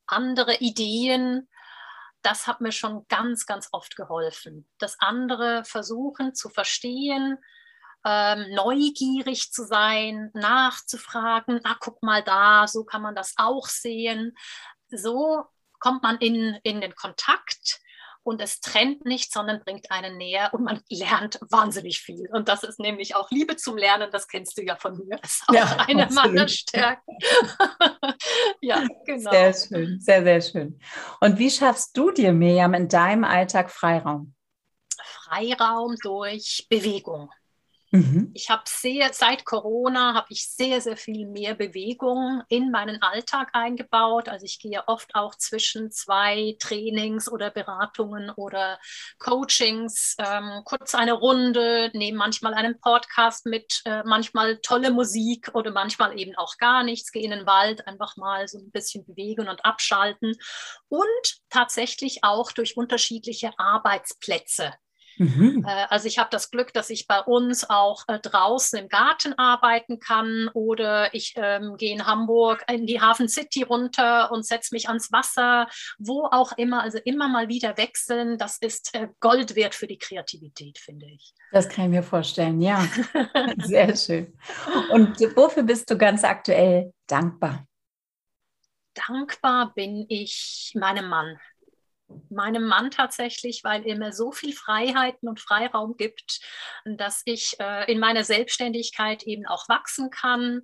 andere 0.07 0.55
Ideen. 0.57 1.49
Das 2.21 2.47
hat 2.47 2.61
mir 2.61 2.71
schon 2.71 3.05
ganz, 3.09 3.45
ganz 3.45 3.67
oft 3.71 3.95
geholfen. 3.95 4.67
Das 4.77 4.99
andere 4.99 5.63
versuchen 5.65 6.33
zu 6.33 6.49
verstehen, 6.49 7.37
ähm, 8.05 8.53
neugierig 8.53 9.51
zu 9.51 9.65
sein, 9.65 10.29
nachzufragen, 10.33 11.61
ah, 11.63 11.75
guck 11.79 12.01
mal 12.03 12.23
da, 12.23 12.67
so 12.67 12.83
kann 12.83 13.01
man 13.01 13.15
das 13.15 13.33
auch 13.37 13.67
sehen. 13.67 14.35
So 14.89 15.43
kommt 15.79 16.03
man 16.03 16.17
in, 16.19 16.59
in 16.63 16.79
den 16.79 16.95
Kontakt 16.95 17.81
und 18.23 18.41
es 18.41 18.59
trennt 18.59 19.05
nicht, 19.05 19.31
sondern 19.31 19.61
bringt 19.63 19.91
einen 19.91 20.17
näher 20.17 20.49
und 20.53 20.63
man 20.63 20.81
lernt 20.89 21.39
wahnsinnig 21.49 21.99
viel. 21.99 22.27
Und 22.31 22.47
das 22.47 22.63
ist 22.63 22.79
nämlich 22.79 23.15
auch 23.15 23.29
Liebe 23.31 23.55
zum 23.55 23.77
Lernen, 23.77 24.09
das 24.11 24.27
kennst 24.27 24.57
du 24.57 24.63
ja 24.63 24.75
von 24.75 24.97
mir, 24.97 25.17
das 25.21 25.33
ist 25.33 25.43
auch 25.47 25.53
ja, 25.53 25.77
eine 25.87 26.07
meiner 26.11 26.47
Stärken. 26.47 27.17
ja, 28.61 28.85
genau. 29.05 29.31
Sehr 29.31 29.53
schön, 29.53 29.99
sehr, 29.99 30.23
sehr 30.23 30.41
schön. 30.41 30.79
Und 31.19 31.37
wie 31.37 31.51
schaffst 31.51 31.95
du 31.97 32.11
dir, 32.11 32.33
Miriam, 32.33 32.73
in 32.73 32.87
deinem 32.87 33.23
Alltag 33.23 33.69
Freiraum? 33.69 34.33
Freiraum 35.03 35.95
durch 36.01 36.65
Bewegung. 36.69 37.29
Mhm. 37.93 38.31
Ich 38.33 38.49
habe 38.49 38.63
sehr, 38.65 39.13
seit 39.13 39.45
Corona 39.45 40.15
habe 40.15 40.25
ich 40.29 40.49
sehr, 40.49 40.81
sehr 40.81 40.97
viel 40.97 41.27
mehr 41.27 41.53
Bewegung 41.53 42.41
in 42.49 42.71
meinen 42.71 42.99
Alltag 43.03 43.49
eingebaut. 43.53 44.29
Also 44.29 44.45
ich 44.45 44.57
gehe 44.57 44.87
oft 44.87 45.13
auch 45.13 45.35
zwischen 45.35 45.91
zwei 45.91 46.55
Trainings 46.57 47.31
oder 47.31 47.51
Beratungen 47.51 48.31
oder 48.31 48.79
Coachings 49.19 50.15
ähm, 50.17 50.63
kurz 50.65 50.95
eine 50.95 51.13
Runde, 51.13 51.91
nehme 51.93 52.17
manchmal 52.17 52.55
einen 52.55 52.79
Podcast 52.79 53.45
mit, 53.45 53.83
äh, 53.85 54.01
manchmal 54.05 54.57
tolle 54.57 54.89
Musik 54.89 55.51
oder 55.53 55.69
manchmal 55.69 56.17
eben 56.17 56.35
auch 56.35 56.57
gar 56.57 56.81
nichts, 56.83 57.11
gehe 57.11 57.23
in 57.23 57.29
den 57.29 57.45
Wald, 57.45 57.85
einfach 57.85 58.17
mal 58.17 58.47
so 58.47 58.57
ein 58.57 58.71
bisschen 58.71 59.05
bewegen 59.05 59.47
und 59.47 59.63
abschalten 59.65 60.35
und 60.89 61.37
tatsächlich 61.51 62.23
auch 62.23 62.51
durch 62.51 62.75
unterschiedliche 62.75 63.51
Arbeitsplätze 63.59 64.73
Mhm. 65.17 65.65
Äh, 65.67 65.85
also 65.89 66.07
ich 66.07 66.17
habe 66.17 66.29
das 66.31 66.51
Glück, 66.51 66.73
dass 66.73 66.89
ich 66.89 67.07
bei 67.07 67.19
uns 67.19 67.69
auch 67.69 68.03
äh, 68.07 68.19
draußen 68.19 68.79
im 68.79 68.89
Garten 68.89 69.33
arbeiten 69.33 69.99
kann 69.99 70.49
oder 70.53 71.13
ich 71.13 71.33
ähm, 71.35 71.75
gehe 71.77 71.93
in 71.93 72.05
Hamburg 72.05 72.63
in 72.69 72.85
die 72.85 73.01
Hafen 73.01 73.27
City 73.27 73.63
runter 73.63 74.31
und 74.31 74.45
setze 74.45 74.73
mich 74.73 74.87
ans 74.87 75.11
Wasser, 75.11 75.67
wo 75.97 76.25
auch 76.31 76.53
immer. 76.57 76.83
Also 76.83 76.99
immer 77.03 77.27
mal 77.27 77.49
wieder 77.49 77.77
wechseln, 77.77 78.37
das 78.37 78.57
ist 78.57 78.93
äh, 78.93 79.07
Gold 79.19 79.55
wert 79.55 79.75
für 79.75 79.87
die 79.87 79.97
Kreativität, 79.97 80.77
finde 80.77 81.05
ich. 81.07 81.33
Das 81.51 81.69
kann 81.69 81.85
ich 81.85 81.91
mir 81.91 82.03
vorstellen, 82.03 82.61
ja. 82.61 82.85
Sehr 83.57 83.95
schön. 83.95 84.37
Und 84.91 85.19
wofür 85.35 85.63
bist 85.63 85.89
du 85.89 85.97
ganz 85.97 86.23
aktuell 86.23 86.93
dankbar? 87.07 87.67
Dankbar 88.93 89.73
bin 89.73 90.05
ich 90.09 90.71
meinem 90.75 91.07
Mann 91.07 91.39
meinem 92.29 92.65
Mann 92.67 92.91
tatsächlich, 92.91 93.63
weil 93.63 93.85
er 93.85 93.97
mir 93.97 94.11
so 94.11 94.31
viel 94.31 94.53
Freiheiten 94.53 95.29
und 95.29 95.39
Freiraum 95.39 95.95
gibt, 95.97 96.41
dass 96.85 97.21
ich 97.25 97.55
äh, 97.59 97.91
in 97.91 97.99
meiner 97.99 98.23
Selbstständigkeit 98.23 99.23
eben 99.23 99.45
auch 99.45 99.69
wachsen 99.69 100.09
kann 100.09 100.63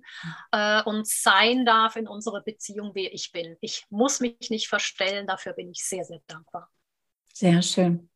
äh, 0.52 0.82
und 0.82 1.06
sein 1.06 1.64
darf 1.64 1.96
in 1.96 2.08
unserer 2.08 2.42
Beziehung, 2.42 2.92
wer 2.94 3.12
ich 3.12 3.32
bin. 3.32 3.56
Ich 3.60 3.86
muss 3.90 4.20
mich 4.20 4.50
nicht 4.50 4.68
verstellen, 4.68 5.26
dafür 5.26 5.52
bin 5.52 5.70
ich 5.70 5.84
sehr, 5.84 6.04
sehr 6.04 6.20
dankbar. 6.26 6.70
Sehr 7.32 7.62
schön. 7.62 8.09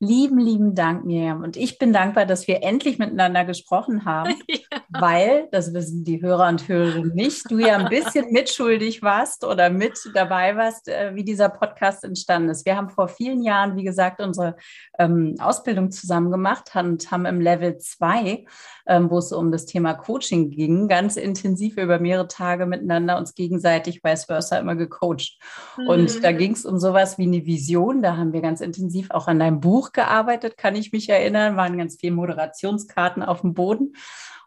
Lieben, 0.00 0.38
lieben 0.38 0.76
Dank, 0.76 1.04
Miriam. 1.04 1.42
Und 1.42 1.56
ich 1.56 1.76
bin 1.76 1.92
dankbar, 1.92 2.24
dass 2.24 2.46
wir 2.46 2.62
endlich 2.62 3.00
miteinander 3.00 3.44
gesprochen 3.44 4.04
haben, 4.04 4.32
ja. 4.46 4.58
weil, 4.90 5.48
das 5.50 5.74
wissen 5.74 6.04
die 6.04 6.22
Hörer 6.22 6.46
und 6.46 6.68
Hörerinnen 6.68 7.16
nicht, 7.16 7.50
du 7.50 7.58
ja 7.58 7.76
ein 7.78 7.88
bisschen 7.88 8.26
mitschuldig 8.30 9.02
warst 9.02 9.44
oder 9.44 9.70
mit 9.70 9.98
dabei 10.14 10.56
warst, 10.56 10.86
äh, 10.86 11.16
wie 11.16 11.24
dieser 11.24 11.48
Podcast 11.48 12.04
entstanden 12.04 12.50
ist. 12.50 12.64
Wir 12.64 12.76
haben 12.76 12.90
vor 12.90 13.08
vielen 13.08 13.42
Jahren, 13.42 13.76
wie 13.76 13.82
gesagt, 13.82 14.20
unsere 14.20 14.54
ähm, 15.00 15.34
Ausbildung 15.40 15.90
zusammen 15.90 16.30
gemacht 16.30 16.70
und 16.76 17.10
haben 17.10 17.26
im 17.26 17.40
Level 17.40 17.78
2, 17.78 18.44
ähm, 18.86 19.10
wo 19.10 19.18
es 19.18 19.32
um 19.32 19.50
das 19.50 19.66
Thema 19.66 19.94
Coaching 19.94 20.50
ging, 20.50 20.86
ganz 20.86 21.16
intensiv 21.16 21.76
über 21.76 21.98
mehrere 21.98 22.28
Tage 22.28 22.66
miteinander 22.66 23.18
uns 23.18 23.34
gegenseitig 23.34 24.04
vice 24.04 24.26
versa 24.26 24.58
immer 24.58 24.76
gecoacht. 24.76 25.40
Mhm. 25.76 25.88
Und 25.88 26.22
da 26.22 26.30
ging 26.30 26.52
es 26.52 26.64
um 26.64 26.78
sowas 26.78 27.18
wie 27.18 27.24
eine 27.24 27.44
Vision. 27.44 28.00
Da 28.00 28.16
haben 28.16 28.32
wir 28.32 28.42
ganz 28.42 28.60
intensiv 28.60 29.10
auch 29.10 29.26
an 29.26 29.40
deinem 29.40 29.47
Buch 29.50 29.78
Buch 29.78 29.92
gearbeitet, 29.92 30.56
kann 30.56 30.74
ich 30.74 30.92
mich 30.92 31.08
erinnern, 31.08 31.56
waren 31.56 31.78
ganz 31.78 31.96
viele 32.00 32.14
Moderationskarten 32.14 33.22
auf 33.22 33.42
dem 33.42 33.54
Boden. 33.54 33.94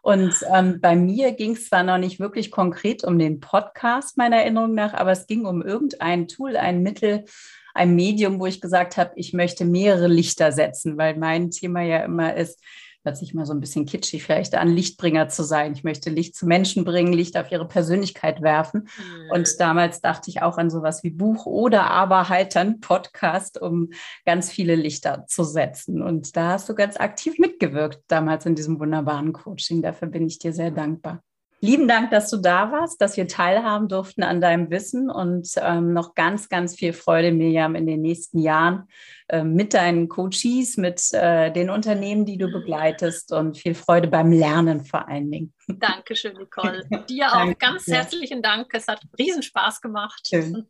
Und 0.02 0.34
ähm, 0.52 0.80
bei 0.80 0.94
mir 0.94 1.32
ging 1.32 1.52
es 1.52 1.68
zwar 1.68 1.84
noch 1.84 1.98
nicht 1.98 2.20
wirklich 2.20 2.50
konkret 2.50 3.04
um 3.04 3.18
den 3.18 3.40
Podcast, 3.40 4.18
meiner 4.18 4.38
Erinnerung 4.38 4.74
nach, 4.74 4.94
aber 4.94 5.12
es 5.12 5.26
ging 5.26 5.46
um 5.46 5.62
irgendein 5.62 6.28
Tool, 6.28 6.56
ein 6.56 6.82
Mittel, 6.82 7.24
ein 7.72 7.94
Medium, 7.94 8.40
wo 8.40 8.46
ich 8.46 8.60
gesagt 8.60 8.96
habe, 8.96 9.12
ich 9.16 9.32
möchte 9.32 9.64
mehrere 9.64 10.08
Lichter 10.08 10.52
setzen, 10.52 10.98
weil 10.98 11.16
mein 11.16 11.50
Thema 11.50 11.82
ja 11.82 12.00
immer 12.00 12.34
ist, 12.34 12.60
hört 13.04 13.16
sich 13.16 13.34
mal 13.34 13.46
so 13.46 13.52
ein 13.52 13.60
bisschen 13.60 13.86
kitschig 13.86 14.22
vielleicht 14.22 14.54
an, 14.54 14.68
Lichtbringer 14.68 15.28
zu 15.28 15.42
sein. 15.42 15.72
Ich 15.72 15.84
möchte 15.84 16.10
Licht 16.10 16.36
zu 16.36 16.46
Menschen 16.46 16.84
bringen, 16.84 17.12
Licht 17.12 17.36
auf 17.36 17.50
ihre 17.50 17.66
Persönlichkeit 17.66 18.42
werfen. 18.42 18.88
Mhm. 18.98 19.30
Und 19.32 19.60
damals 19.60 20.00
dachte 20.00 20.30
ich 20.30 20.42
auch 20.42 20.58
an 20.58 20.70
sowas 20.70 21.02
wie 21.02 21.10
Buch 21.10 21.46
oder 21.46 21.90
aber 21.90 22.28
halt 22.28 22.54
dann 22.54 22.80
Podcast, 22.80 23.60
um 23.60 23.90
ganz 24.24 24.50
viele 24.50 24.74
Lichter 24.74 25.24
zu 25.26 25.44
setzen. 25.44 26.02
Und 26.02 26.36
da 26.36 26.52
hast 26.52 26.68
du 26.68 26.74
ganz 26.74 26.96
aktiv 26.96 27.38
mitgewirkt 27.38 28.02
damals 28.08 28.46
in 28.46 28.54
diesem 28.54 28.78
wunderbaren 28.78 29.32
Coaching. 29.32 29.82
Dafür 29.82 30.08
bin 30.08 30.26
ich 30.26 30.38
dir 30.38 30.52
sehr 30.52 30.70
dankbar. 30.70 31.22
Lieben 31.64 31.86
Dank, 31.86 32.10
dass 32.10 32.28
du 32.28 32.38
da 32.38 32.72
warst, 32.72 33.00
dass 33.00 33.16
wir 33.16 33.28
teilhaben 33.28 33.86
durften 33.86 34.24
an 34.24 34.40
deinem 34.40 34.68
Wissen 34.70 35.08
und 35.08 35.48
ähm, 35.58 35.92
noch 35.92 36.16
ganz, 36.16 36.48
ganz 36.48 36.74
viel 36.74 36.92
Freude, 36.92 37.30
Miriam, 37.30 37.76
in 37.76 37.86
den 37.86 38.02
nächsten 38.02 38.40
Jahren 38.40 38.88
äh, 39.28 39.44
mit 39.44 39.72
deinen 39.72 40.08
Coaches, 40.08 40.76
mit 40.76 41.00
äh, 41.12 41.52
den 41.52 41.70
Unternehmen, 41.70 42.26
die 42.26 42.36
du 42.36 42.50
begleitest 42.50 43.32
und 43.32 43.56
viel 43.56 43.76
Freude 43.76 44.08
beim 44.08 44.32
Lernen 44.32 44.84
vor 44.84 45.06
allen 45.06 45.30
Dingen. 45.30 45.52
Dankeschön, 45.68 46.36
Nicole. 46.36 46.82
Dir 47.08 47.28
auch 47.28 47.34
Danke. 47.34 47.54
ganz 47.54 47.86
herzlichen 47.86 48.42
Dank. 48.42 48.66
Es 48.72 48.88
hat 48.88 49.00
Riesenspaß 49.16 49.80
gemacht. 49.80 50.26
Schön. 50.28 50.66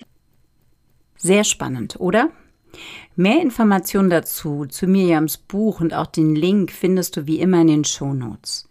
Sehr 1.17 1.45
spannend, 1.45 2.01
oder? 2.01 2.29
Mehr 3.17 3.41
Informationen 3.41 4.11
dazu, 4.11 4.67
zu 4.67 4.87
Miriams 4.87 5.39
Buch 5.39 5.81
und 5.81 5.95
auch 5.95 6.07
den 6.07 6.35
Link 6.35 6.71
findest 6.71 7.17
du 7.17 7.27
wie 7.27 7.41
immer 7.41 7.63
in 7.63 7.69
den 7.69 7.85
Show 7.85 8.13
Notes. 8.13 8.69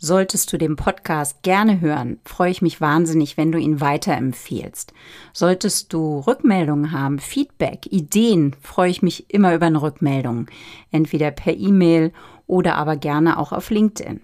Solltest 0.00 0.52
du 0.52 0.58
den 0.58 0.76
Podcast 0.76 1.42
gerne 1.42 1.80
hören, 1.80 2.20
freue 2.24 2.52
ich 2.52 2.62
mich 2.62 2.80
wahnsinnig, 2.80 3.36
wenn 3.36 3.50
du 3.50 3.58
ihn 3.58 3.80
weiterempfehlst. 3.80 4.92
Solltest 5.32 5.92
du 5.92 6.20
Rückmeldungen 6.20 6.92
haben, 6.92 7.18
Feedback, 7.18 7.84
Ideen, 7.90 8.54
freue 8.60 8.90
ich 8.90 9.02
mich 9.02 9.28
immer 9.28 9.56
über 9.56 9.66
eine 9.66 9.82
Rückmeldung. 9.82 10.46
Entweder 10.92 11.32
per 11.32 11.56
E-Mail 11.56 12.12
oder 12.46 12.76
aber 12.76 12.94
gerne 12.94 13.40
auch 13.40 13.50
auf 13.50 13.70
LinkedIn. 13.70 14.20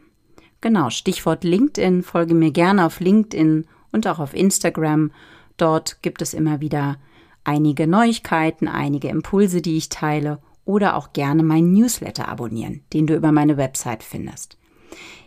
Genau, 0.61 0.91
Stichwort 0.91 1.43
LinkedIn. 1.43 2.05
Folge 2.05 2.35
mir 2.35 2.53
gerne 2.53 2.87
auf 2.87 3.01
LinkedIn 3.01 3.67
und 3.91 4.07
auch 4.07 4.21
auf 4.21 4.33
Instagram. 4.33 5.11
Dort 5.57 6.03
gibt 6.03 6.23
es 6.23 6.35
immer 6.35 6.61
wieder 6.61 6.99
einige 7.43 7.89
Neuigkeiten, 7.89 8.69
einige 8.69 9.09
Impulse, 9.09 9.61
die 9.61 9.77
ich 9.77 9.89
teile 9.89 10.39
oder 10.65 10.95
auch 10.95 11.13
gerne 11.13 11.43
meinen 11.43 11.73
Newsletter 11.73 12.29
abonnieren, 12.29 12.83
den 12.93 13.09
du 13.09 13.17
über 13.17 13.33
meine 13.33 13.57
Website 13.57 14.05
findest. 14.05 14.57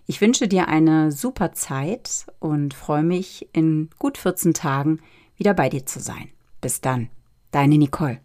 Ich 0.10 0.22
wünsche 0.22 0.48
dir 0.48 0.70
eine 0.70 1.12
super 1.12 1.52
Zeit 1.52 2.28
und 2.40 2.74
freue 2.74 3.04
mich, 3.04 3.50
in 3.52 3.90
gut 4.00 4.18
14 4.18 4.54
Tagen 4.54 5.02
wieder 5.36 5.54
bei 5.54 5.68
dir 5.68 5.86
zu 5.86 6.00
sein. 6.00 6.30
Bis 6.62 6.80
dann, 6.80 7.10
deine 7.52 7.78
Nicole. 7.78 8.22